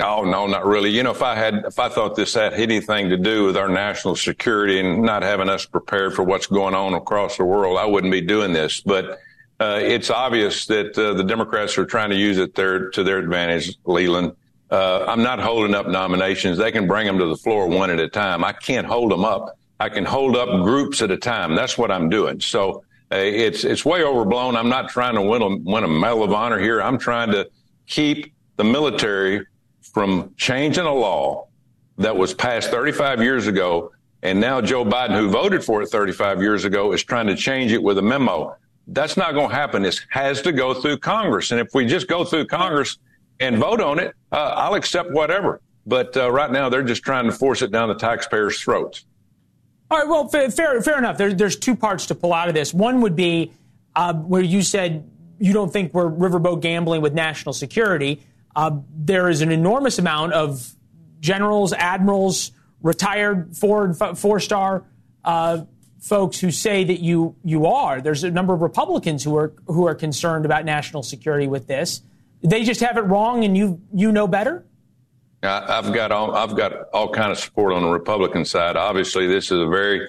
Oh 0.01 0.25
no, 0.25 0.49
not 0.49 0.67
really. 0.67 0.91
You 0.91 1.05
know, 1.05 1.13
if 1.13 1.23
I 1.23 1.37
had, 1.37 1.65
if 1.65 1.79
I 1.79 1.89
thought 1.89 2.17
this 2.17 2.35
had 2.35 2.55
anything 2.55 3.11
to 3.11 3.17
do 3.17 3.45
with 3.45 3.57
our 3.57 3.69
national 3.69 4.17
security 4.17 4.81
and 4.81 5.03
not 5.03 5.23
having 5.23 5.49
us 5.49 5.65
prepared 5.67 6.15
for 6.15 6.25
what's 6.25 6.49
going 6.49 6.75
on 6.75 6.95
across 6.95 7.37
the 7.37 7.45
world, 7.45 7.79
I 7.79 7.85
wouldn't 7.85 8.11
be 8.11 8.21
doing 8.21 8.53
this. 8.53 8.81
But 8.81 9.21
uh, 9.61 9.79
it's 9.81 10.11
obvious 10.11 10.67
that 10.67 10.99
uh, 10.99 11.15
the 11.15 11.25
Democrats 11.25 11.79
are 11.79 11.87
trying 11.87 12.11
to 12.11 12.17
use 12.17 12.39
it 12.39 12.55
their, 12.55 12.91
to 12.91 13.05
their 13.05 13.19
advantage, 13.19 13.77
Leland. 13.85 14.35
Uh, 14.71 15.05
I'm 15.07 15.23
not 15.23 15.39
holding 15.39 15.75
up 15.75 15.87
nominations. 15.87 16.59
They 16.59 16.73
can 16.73 16.87
bring 16.87 17.07
them 17.07 17.19
to 17.19 17.27
the 17.27 17.37
floor 17.37 17.69
one 17.69 17.91
at 17.91 18.01
a 18.01 18.09
time. 18.09 18.43
I 18.43 18.53
can't 18.53 18.87
hold 18.87 19.13
them 19.13 19.25
up. 19.25 19.57
I 19.79 19.89
can 19.89 20.05
hold 20.05 20.37
up 20.37 20.49
groups 20.65 21.03
at 21.03 21.11
a 21.11 21.17
time. 21.17 21.55
That's 21.55 21.79
what 21.79 21.91
I'm 21.91 22.09
doing. 22.09 22.41
So 22.41 22.85
uh, 23.13 23.17
it's 23.17 23.65
it's 23.65 23.85
way 23.85 24.03
overblown. 24.03 24.57
I'm 24.57 24.69
not 24.69 24.89
trying 24.89 25.15
to 25.15 25.23
win 25.23 25.43
a, 25.43 25.57
win 25.57 25.85
a 25.85 25.89
Medal 25.89 26.25
of 26.25 26.33
Honor 26.33 26.59
here. 26.59 26.81
I'm 26.81 26.99
trying 26.99 27.31
to 27.33 27.49
keep 27.87 28.35
the 28.57 28.65
military 28.65 29.47
from 29.83 30.35
changing 30.37 30.85
a 30.85 30.93
law 30.93 31.47
that 31.99 32.17
was 32.17 32.35
passed 32.35 32.71
35 32.71 33.23
years 33.23 33.47
ago. 33.47 33.93
And 34.23 34.41
now 34.41 34.61
Joe 34.61 34.85
Biden, 34.85 35.19
who 35.19 35.29
voted 35.29 35.63
for 35.63 35.83
it 35.83 35.87
35 35.87 36.41
years 36.41 36.65
ago, 36.65 36.93
is 36.93 37.05
trying 37.05 37.27
to 37.27 37.37
change 37.37 37.73
it 37.73 37.83
with 37.83 37.99
a 37.99 38.03
memo. 38.03 38.57
That's 38.87 39.17
not 39.17 39.33
going 39.33 39.49
to 39.49 39.55
happen. 39.55 39.83
This 39.83 40.05
has 40.11 40.43
to 40.43 40.53
go 40.53 40.75
through 40.75 40.99
Congress. 40.99 41.51
And 41.51 41.61
if 41.61 41.69
we 41.75 41.87
just 41.87 42.07
go 42.07 42.25
through 42.25 42.47
Congress 42.47 42.99
and 43.41 43.57
vote 43.57 43.81
on 43.81 43.99
it, 43.99 44.15
uh, 44.31 44.55
I'll 44.57 44.75
accept 44.75 45.11
whatever. 45.11 45.61
But 45.87 46.17
uh, 46.17 46.31
right 46.31 46.51
now, 46.51 46.69
they're 46.69 46.83
just 46.83 47.03
trying 47.03 47.27
to 47.27 47.33
force 47.33 47.63
it 47.63 47.71
down 47.71 47.89
the 47.89 47.95
taxpayers' 47.95 48.61
throats. 48.61 49.05
All 49.91 49.99
right. 49.99 50.09
Well, 50.09 50.29
fair, 50.29 50.51
fair 50.51 50.99
enough. 50.99 51.19
There, 51.19 51.33
there's 51.33 51.57
two 51.57 51.77
parts 51.77 52.07
to 52.07 52.15
pull 52.15 52.33
out 52.33 52.49
of 52.49 52.55
this. 52.55 52.73
One 52.73 53.01
would 53.03 53.17
be 53.17 53.53
uh, 53.95 54.15
where 54.15 54.43
you 54.43 54.63
said 54.63 55.11
you 55.39 55.53
don't 55.53 55.73
think 55.73 55.93
we're 55.93 56.11
riverboat 56.11 56.61
gambling 56.61 57.03
with 57.03 57.13
national 57.13 57.53
security. 57.53 58.23
Uh, 58.57 58.79
there 58.95 59.29
is 59.29 59.41
an 59.41 59.51
enormous 59.51 59.99
amount 59.99 60.33
of 60.33 60.75
generals, 61.21 61.73
admirals, 61.73 62.53
retired 62.83 63.57
four 63.57 63.95
four 63.95 64.41
star 64.41 64.85
uh, 65.25 65.65
folks 66.05 66.39
who 66.39 66.51
say 66.51 66.85
that 66.85 67.01
you 67.01 67.35
you 67.43 67.67
are. 67.67 68.01
There's 68.01 68.25
a 68.25 68.31
number 68.31 68.53
of 68.53 68.61
Republicans 68.61 69.25
who 69.25 69.37
are 69.37 69.55
who 69.67 69.87
are 69.87 69.95
concerned 69.95 70.45
about 70.45 70.65
national 70.65 71.03
security 71.03 71.49
with 71.49 71.67
this. 71.67 72.03
They 72.43 72.63
just 72.63 72.81
have 72.81 72.99
it 72.99 73.03
wrong, 73.03 73.45
and 73.45 73.57
you 73.57 73.81
you 73.93 74.13
know 74.13 74.29
better. 74.29 74.65
I've 75.43 75.93
got 75.93 76.13
all 76.13 76.35
I've 76.35 76.57
got 76.57 76.73
all 76.93 77.11
kind 77.11 77.33
of 77.33 77.39
support 77.39 77.73
on 77.73 77.83
the 77.83 77.89
Republican 77.89 78.45
side. 78.45 78.77
Obviously, 78.77 79.27
this 79.27 79.47
is 79.51 79.61
a 79.61 79.67
very 79.67 80.09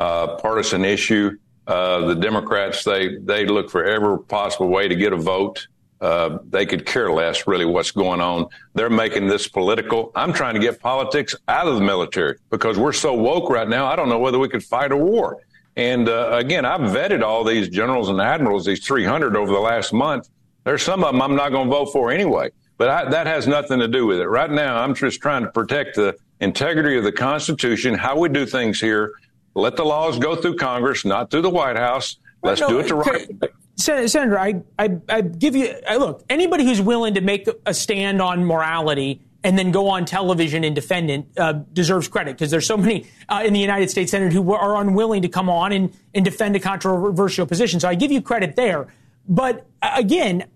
uh, 0.00 0.36
partisan 0.36 0.84
issue. 0.84 1.38
Uh, 1.66 2.06
the 2.06 2.14
Democrats 2.14 2.84
they 2.84 3.16
they 3.18 3.46
look 3.46 3.70
for 3.70 3.84
every 3.84 4.18
possible 4.24 4.68
way 4.68 4.88
to 4.88 4.94
get 4.94 5.12
a 5.12 5.16
vote. 5.16 5.68
Uh, 6.00 6.38
they 6.50 6.66
could 6.66 6.84
care 6.84 7.10
less 7.10 7.46
really 7.46 7.64
what's 7.64 7.90
going 7.90 8.20
on. 8.20 8.46
They're 8.74 8.90
making 8.90 9.28
this 9.28 9.48
political. 9.48 10.12
I'm 10.14 10.32
trying 10.32 10.54
to 10.54 10.60
get 10.60 10.80
politics 10.80 11.34
out 11.48 11.66
of 11.66 11.76
the 11.76 11.80
military 11.80 12.36
because 12.50 12.78
we're 12.78 12.92
so 12.92 13.14
woke 13.14 13.48
right 13.48 13.68
now. 13.68 13.86
I 13.86 13.96
don't 13.96 14.08
know 14.08 14.18
whether 14.18 14.38
we 14.38 14.48
could 14.48 14.62
fight 14.62 14.92
a 14.92 14.96
war. 14.96 15.38
And 15.76 16.08
uh, 16.08 16.30
again, 16.32 16.64
I've 16.64 16.80
vetted 16.80 17.22
all 17.22 17.44
these 17.44 17.68
generals 17.68 18.08
and 18.08 18.20
admirals, 18.20 18.64
these 18.64 18.84
300 18.86 19.36
over 19.36 19.52
the 19.52 19.58
last 19.58 19.92
month. 19.92 20.28
There's 20.64 20.82
some 20.82 21.04
of 21.04 21.12
them 21.12 21.22
I'm 21.22 21.36
not 21.36 21.50
going 21.50 21.68
to 21.68 21.70
vote 21.70 21.92
for 21.92 22.10
anyway. 22.10 22.50
But 22.78 22.88
I, 22.88 23.10
that 23.10 23.26
has 23.26 23.46
nothing 23.46 23.78
to 23.78 23.88
do 23.88 24.06
with 24.06 24.20
it. 24.20 24.26
Right 24.26 24.50
now, 24.50 24.76
I'm 24.76 24.94
just 24.94 25.20
trying 25.20 25.44
to 25.44 25.50
protect 25.50 25.96
the 25.96 26.16
integrity 26.40 26.98
of 26.98 27.04
the 27.04 27.12
Constitution, 27.12 27.94
how 27.94 28.18
we 28.18 28.28
do 28.28 28.44
things 28.44 28.80
here. 28.80 29.12
Let 29.54 29.76
the 29.76 29.84
laws 29.84 30.18
go 30.18 30.36
through 30.36 30.56
Congress, 30.56 31.04
not 31.04 31.30
through 31.30 31.42
the 31.42 31.50
White 31.50 31.76
House. 31.76 32.18
Let's 32.42 32.60
no, 32.60 32.68
do 32.68 32.80
it 32.80 32.88
the 32.88 32.94
right 32.96 33.28
way. 33.40 33.48
Senator, 33.76 34.38
I, 34.38 34.62
I, 34.78 34.96
I 35.08 35.20
give 35.20 35.54
you 35.54 35.74
I, 35.86 35.96
look. 35.96 36.24
Anybody 36.30 36.64
who's 36.64 36.80
willing 36.80 37.14
to 37.14 37.20
make 37.20 37.46
a 37.66 37.74
stand 37.74 38.22
on 38.22 38.44
morality 38.44 39.20
and 39.44 39.58
then 39.58 39.70
go 39.70 39.88
on 39.88 40.06
television 40.06 40.64
and 40.64 40.74
defend 40.74 41.10
it 41.10 41.26
uh, 41.36 41.52
deserves 41.72 42.08
credit 42.08 42.32
because 42.32 42.50
there's 42.50 42.66
so 42.66 42.76
many 42.76 43.06
uh, 43.28 43.42
in 43.44 43.52
the 43.52 43.60
United 43.60 43.90
States 43.90 44.10
Senate 44.10 44.32
who 44.32 44.52
are 44.52 44.76
unwilling 44.80 45.22
to 45.22 45.28
come 45.28 45.50
on 45.50 45.72
and, 45.72 45.92
and 46.14 46.24
defend 46.24 46.56
a 46.56 46.60
controversial 46.60 47.46
position. 47.46 47.78
So 47.78 47.88
I 47.88 47.94
give 47.94 48.10
you 48.10 48.22
credit 48.22 48.56
there. 48.56 48.88
But 49.28 49.66
uh, 49.82 49.90
again, 49.94 50.46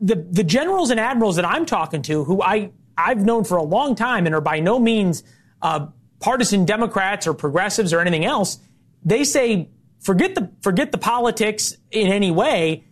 the 0.00 0.16
the 0.16 0.44
generals 0.44 0.90
and 0.90 1.00
admirals 1.00 1.36
that 1.36 1.46
I'm 1.46 1.66
talking 1.66 2.02
to, 2.02 2.24
who 2.24 2.42
I 2.42 2.70
I've 2.96 3.24
known 3.24 3.44
for 3.44 3.56
a 3.56 3.62
long 3.62 3.94
time 3.94 4.26
and 4.26 4.34
are 4.34 4.40
by 4.40 4.60
no 4.60 4.78
means 4.78 5.22
uh, 5.62 5.86
partisan 6.20 6.64
Democrats 6.66 7.26
or 7.26 7.34
progressives 7.34 7.92
or 7.92 8.00
anything 8.00 8.24
else, 8.24 8.58
they 9.04 9.24
say 9.24 9.68
forget 10.06 10.36
the 10.36 10.48
forget 10.62 10.92
the 10.92 10.98
politics 10.98 11.76
in 11.90 12.06
any 12.06 12.30
way. 12.30 12.84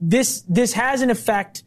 This 0.00 0.42
this 0.42 0.74
has 0.74 1.00
an 1.00 1.10
effect 1.10 1.64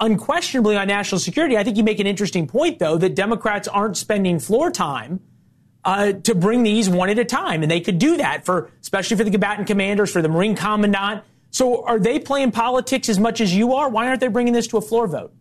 unquestionably 0.00 0.76
on 0.76 0.86
national 0.86 1.18
security. 1.18 1.56
I 1.56 1.64
think 1.64 1.78
you 1.78 1.82
make 1.82 1.98
an 1.98 2.06
interesting 2.06 2.46
point 2.46 2.78
though 2.78 2.98
that 2.98 3.14
Democrats 3.14 3.66
aren't 3.66 3.96
spending 3.96 4.38
floor 4.38 4.70
time 4.70 5.20
uh, 5.84 6.12
to 6.12 6.34
bring 6.34 6.62
these 6.62 6.90
one 6.90 7.08
at 7.08 7.18
a 7.18 7.24
time, 7.24 7.62
and 7.62 7.70
they 7.70 7.80
could 7.80 7.98
do 7.98 8.18
that 8.18 8.44
for 8.44 8.70
especially 8.82 9.16
for 9.16 9.24
the 9.24 9.30
combatant 9.30 9.66
commanders, 9.66 10.12
for 10.12 10.20
the 10.20 10.28
Marine 10.28 10.54
commandant. 10.54 11.24
So 11.50 11.84
are 11.86 11.98
they 11.98 12.18
playing 12.18 12.50
politics 12.50 13.08
as 13.08 13.18
much 13.18 13.40
as 13.40 13.54
you 13.54 13.74
are? 13.74 13.88
Why 13.88 14.08
aren't 14.08 14.20
they 14.20 14.28
bringing 14.28 14.52
this 14.52 14.66
to 14.68 14.76
a 14.76 14.82
floor 14.82 15.06
vote? 15.06 15.32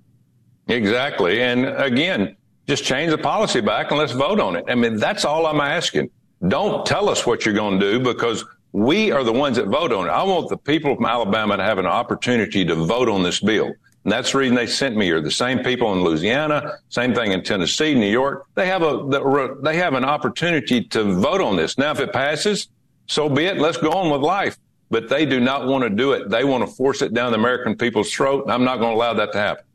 Exactly, 0.69 1.41
and 1.41 1.65
again, 1.65 2.37
just 2.69 2.85
change 2.85 3.11
the 3.11 3.17
policy 3.17 3.59
back 3.59 3.91
and 3.91 3.99
let's 3.99 4.13
vote 4.13 4.39
on 4.39 4.55
it. 4.55 4.63
I 4.69 4.75
mean, 4.75 4.95
that's 4.95 5.25
all 5.25 5.45
I'm 5.45 5.59
asking. 5.59 6.09
Don't 6.47 6.85
tell 6.85 7.09
us 7.09 7.25
what 7.25 7.45
you're 7.45 7.55
going 7.55 7.79
to 7.79 7.91
do 7.91 7.99
because 7.99 8.45
we 8.73 9.11
are 9.11 9.23
the 9.23 9.31
ones 9.31 9.55
that 9.57 9.67
vote 9.67 9.93
on 9.93 10.07
it. 10.07 10.09
I 10.09 10.23
want 10.23 10.49
the 10.49 10.57
people 10.57 10.95
from 10.95 11.05
Alabama 11.05 11.57
to 11.57 11.63
have 11.63 11.77
an 11.77 11.85
opportunity 11.85 12.65
to 12.65 12.75
vote 12.75 13.07
on 13.07 13.21
this 13.23 13.39
bill. 13.39 13.67
And 13.67 14.11
that's 14.11 14.31
the 14.33 14.39
reason 14.39 14.55
they 14.55 14.67
sent 14.67 14.97
me 14.97 15.05
here. 15.05 15.21
The 15.21 15.31
same 15.31 15.59
people 15.59 15.93
in 15.93 16.03
Louisiana, 16.03 16.79
same 16.89 17.13
thing 17.13 17.31
in 17.31 17.43
Tennessee, 17.43 17.93
New 17.93 18.11
York. 18.11 18.47
They 18.55 18.67
have 18.67 18.81
a 18.81 19.55
they 19.61 19.77
have 19.77 19.93
an 19.93 20.03
opportunity 20.03 20.83
to 20.85 21.03
vote 21.03 21.39
on 21.39 21.55
this. 21.55 21.77
Now, 21.77 21.91
if 21.91 21.99
it 21.99 22.11
passes, 22.11 22.67
so 23.07 23.29
be 23.29 23.45
it. 23.45 23.59
Let's 23.59 23.77
go 23.77 23.91
on 23.91 24.09
with 24.09 24.21
life. 24.21 24.57
But 24.89 25.07
they 25.07 25.25
do 25.25 25.39
not 25.39 25.67
want 25.67 25.83
to 25.83 25.89
do 25.89 26.11
it. 26.11 26.29
They 26.29 26.43
want 26.43 26.67
to 26.67 26.75
force 26.75 27.01
it 27.01 27.13
down 27.13 27.31
the 27.31 27.37
American 27.37 27.77
people's 27.77 28.11
throat. 28.11 28.43
And 28.43 28.51
I'm 28.51 28.63
not 28.63 28.77
going 28.79 28.91
to 28.91 28.95
allow 28.95 29.13
that 29.13 29.31
to 29.31 29.37
happen. 29.39 29.65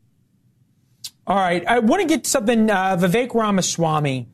All 1.25 1.37
right. 1.37 1.65
I 1.65 1.79
want 1.79 2.01
to 2.01 2.07
get 2.07 2.27
something. 2.27 2.69
Uh, 2.69 2.97
Vivek 2.97 3.33
Ramaswamy 3.33 4.27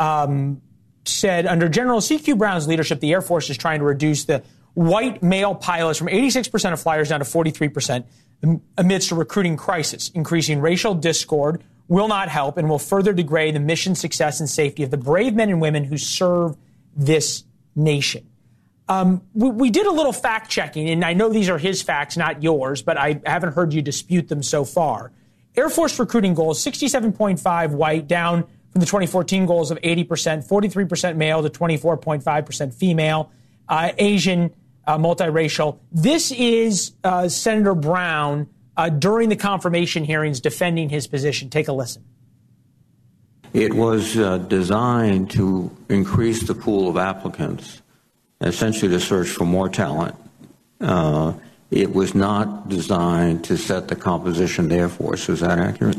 um, 0.00 0.62
said 1.04 1.46
under 1.46 1.68
General 1.68 2.00
C.Q. 2.00 2.36
Brown's 2.36 2.68
leadership, 2.68 3.00
the 3.00 3.12
Air 3.12 3.22
Force 3.22 3.50
is 3.50 3.56
trying 3.56 3.80
to 3.80 3.84
reduce 3.84 4.24
the 4.24 4.42
white 4.74 5.22
male 5.22 5.54
pilots 5.54 5.98
from 5.98 6.08
86% 6.08 6.72
of 6.72 6.80
flyers 6.80 7.08
down 7.08 7.20
to 7.20 7.26
43% 7.26 8.04
amidst 8.76 9.10
a 9.10 9.14
recruiting 9.14 9.56
crisis. 9.56 10.10
Increasing 10.10 10.60
racial 10.60 10.94
discord 10.94 11.62
will 11.88 12.08
not 12.08 12.28
help 12.28 12.56
and 12.56 12.68
will 12.68 12.78
further 12.78 13.12
degrade 13.12 13.54
the 13.54 13.60
mission 13.60 13.94
success 13.94 14.40
and 14.40 14.48
safety 14.48 14.82
of 14.82 14.90
the 14.90 14.96
brave 14.96 15.34
men 15.34 15.50
and 15.50 15.60
women 15.60 15.84
who 15.84 15.98
serve 15.98 16.56
this 16.96 17.44
nation. 17.74 18.26
Um, 18.88 19.22
we, 19.34 19.48
we, 19.50 19.70
did 19.70 19.86
a 19.86 19.92
little 19.92 20.12
fact 20.12 20.50
checking, 20.50 20.88
and 20.90 21.04
I 21.04 21.12
know 21.12 21.28
these 21.28 21.48
are 21.48 21.58
his 21.58 21.82
facts, 21.82 22.16
not 22.16 22.42
yours, 22.42 22.82
but 22.82 22.98
I 22.98 23.20
haven't 23.24 23.54
heard 23.54 23.72
you 23.72 23.80
dispute 23.80 24.28
them 24.28 24.42
so 24.42 24.64
far. 24.64 25.12
Air 25.56 25.68
Force 25.68 25.98
recruiting 25.98 26.34
goals 26.34 26.62
67.5 26.64 27.70
white, 27.70 28.06
down 28.08 28.46
from 28.72 28.80
the 28.80 28.86
2014 28.86 29.46
goals 29.46 29.70
of 29.70 29.78
80%, 29.80 30.06
43% 30.48 31.16
male 31.16 31.42
to 31.42 31.50
24.5% 31.50 32.74
female, 32.74 33.30
uh, 33.68 33.92
Asian, 33.98 34.52
uh, 34.86 34.98
multiracial. 34.98 35.78
This 35.92 36.32
is 36.32 36.92
uh, 37.04 37.28
Senator 37.28 37.74
Brown 37.74 38.48
uh, 38.76 38.88
during 38.88 39.28
the 39.28 39.36
confirmation 39.36 40.04
hearings 40.04 40.40
defending 40.40 40.88
his 40.88 41.06
position. 41.06 41.50
Take 41.50 41.68
a 41.68 41.72
listen. 41.72 42.04
It 43.52 43.74
was 43.74 44.16
uh, 44.16 44.38
designed 44.38 45.30
to 45.32 45.70
increase 45.90 46.46
the 46.46 46.54
pool 46.54 46.88
of 46.88 46.96
applicants, 46.96 47.82
essentially 48.40 48.90
to 48.90 49.00
search 49.00 49.28
for 49.28 49.44
more 49.44 49.68
talent 49.68 50.16
uh, 50.82 51.32
it 51.70 51.94
was 51.94 52.14
not 52.14 52.68
designed 52.68 53.44
to 53.44 53.56
set 53.56 53.88
the 53.88 53.96
composition 53.96 54.66
of 54.66 54.70
the 54.70 54.76
Air 54.76 54.88
Force. 54.88 55.28
Is 55.28 55.40
that 55.40 55.58
accurate? 55.58 55.98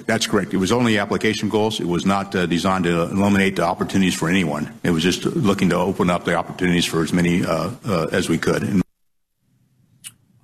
That's 0.00 0.26
correct. 0.26 0.54
It 0.54 0.58
was 0.58 0.72
only 0.72 0.98
application 0.98 1.48
goals. 1.48 1.80
It 1.80 1.86
was 1.86 2.06
not 2.06 2.34
uh, 2.34 2.46
designed 2.46 2.84
to 2.84 3.02
eliminate 3.02 3.56
the 3.56 3.62
opportunities 3.62 4.14
for 4.14 4.28
anyone. 4.28 4.72
It 4.82 4.90
was 4.90 5.02
just 5.02 5.24
looking 5.24 5.70
to 5.70 5.76
open 5.76 6.10
up 6.10 6.24
the 6.24 6.34
opportunities 6.34 6.84
for 6.84 7.02
as 7.02 7.12
many 7.12 7.44
uh, 7.44 7.70
uh, 7.84 8.06
as 8.12 8.28
we 8.28 8.38
could. 8.38 8.82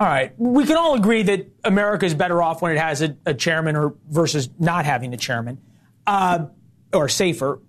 all 0.00 0.06
right. 0.06 0.32
We 0.38 0.64
can 0.64 0.76
all 0.76 0.94
agree 0.94 1.22
that 1.24 1.46
America 1.64 2.06
is 2.06 2.14
better 2.14 2.42
off 2.42 2.62
when 2.62 2.72
it 2.72 2.78
has 2.78 3.02
a, 3.02 3.16
a 3.26 3.34
chairman 3.34 3.76
or 3.76 3.94
versus 4.08 4.48
not 4.58 4.84
having 4.84 5.12
a 5.14 5.16
chairman, 5.16 5.60
uh, 6.06 6.46
or 6.92 7.08
safer. 7.08 7.60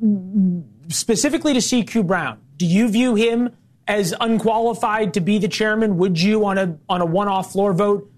Specifically 0.87 1.53
to 1.53 1.59
CQ 1.59 2.07
Brown, 2.07 2.39
do 2.57 2.65
you 2.65 2.89
view 2.89 3.15
him 3.15 3.55
as 3.87 4.13
unqualified 4.21 5.13
to 5.15 5.19
be 5.19 5.37
the 5.37 5.47
chairman, 5.47 5.97
would 5.97 6.19
you 6.19 6.45
on 6.45 6.57
a 6.57 6.77
on 6.87 7.01
a 7.01 7.05
one-off 7.05 7.51
floor 7.51 7.73
vote 7.73 8.09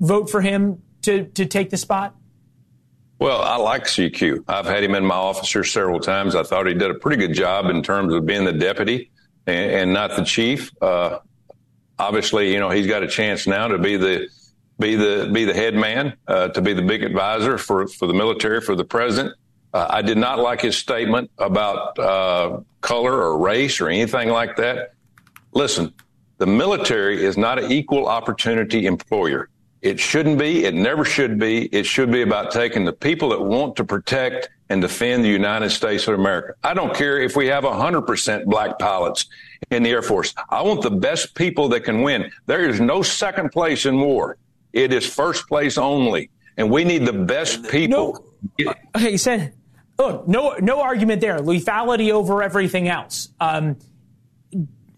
vote 0.00 0.28
for 0.28 0.40
him 0.40 0.82
to 1.02 1.24
to 1.28 1.46
take 1.46 1.70
the 1.70 1.76
spot? 1.76 2.14
Well, 3.18 3.40
I 3.40 3.56
like 3.56 3.84
CQ. 3.84 4.44
I've 4.48 4.66
had 4.66 4.82
him 4.82 4.94
in 4.94 5.04
my 5.04 5.14
office 5.14 5.52
here 5.52 5.64
several 5.64 6.00
times. 6.00 6.34
I 6.34 6.42
thought 6.42 6.66
he 6.66 6.74
did 6.74 6.90
a 6.90 6.94
pretty 6.94 7.16
good 7.16 7.34
job 7.34 7.66
in 7.66 7.82
terms 7.82 8.12
of 8.12 8.26
being 8.26 8.44
the 8.44 8.52
deputy 8.52 9.10
and, 9.46 9.70
and 9.70 9.92
not 9.92 10.16
the 10.16 10.24
chief. 10.24 10.70
Uh, 10.82 11.20
obviously, 11.98 12.52
you 12.52 12.58
know 12.58 12.70
he's 12.70 12.86
got 12.86 13.02
a 13.02 13.08
chance 13.08 13.46
now 13.46 13.68
to 13.68 13.78
be 13.78 13.96
the 13.96 14.28
be 14.78 14.96
the 14.96 15.30
be 15.32 15.44
the 15.44 15.54
head 15.54 15.74
man, 15.74 16.16
uh, 16.26 16.48
to 16.48 16.60
be 16.60 16.72
the 16.72 16.82
big 16.82 17.02
advisor 17.02 17.56
for 17.58 17.86
for 17.86 18.06
the 18.06 18.14
military, 18.14 18.60
for 18.60 18.74
the 18.74 18.84
president. 18.84 19.34
Uh, 19.72 19.86
I 19.90 20.02
did 20.02 20.18
not 20.18 20.38
like 20.38 20.60
his 20.60 20.76
statement 20.76 21.30
about 21.38 21.98
uh, 21.98 22.60
color 22.80 23.12
or 23.12 23.38
race 23.38 23.80
or 23.80 23.88
anything 23.88 24.28
like 24.28 24.56
that. 24.56 24.94
Listen, 25.52 25.92
the 26.38 26.46
military 26.46 27.24
is 27.24 27.36
not 27.36 27.58
an 27.58 27.72
equal 27.72 28.06
opportunity 28.06 28.86
employer. 28.86 29.48
It 29.84 30.00
shouldn't 30.00 30.38
be. 30.38 30.64
It 30.64 30.72
never 30.72 31.04
should 31.04 31.38
be. 31.38 31.66
It 31.66 31.84
should 31.84 32.10
be 32.10 32.22
about 32.22 32.50
taking 32.50 32.86
the 32.86 32.92
people 32.92 33.28
that 33.28 33.40
want 33.42 33.76
to 33.76 33.84
protect 33.84 34.48
and 34.70 34.80
defend 34.80 35.22
the 35.22 35.28
United 35.28 35.68
States 35.68 36.08
of 36.08 36.14
America. 36.14 36.54
I 36.64 36.72
don't 36.72 36.94
care 36.94 37.20
if 37.20 37.36
we 37.36 37.48
have 37.48 37.64
100% 37.64 38.46
black 38.46 38.78
pilots 38.78 39.26
in 39.70 39.82
the 39.82 39.90
Air 39.90 40.00
Force. 40.00 40.34
I 40.48 40.62
want 40.62 40.80
the 40.80 40.90
best 40.90 41.34
people 41.34 41.68
that 41.68 41.80
can 41.84 42.00
win. 42.00 42.32
There 42.46 42.66
is 42.66 42.80
no 42.80 43.02
second 43.02 43.52
place 43.52 43.84
in 43.84 44.00
war. 44.00 44.38
It 44.72 44.90
is 44.90 45.06
first 45.06 45.46
place 45.48 45.76
only. 45.76 46.30
And 46.56 46.70
we 46.70 46.84
need 46.84 47.04
the 47.04 47.12
best 47.12 47.68
people. 47.68 48.24
No, 48.58 48.74
he 48.98 49.18
said, 49.18 49.52
look, 49.98 50.26
no, 50.26 50.56
no 50.60 50.80
argument 50.80 51.20
there. 51.20 51.40
Lethality 51.40 52.10
over 52.10 52.42
everything 52.42 52.88
else. 52.88 53.28
Um, 53.38 53.76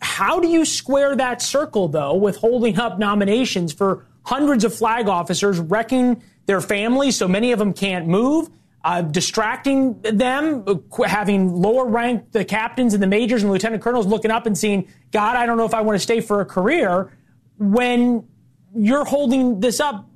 how 0.00 0.38
do 0.38 0.46
you 0.46 0.64
square 0.64 1.16
that 1.16 1.42
circle, 1.42 1.88
though, 1.88 2.14
with 2.14 2.36
holding 2.36 2.78
up 2.78 3.00
nominations 3.00 3.72
for 3.72 4.06
hundreds 4.26 4.64
of 4.64 4.74
flag 4.74 5.08
officers, 5.08 5.58
wrecking 5.58 6.22
their 6.46 6.60
families 6.60 7.16
so 7.16 7.26
many 7.28 7.52
of 7.52 7.58
them 7.58 7.72
can't 7.72 8.06
move, 8.06 8.48
uh, 8.84 9.00
distracting 9.00 10.00
them, 10.02 10.64
having 11.06 11.54
lower 11.54 11.86
ranked 11.86 12.32
the 12.32 12.44
captains 12.44 12.92
and 12.92 13.02
the 13.02 13.06
majors 13.06 13.42
and 13.42 13.50
lieutenant 13.50 13.82
colonels 13.82 14.06
looking 14.06 14.30
up 14.30 14.46
and 14.46 14.58
seeing, 14.58 14.88
God, 15.12 15.36
I 15.36 15.46
don't 15.46 15.56
know 15.56 15.64
if 15.64 15.74
I 15.74 15.80
want 15.80 15.96
to 15.96 16.00
stay 16.00 16.20
for 16.20 16.40
a 16.40 16.44
career, 16.44 17.12
when 17.58 18.28
you're 18.74 19.04
holding 19.04 19.60
this 19.60 19.80
up 19.80 20.08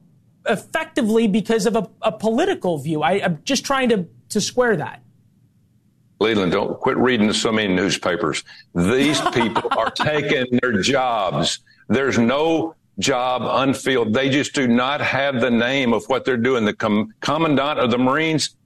effectively 0.47 1.27
because 1.27 1.67
of 1.67 1.77
a, 1.77 1.89
a 2.03 2.13
political 2.13 2.79
view? 2.79 3.03
I, 3.03 3.25
I'm 3.25 3.41
just 3.45 3.65
trying 3.65 3.89
to, 3.91 4.09
to 4.31 4.41
square 4.41 4.77
that. 4.77 5.03
Leland, 6.21 6.53
don't 6.53 6.79
quit 6.79 6.99
reading 6.99 7.33
so 7.33 7.51
many 7.51 7.75
newspapers. 7.75 8.45
These 8.75 9.21
people 9.33 9.71
are 9.77 9.91
taking 9.95 10.59
their 10.61 10.81
jobs. 10.83 11.61
There's 11.89 12.19
no 12.19 12.75
job 13.01 13.43
unfilled. 13.45 14.13
They 14.13 14.29
just 14.31 14.55
do 14.55 14.69
not 14.69 15.01
have 15.01 15.41
the 15.41 15.51
name 15.51 15.93
of 15.93 16.05
what 16.07 16.25
they're 16.25 16.37
doing. 16.37 16.65
The 16.65 16.75
com- 16.75 17.15
commandant 17.21 17.79
of 17.79 17.91
the 17.91 17.99
Marines 17.99 18.57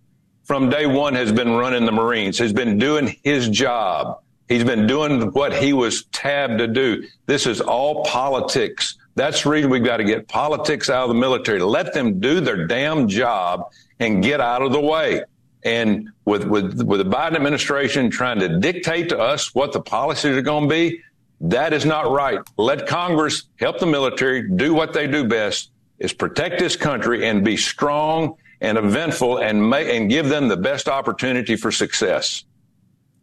from 0.44 0.68
day 0.68 0.86
one 0.86 1.14
has 1.14 1.32
been 1.32 1.52
running 1.52 1.86
the 1.86 1.92
Marines, 1.92 2.38
has 2.38 2.52
been 2.52 2.78
doing 2.78 3.16
his 3.24 3.48
job. 3.48 4.20
He's 4.48 4.64
been 4.64 4.86
doing 4.86 5.32
what 5.32 5.54
he 5.54 5.72
was 5.72 6.04
tabbed 6.12 6.58
to 6.58 6.68
do. 6.68 7.04
This 7.26 7.46
is 7.46 7.60
all 7.62 8.04
politics. 8.04 8.98
That's 9.14 9.42
the 9.42 9.50
reason 9.50 9.70
we've 9.70 9.84
got 9.84 9.98
to 9.98 10.04
get 10.04 10.28
politics 10.28 10.90
out 10.90 11.04
of 11.04 11.08
the 11.08 11.14
military. 11.14 11.60
Let 11.60 11.94
them 11.94 12.20
do 12.20 12.40
their 12.40 12.66
damn 12.66 13.08
job 13.08 13.70
and 14.00 14.22
get 14.22 14.40
out 14.40 14.60
of 14.60 14.72
the 14.72 14.80
way. 14.80 15.22
And 15.64 16.10
with, 16.26 16.44
with, 16.44 16.82
with 16.82 16.98
the 16.98 17.10
Biden 17.10 17.36
administration 17.36 18.10
trying 18.10 18.38
to 18.40 18.58
dictate 18.58 19.08
to 19.10 19.18
us 19.18 19.54
what 19.54 19.72
the 19.72 19.80
policies 19.80 20.36
are 20.36 20.42
going 20.42 20.64
to 20.64 20.68
be, 20.68 21.00
that 21.40 21.72
is 21.72 21.84
not 21.84 22.10
right. 22.10 22.38
Let 22.56 22.86
Congress 22.86 23.44
help 23.56 23.78
the 23.78 23.86
military 23.86 24.48
do 24.48 24.74
what 24.74 24.92
they 24.92 25.06
do 25.06 25.24
best 25.24 25.70
is 25.98 26.12
protect 26.12 26.58
this 26.58 26.76
country 26.76 27.26
and 27.26 27.44
be 27.44 27.56
strong 27.56 28.36
and 28.60 28.78
eventful 28.78 29.38
and 29.38 29.68
may, 29.68 29.96
and 29.96 30.08
give 30.08 30.28
them 30.28 30.48
the 30.48 30.56
best 30.56 30.88
opportunity 30.88 31.56
for 31.56 31.70
success. 31.70 32.44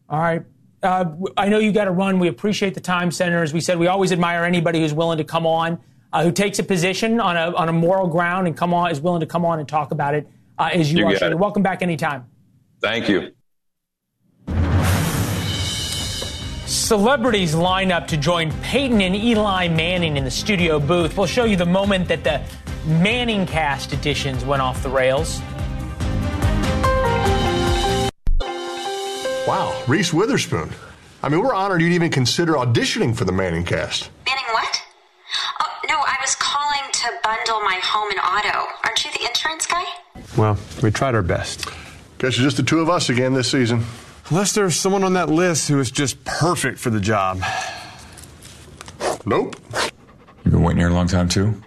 All 0.09 0.19
right. 0.19 0.43
Uh, 0.83 1.05
I 1.37 1.49
know 1.49 1.59
you 1.59 1.71
got 1.71 1.85
to 1.85 1.91
run. 1.91 2.19
We 2.19 2.27
appreciate 2.27 2.73
the 2.73 2.79
time, 2.79 3.11
Senator. 3.11 3.43
As 3.43 3.53
we 3.53 3.61
said, 3.61 3.77
we 3.77 3.87
always 3.87 4.11
admire 4.11 4.43
anybody 4.43 4.79
who's 4.79 4.93
willing 4.93 5.17
to 5.19 5.23
come 5.23 5.45
on, 5.45 5.79
uh, 6.11 6.23
who 6.23 6.31
takes 6.31 6.59
a 6.59 6.63
position 6.63 7.19
on 7.19 7.37
a, 7.37 7.55
on 7.55 7.69
a 7.69 7.73
moral 7.73 8.07
ground 8.07 8.47
and 8.47 8.57
come 8.57 8.73
on, 8.73 8.91
is 8.91 8.99
willing 8.99 9.19
to 9.19 9.25
come 9.27 9.45
on 9.45 9.59
and 9.59 9.67
talk 9.67 9.91
about 9.91 10.15
it 10.15 10.27
uh, 10.57 10.69
as 10.73 10.91
you, 10.91 11.07
you 11.09 11.17
are. 11.21 11.37
Welcome 11.37 11.63
back 11.63 11.81
anytime. 11.81 12.25
Thank 12.81 13.09
you. 13.09 13.31
Celebrities 16.71 17.53
line 17.53 17.91
up 17.91 18.07
to 18.07 18.15
join 18.15 18.49
Peyton 18.61 19.01
and 19.01 19.13
Eli 19.13 19.67
Manning 19.67 20.15
in 20.15 20.23
the 20.23 20.31
studio 20.31 20.79
booth. 20.79 21.17
We'll 21.17 21.27
show 21.27 21.43
you 21.43 21.57
the 21.57 21.65
moment 21.65 22.07
that 22.07 22.23
the 22.23 22.41
ManningCast 22.85 23.91
editions 23.91 24.45
went 24.45 24.61
off 24.61 24.81
the 24.81 24.87
rails. 24.87 25.41
Wow, 29.45 29.83
Reese 29.85 30.13
Witherspoon. 30.13 30.69
I 31.21 31.27
mean, 31.27 31.41
we're 31.41 31.53
honored 31.53 31.81
you'd 31.81 31.91
even 31.91 32.09
consider 32.09 32.53
auditioning 32.53 33.17
for 33.17 33.25
the 33.25 33.33
ManningCast. 33.33 34.07
Manning 34.25 34.45
what? 34.53 34.81
Oh, 35.59 35.67
no, 35.89 35.95
I 35.95 36.15
was 36.21 36.35
calling 36.35 36.89
to 36.89 37.11
bundle 37.21 37.59
my 37.65 37.81
home 37.83 38.11
and 38.11 38.19
auto. 38.21 38.71
Aren't 38.85 39.03
you 39.03 39.11
the 39.11 39.27
insurance 39.27 39.67
guy? 39.67 39.83
Well, 40.37 40.57
we 40.81 40.89
tried 40.89 41.15
our 41.15 41.21
best. 41.21 41.65
Guess 42.19 42.35
it's 42.35 42.37
just 42.37 42.55
the 42.55 42.63
two 42.63 42.79
of 42.79 42.89
us 42.89 43.09
again 43.09 43.33
this 43.33 43.51
season. 43.51 43.83
Unless 44.31 44.53
there's 44.53 44.77
someone 44.77 45.03
on 45.03 45.11
that 45.13 45.27
list 45.27 45.67
who 45.67 45.77
is 45.81 45.91
just 45.91 46.23
perfect 46.23 46.79
for 46.79 46.89
the 46.89 47.01
job. 47.01 47.43
Nope. 49.25 49.57
You've 50.45 50.53
been 50.53 50.63
waiting 50.63 50.79
here 50.79 50.87
a 50.87 50.93
long 50.93 51.07
time, 51.07 51.27
too? 51.27 51.61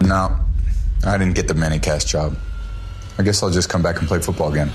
No, 0.00 0.36
I 1.06 1.16
didn't 1.18 1.34
get 1.34 1.46
the 1.46 1.54
ManningCast 1.54 2.08
job. 2.08 2.36
I 3.16 3.22
guess 3.22 3.44
I'll 3.44 3.50
just 3.50 3.68
come 3.68 3.80
back 3.80 4.00
and 4.00 4.08
play 4.08 4.18
football 4.18 4.50
again. 4.50 4.72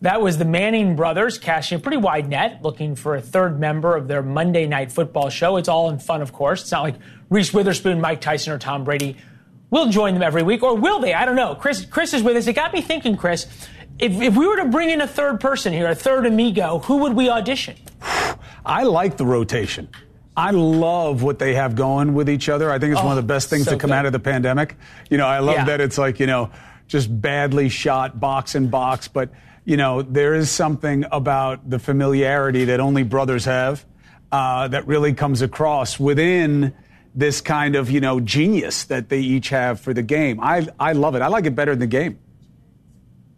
That 0.00 0.22
was 0.22 0.38
the 0.38 0.46
Manning 0.46 0.96
brothers 0.96 1.36
casting 1.36 1.76
a 1.76 1.80
pretty 1.82 1.98
wide 1.98 2.30
net, 2.30 2.62
looking 2.62 2.96
for 2.96 3.14
a 3.14 3.20
third 3.20 3.60
member 3.60 3.94
of 3.94 4.08
their 4.08 4.22
Monday 4.22 4.66
night 4.66 4.90
football 4.90 5.28
show. 5.28 5.58
It's 5.58 5.68
all 5.68 5.90
in 5.90 5.98
fun, 5.98 6.22
of 6.22 6.32
course. 6.32 6.62
It's 6.62 6.72
not 6.72 6.82
like 6.82 6.96
Reese 7.28 7.52
Witherspoon, 7.52 8.00
Mike 8.00 8.22
Tyson, 8.22 8.54
or 8.54 8.58
Tom 8.58 8.84
Brady 8.84 9.18
will 9.74 9.90
join 9.90 10.14
them 10.14 10.22
every 10.22 10.44
week, 10.44 10.62
or 10.62 10.76
will 10.76 11.00
they? 11.00 11.12
I 11.12 11.24
don't 11.26 11.34
know. 11.34 11.56
Chris, 11.56 11.84
Chris 11.84 12.14
is 12.14 12.22
with 12.22 12.36
us. 12.36 12.46
It 12.46 12.52
got 12.52 12.72
me 12.72 12.80
thinking, 12.80 13.16
Chris. 13.16 13.46
If, 13.98 14.20
if 14.22 14.36
we 14.36 14.46
were 14.46 14.56
to 14.56 14.66
bring 14.66 14.88
in 14.88 15.00
a 15.00 15.06
third 15.06 15.40
person 15.40 15.72
here, 15.72 15.88
a 15.88 15.94
third 15.94 16.26
amigo, 16.26 16.78
who 16.78 16.98
would 16.98 17.14
we 17.14 17.28
audition? 17.28 17.76
I 18.64 18.84
like 18.84 19.16
the 19.16 19.26
rotation. 19.26 19.88
I 20.36 20.52
love 20.52 21.22
what 21.22 21.38
they 21.38 21.54
have 21.54 21.74
going 21.74 22.14
with 22.14 22.28
each 22.28 22.48
other. 22.48 22.70
I 22.70 22.78
think 22.78 22.92
it's 22.92 23.00
oh, 23.00 23.04
one 23.04 23.18
of 23.18 23.22
the 23.24 23.26
best 23.26 23.50
things 23.50 23.64
so 23.64 23.72
to 23.72 23.76
come 23.76 23.90
good. 23.90 23.96
out 23.96 24.06
of 24.06 24.12
the 24.12 24.18
pandemic. 24.18 24.76
You 25.10 25.18
know, 25.18 25.26
I 25.26 25.40
love 25.40 25.56
yeah. 25.56 25.64
that 25.66 25.80
it's 25.80 25.98
like, 25.98 26.18
you 26.18 26.26
know, 26.26 26.50
just 26.86 27.08
badly 27.20 27.68
shot 27.68 28.18
box 28.18 28.54
and 28.54 28.70
box, 28.70 29.08
but 29.08 29.30
you 29.64 29.76
know, 29.76 30.02
there 30.02 30.34
is 30.34 30.50
something 30.50 31.04
about 31.10 31.68
the 31.68 31.78
familiarity 31.78 32.66
that 32.66 32.80
only 32.80 33.02
brothers 33.02 33.46
have 33.46 33.84
uh, 34.30 34.68
that 34.68 34.86
really 34.86 35.14
comes 35.14 35.40
across 35.40 35.98
within 35.98 36.74
this 37.14 37.40
kind 37.40 37.76
of, 37.76 37.90
you 37.90 38.00
know, 38.00 38.20
genius 38.20 38.84
that 38.84 39.08
they 39.08 39.20
each 39.20 39.48
have 39.50 39.80
for 39.80 39.94
the 39.94 40.02
game. 40.02 40.40
I, 40.40 40.66
I 40.78 40.92
love 40.92 41.14
it. 41.14 41.22
I 41.22 41.28
like 41.28 41.46
it 41.46 41.54
better 41.54 41.72
than 41.72 41.80
the 41.80 41.86
game. 41.86 42.18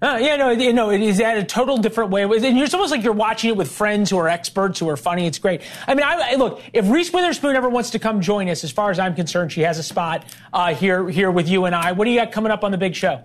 Uh, 0.01 0.19
yeah, 0.21 0.37
no, 0.37 0.51
you 0.51 0.75
know, 0.75 0.91
it 0.91 1.01
is 1.01 1.21
at 1.21 1.39
a 1.39 1.45
total 1.45 1.79
different 1.79 2.11
way. 2.11 2.23
And 2.23 2.33
it's 2.33 2.75
almost 2.75 2.91
like 2.91 3.03
you're 3.03 3.15
watching 3.15 3.51
it 3.51 3.57
with 3.57 3.71
friends 3.71 4.11
who 4.11 4.19
are 4.19 4.29
experts, 4.29 4.79
who 4.79 4.89
are 4.91 4.97
funny. 4.97 5.27
It's 5.27 5.39
great. 5.39 5.63
I 5.87 5.95
mean, 5.95 6.05
I, 6.05 6.35
look, 6.35 6.61
if 6.75 6.91
Reese 6.91 7.11
Witherspoon 7.13 7.57
ever 7.57 7.71
wants 7.71 7.91
to 7.91 7.99
come 7.99 8.21
join 8.21 8.51
us, 8.51 8.63
as 8.63 8.71
far 8.71 8.91
as 8.91 8.99
I'm 8.99 9.15
concerned, 9.15 9.53
she 9.53 9.63
has 9.63 9.79
a 9.79 9.83
spot 9.83 10.27
uh, 10.53 10.75
here 10.75 11.09
here 11.09 11.31
with 11.31 11.49
you 11.49 11.65
and 11.65 11.75
I. 11.75 11.93
What 11.93 12.05
do 12.05 12.11
you 12.11 12.21
got 12.21 12.31
coming 12.31 12.53
up 12.53 12.63
on 12.63 12.73
the 12.73 12.79
big 12.79 12.95
show? 12.95 13.23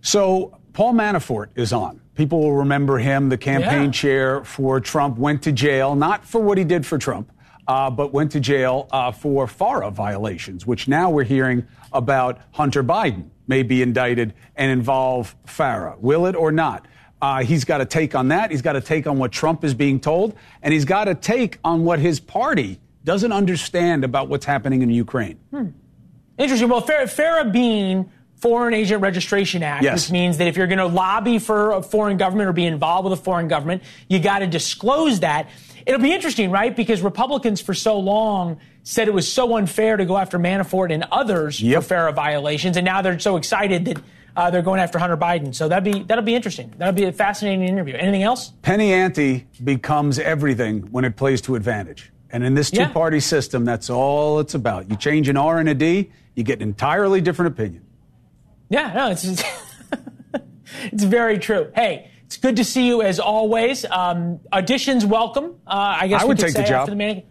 So 0.00 0.56
Paul 0.72 0.94
Manafort 0.94 1.48
is 1.56 1.72
on. 1.72 2.00
People 2.14 2.40
will 2.40 2.54
remember 2.56 2.98
him, 2.98 3.28
the 3.28 3.38
campaign 3.38 3.86
yeah. 3.86 3.90
chair 3.90 4.44
for 4.44 4.80
Trump, 4.80 5.18
went 5.18 5.42
to 5.42 5.52
jail, 5.52 5.96
not 5.96 6.24
for 6.24 6.40
what 6.40 6.56
he 6.56 6.62
did 6.62 6.86
for 6.86 6.98
Trump, 6.98 7.32
uh, 7.68 7.90
but 7.90 8.12
went 8.12 8.32
to 8.32 8.40
jail 8.40 8.88
uh, 8.90 9.12
for 9.12 9.46
FARA 9.46 9.90
violations, 9.90 10.66
which 10.66 10.88
now 10.88 11.10
we're 11.10 11.24
hearing 11.24 11.66
about 11.92 12.40
Hunter 12.52 12.82
Biden 12.82 13.28
may 13.46 13.62
be 13.62 13.82
indicted 13.82 14.34
and 14.56 14.70
involve 14.70 15.34
FARA. 15.46 15.96
Will 15.98 16.26
it 16.26 16.34
or 16.34 16.52
not? 16.52 16.86
Uh, 17.20 17.44
he's 17.44 17.64
got 17.64 17.80
a 17.80 17.84
take 17.86 18.14
on 18.14 18.28
that. 18.28 18.50
He's 18.50 18.62
got 18.62 18.74
a 18.74 18.80
take 18.80 19.06
on 19.06 19.18
what 19.18 19.30
Trump 19.30 19.62
is 19.62 19.74
being 19.74 20.00
told, 20.00 20.34
and 20.60 20.74
he's 20.74 20.84
got 20.84 21.06
a 21.06 21.14
take 21.14 21.58
on 21.62 21.84
what 21.84 22.00
his 22.00 22.18
party 22.18 22.80
doesn't 23.04 23.32
understand 23.32 24.04
about 24.04 24.28
what's 24.28 24.44
happening 24.44 24.82
in 24.82 24.90
Ukraine. 24.90 25.38
Hmm. 25.50 25.68
Interesting. 26.38 26.68
Well, 26.68 26.80
FARA 26.80 27.50
being 27.50 28.10
Foreign 28.42 28.74
Agent 28.74 29.00
Registration 29.00 29.62
Act, 29.62 29.84
yes. 29.84 29.94
which 29.94 30.10
means 30.10 30.38
that 30.38 30.48
if 30.48 30.56
you're 30.56 30.66
going 30.66 30.78
to 30.78 30.86
lobby 30.86 31.38
for 31.38 31.70
a 31.70 31.82
foreign 31.82 32.16
government 32.16 32.48
or 32.48 32.52
be 32.52 32.66
involved 32.66 33.08
with 33.08 33.18
a 33.18 33.22
foreign 33.22 33.46
government, 33.46 33.84
you 34.08 34.18
got 34.18 34.40
to 34.40 34.48
disclose 34.48 35.20
that. 35.20 35.48
It'll 35.86 36.00
be 36.00 36.12
interesting, 36.12 36.50
right? 36.50 36.74
Because 36.74 37.02
Republicans 37.02 37.60
for 37.60 37.72
so 37.72 38.00
long 38.00 38.58
said 38.82 39.06
it 39.06 39.14
was 39.14 39.32
so 39.32 39.56
unfair 39.56 39.96
to 39.96 40.04
go 40.04 40.16
after 40.16 40.40
Manafort 40.40 40.92
and 40.92 41.04
others 41.12 41.62
yep. 41.62 41.84
for 41.84 41.88
FARA 41.90 42.12
violations, 42.12 42.76
and 42.76 42.84
now 42.84 43.00
they're 43.00 43.20
so 43.20 43.36
excited 43.36 43.84
that 43.84 44.02
uh, 44.34 44.50
they're 44.50 44.60
going 44.60 44.80
after 44.80 44.98
Hunter 44.98 45.16
Biden. 45.16 45.54
So 45.54 45.68
that'd 45.68 45.84
be 45.84 46.02
that'll 46.02 46.24
be 46.24 46.34
interesting. 46.34 46.72
That'll 46.78 46.94
be 46.94 47.04
a 47.04 47.12
fascinating 47.12 47.68
interview. 47.68 47.94
Anything 47.94 48.24
else? 48.24 48.50
Penny 48.62 48.92
ante 48.92 49.46
becomes 49.62 50.18
everything 50.18 50.80
when 50.90 51.04
it 51.04 51.14
plays 51.14 51.40
to 51.42 51.54
advantage. 51.54 52.10
And 52.30 52.42
in 52.42 52.54
this 52.54 52.70
two-party 52.70 53.18
yeah. 53.18 53.20
system, 53.20 53.64
that's 53.64 53.88
all 53.88 54.40
it's 54.40 54.54
about. 54.54 54.90
You 54.90 54.96
change 54.96 55.28
an 55.28 55.36
R 55.36 55.58
and 55.58 55.68
a 55.68 55.74
D, 55.74 56.10
you 56.34 56.42
get 56.42 56.60
an 56.60 56.68
entirely 56.68 57.20
different 57.20 57.52
opinion. 57.52 57.81
Yeah, 58.72 58.90
no, 58.94 59.10
it's 59.10 59.24
it's, 59.24 59.42
it's 60.84 61.04
very 61.04 61.38
true. 61.38 61.70
Hey, 61.74 62.10
it's 62.24 62.38
good 62.38 62.56
to 62.56 62.64
see 62.64 62.86
you 62.86 63.02
as 63.02 63.20
always. 63.20 63.84
Um, 63.84 64.40
auditions 64.50 65.04
welcome. 65.04 65.60
Uh, 65.66 65.98
I 66.00 66.08
guess 66.08 66.22
I 66.22 66.24
would 66.24 66.38
take 66.38 66.54
the 66.54 66.62
job. 66.62 66.88
The 66.88 67.22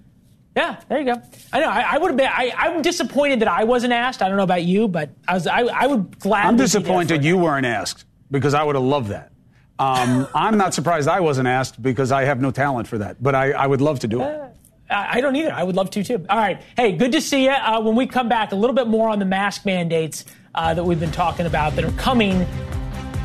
yeah, 0.55 0.79
there 0.87 0.99
you 0.99 1.05
go. 1.05 1.19
I 1.51 1.59
know. 1.59 1.69
I, 1.69 1.95
I 1.95 1.97
would 1.97 2.09
have 2.09 2.17
been. 2.17 2.29
I, 2.29 2.67
am 2.67 2.83
disappointed 2.83 3.39
that 3.39 3.47
I 3.47 3.63
wasn't 3.63 3.93
asked. 3.93 4.21
I 4.21 4.27
don't 4.27 4.37
know 4.37 4.43
about 4.43 4.63
you, 4.63 4.87
but 4.87 5.09
I 5.27 5.33
was. 5.33 5.47
I, 5.47 5.61
I 5.61 5.87
would 5.87 6.19
gladly. 6.19 6.49
I'm 6.49 6.57
disappointed 6.57 7.25
you 7.25 7.39
weren't 7.39 7.65
asked 7.65 8.05
because 8.29 8.53
I 8.53 8.63
would 8.63 8.75
have 8.75 8.83
loved 8.83 9.09
that. 9.09 9.31
Um, 9.79 10.27
I'm 10.35 10.59
not 10.59 10.75
surprised 10.75 11.07
I 11.07 11.21
wasn't 11.21 11.47
asked 11.47 11.81
because 11.81 12.11
I 12.11 12.25
have 12.25 12.39
no 12.39 12.51
talent 12.51 12.87
for 12.87 12.99
that. 12.99 13.23
But 13.23 13.33
I, 13.33 13.51
I 13.53 13.65
would 13.65 13.81
love 13.81 13.99
to 14.01 14.07
do 14.07 14.21
it. 14.21 14.25
Uh, 14.27 14.51
I 14.91 15.21
don't 15.21 15.35
either. 15.35 15.53
I 15.53 15.63
would 15.63 15.75
love 15.75 15.89
to 15.91 16.03
too. 16.03 16.23
All 16.29 16.37
right. 16.37 16.61
Hey, 16.77 16.91
good 16.91 17.13
to 17.13 17.21
see 17.21 17.45
you. 17.45 17.51
Uh, 17.51 17.81
when 17.81 17.95
we 17.95 18.05
come 18.05 18.29
back, 18.29 18.51
a 18.51 18.55
little 18.55 18.75
bit 18.75 18.87
more 18.87 19.09
on 19.09 19.17
the 19.17 19.25
mask 19.25 19.65
mandates 19.65 20.23
uh, 20.55 20.73
that 20.73 20.83
we've 20.83 20.99
been 20.99 21.11
talking 21.11 21.45
about 21.45 21.75
that 21.75 21.85
are 21.85 21.91
coming. 21.91 22.45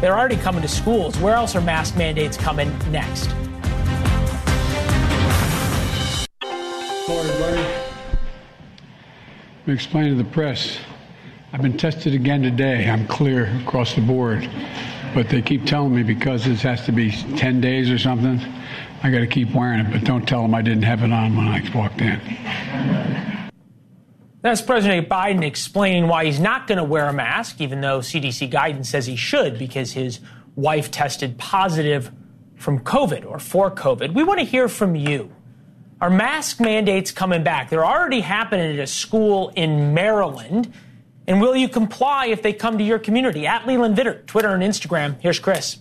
They're 0.01 0.16
already 0.16 0.37
coming 0.37 0.62
to 0.62 0.68
schools. 0.68 1.18
Where 1.18 1.35
else 1.35 1.57
are 1.57 1.61
mask 1.61 1.97
mandates 1.97 2.37
coming 2.37 2.68
next? 2.91 3.27
Hello, 6.43 7.20
everybody. 7.20 7.83
I'm 9.66 9.72
explaining 9.72 10.16
to 10.16 10.22
the 10.22 10.31
press. 10.31 10.79
I've 11.53 11.62
been 11.62 11.77
tested 11.77 12.14
again 12.14 12.43
today. 12.43 12.89
I'm 12.89 13.07
clear 13.07 13.47
across 13.62 13.95
the 13.95 14.01
board. 14.01 14.49
But 15.14 15.29
they 15.31 15.41
keep 15.41 15.64
telling 15.64 15.95
me 15.95 16.03
because 16.03 16.45
this 16.45 16.61
has 16.62 16.85
to 16.87 16.93
be 16.93 17.11
10 17.11 17.61
days 17.61 17.91
or 17.91 17.99
something, 17.99 18.39
I 19.03 19.11
got 19.11 19.20
to 19.20 19.27
keep 19.27 19.55
wearing 19.55 19.81
it. 19.81 19.91
But 19.91 20.05
don't 20.05 20.27
tell 20.29 20.43
them 20.43 20.55
I 20.55 20.62
didn't 20.62 20.83
have 20.83 21.03
it 21.03 21.12
on 21.12 21.37
when 21.37 21.49
I 21.49 21.62
walked 21.74 22.01
in. 22.03 23.36
That's 24.47 24.62
President 24.62 25.09
Biden 25.09 25.42
explaining 25.42 26.07
why 26.07 26.24
he's 26.24 26.38
not 26.38 26.68
going 26.68 26.78
to 26.78 26.84
wear 26.84 27.09
a 27.09 27.12
mask, 27.12 27.61
even 27.61 27.80
though 27.80 27.99
CDC 27.99 28.49
guidance 28.49 28.88
says 28.88 29.05
he 29.05 29.16
should 29.16 29.59
because 29.59 29.90
his 29.90 30.20
wife 30.55 30.92
tested 30.92 31.36
positive 31.36 32.12
from 32.55 32.78
COVID 32.78 33.26
or 33.26 33.40
for 33.40 33.72
COVID. 33.72 34.14
We 34.14 34.22
want 34.22 34.38
to 34.38 34.47
hear 34.47 34.68
from 34.68 34.94
you. 34.94 35.34
Are 36.01 36.11
mask 36.11 36.61
mandates 36.61 37.11
coming 37.11 37.42
back? 37.42 37.70
They're 37.70 37.84
already 37.84 38.20
happening 38.20 38.72
at 38.74 38.78
a 38.78 38.86
school 38.86 39.49
in 39.57 39.94
Maryland. 39.94 40.72
And 41.26 41.40
will 41.40 41.57
you 41.57 41.68
comply 41.68 42.26
if 42.26 42.40
they 42.42 42.53
come 42.53 42.78
to 42.78 42.84
your 42.84 43.01
community? 43.01 43.49
At 43.49 43.66
Leland 43.66 43.97
Vittert, 43.97 44.26
Twitter 44.26 44.51
and 44.51 44.62
Instagram. 44.62 45.20
Here's 45.20 45.40
Chris. 45.40 45.78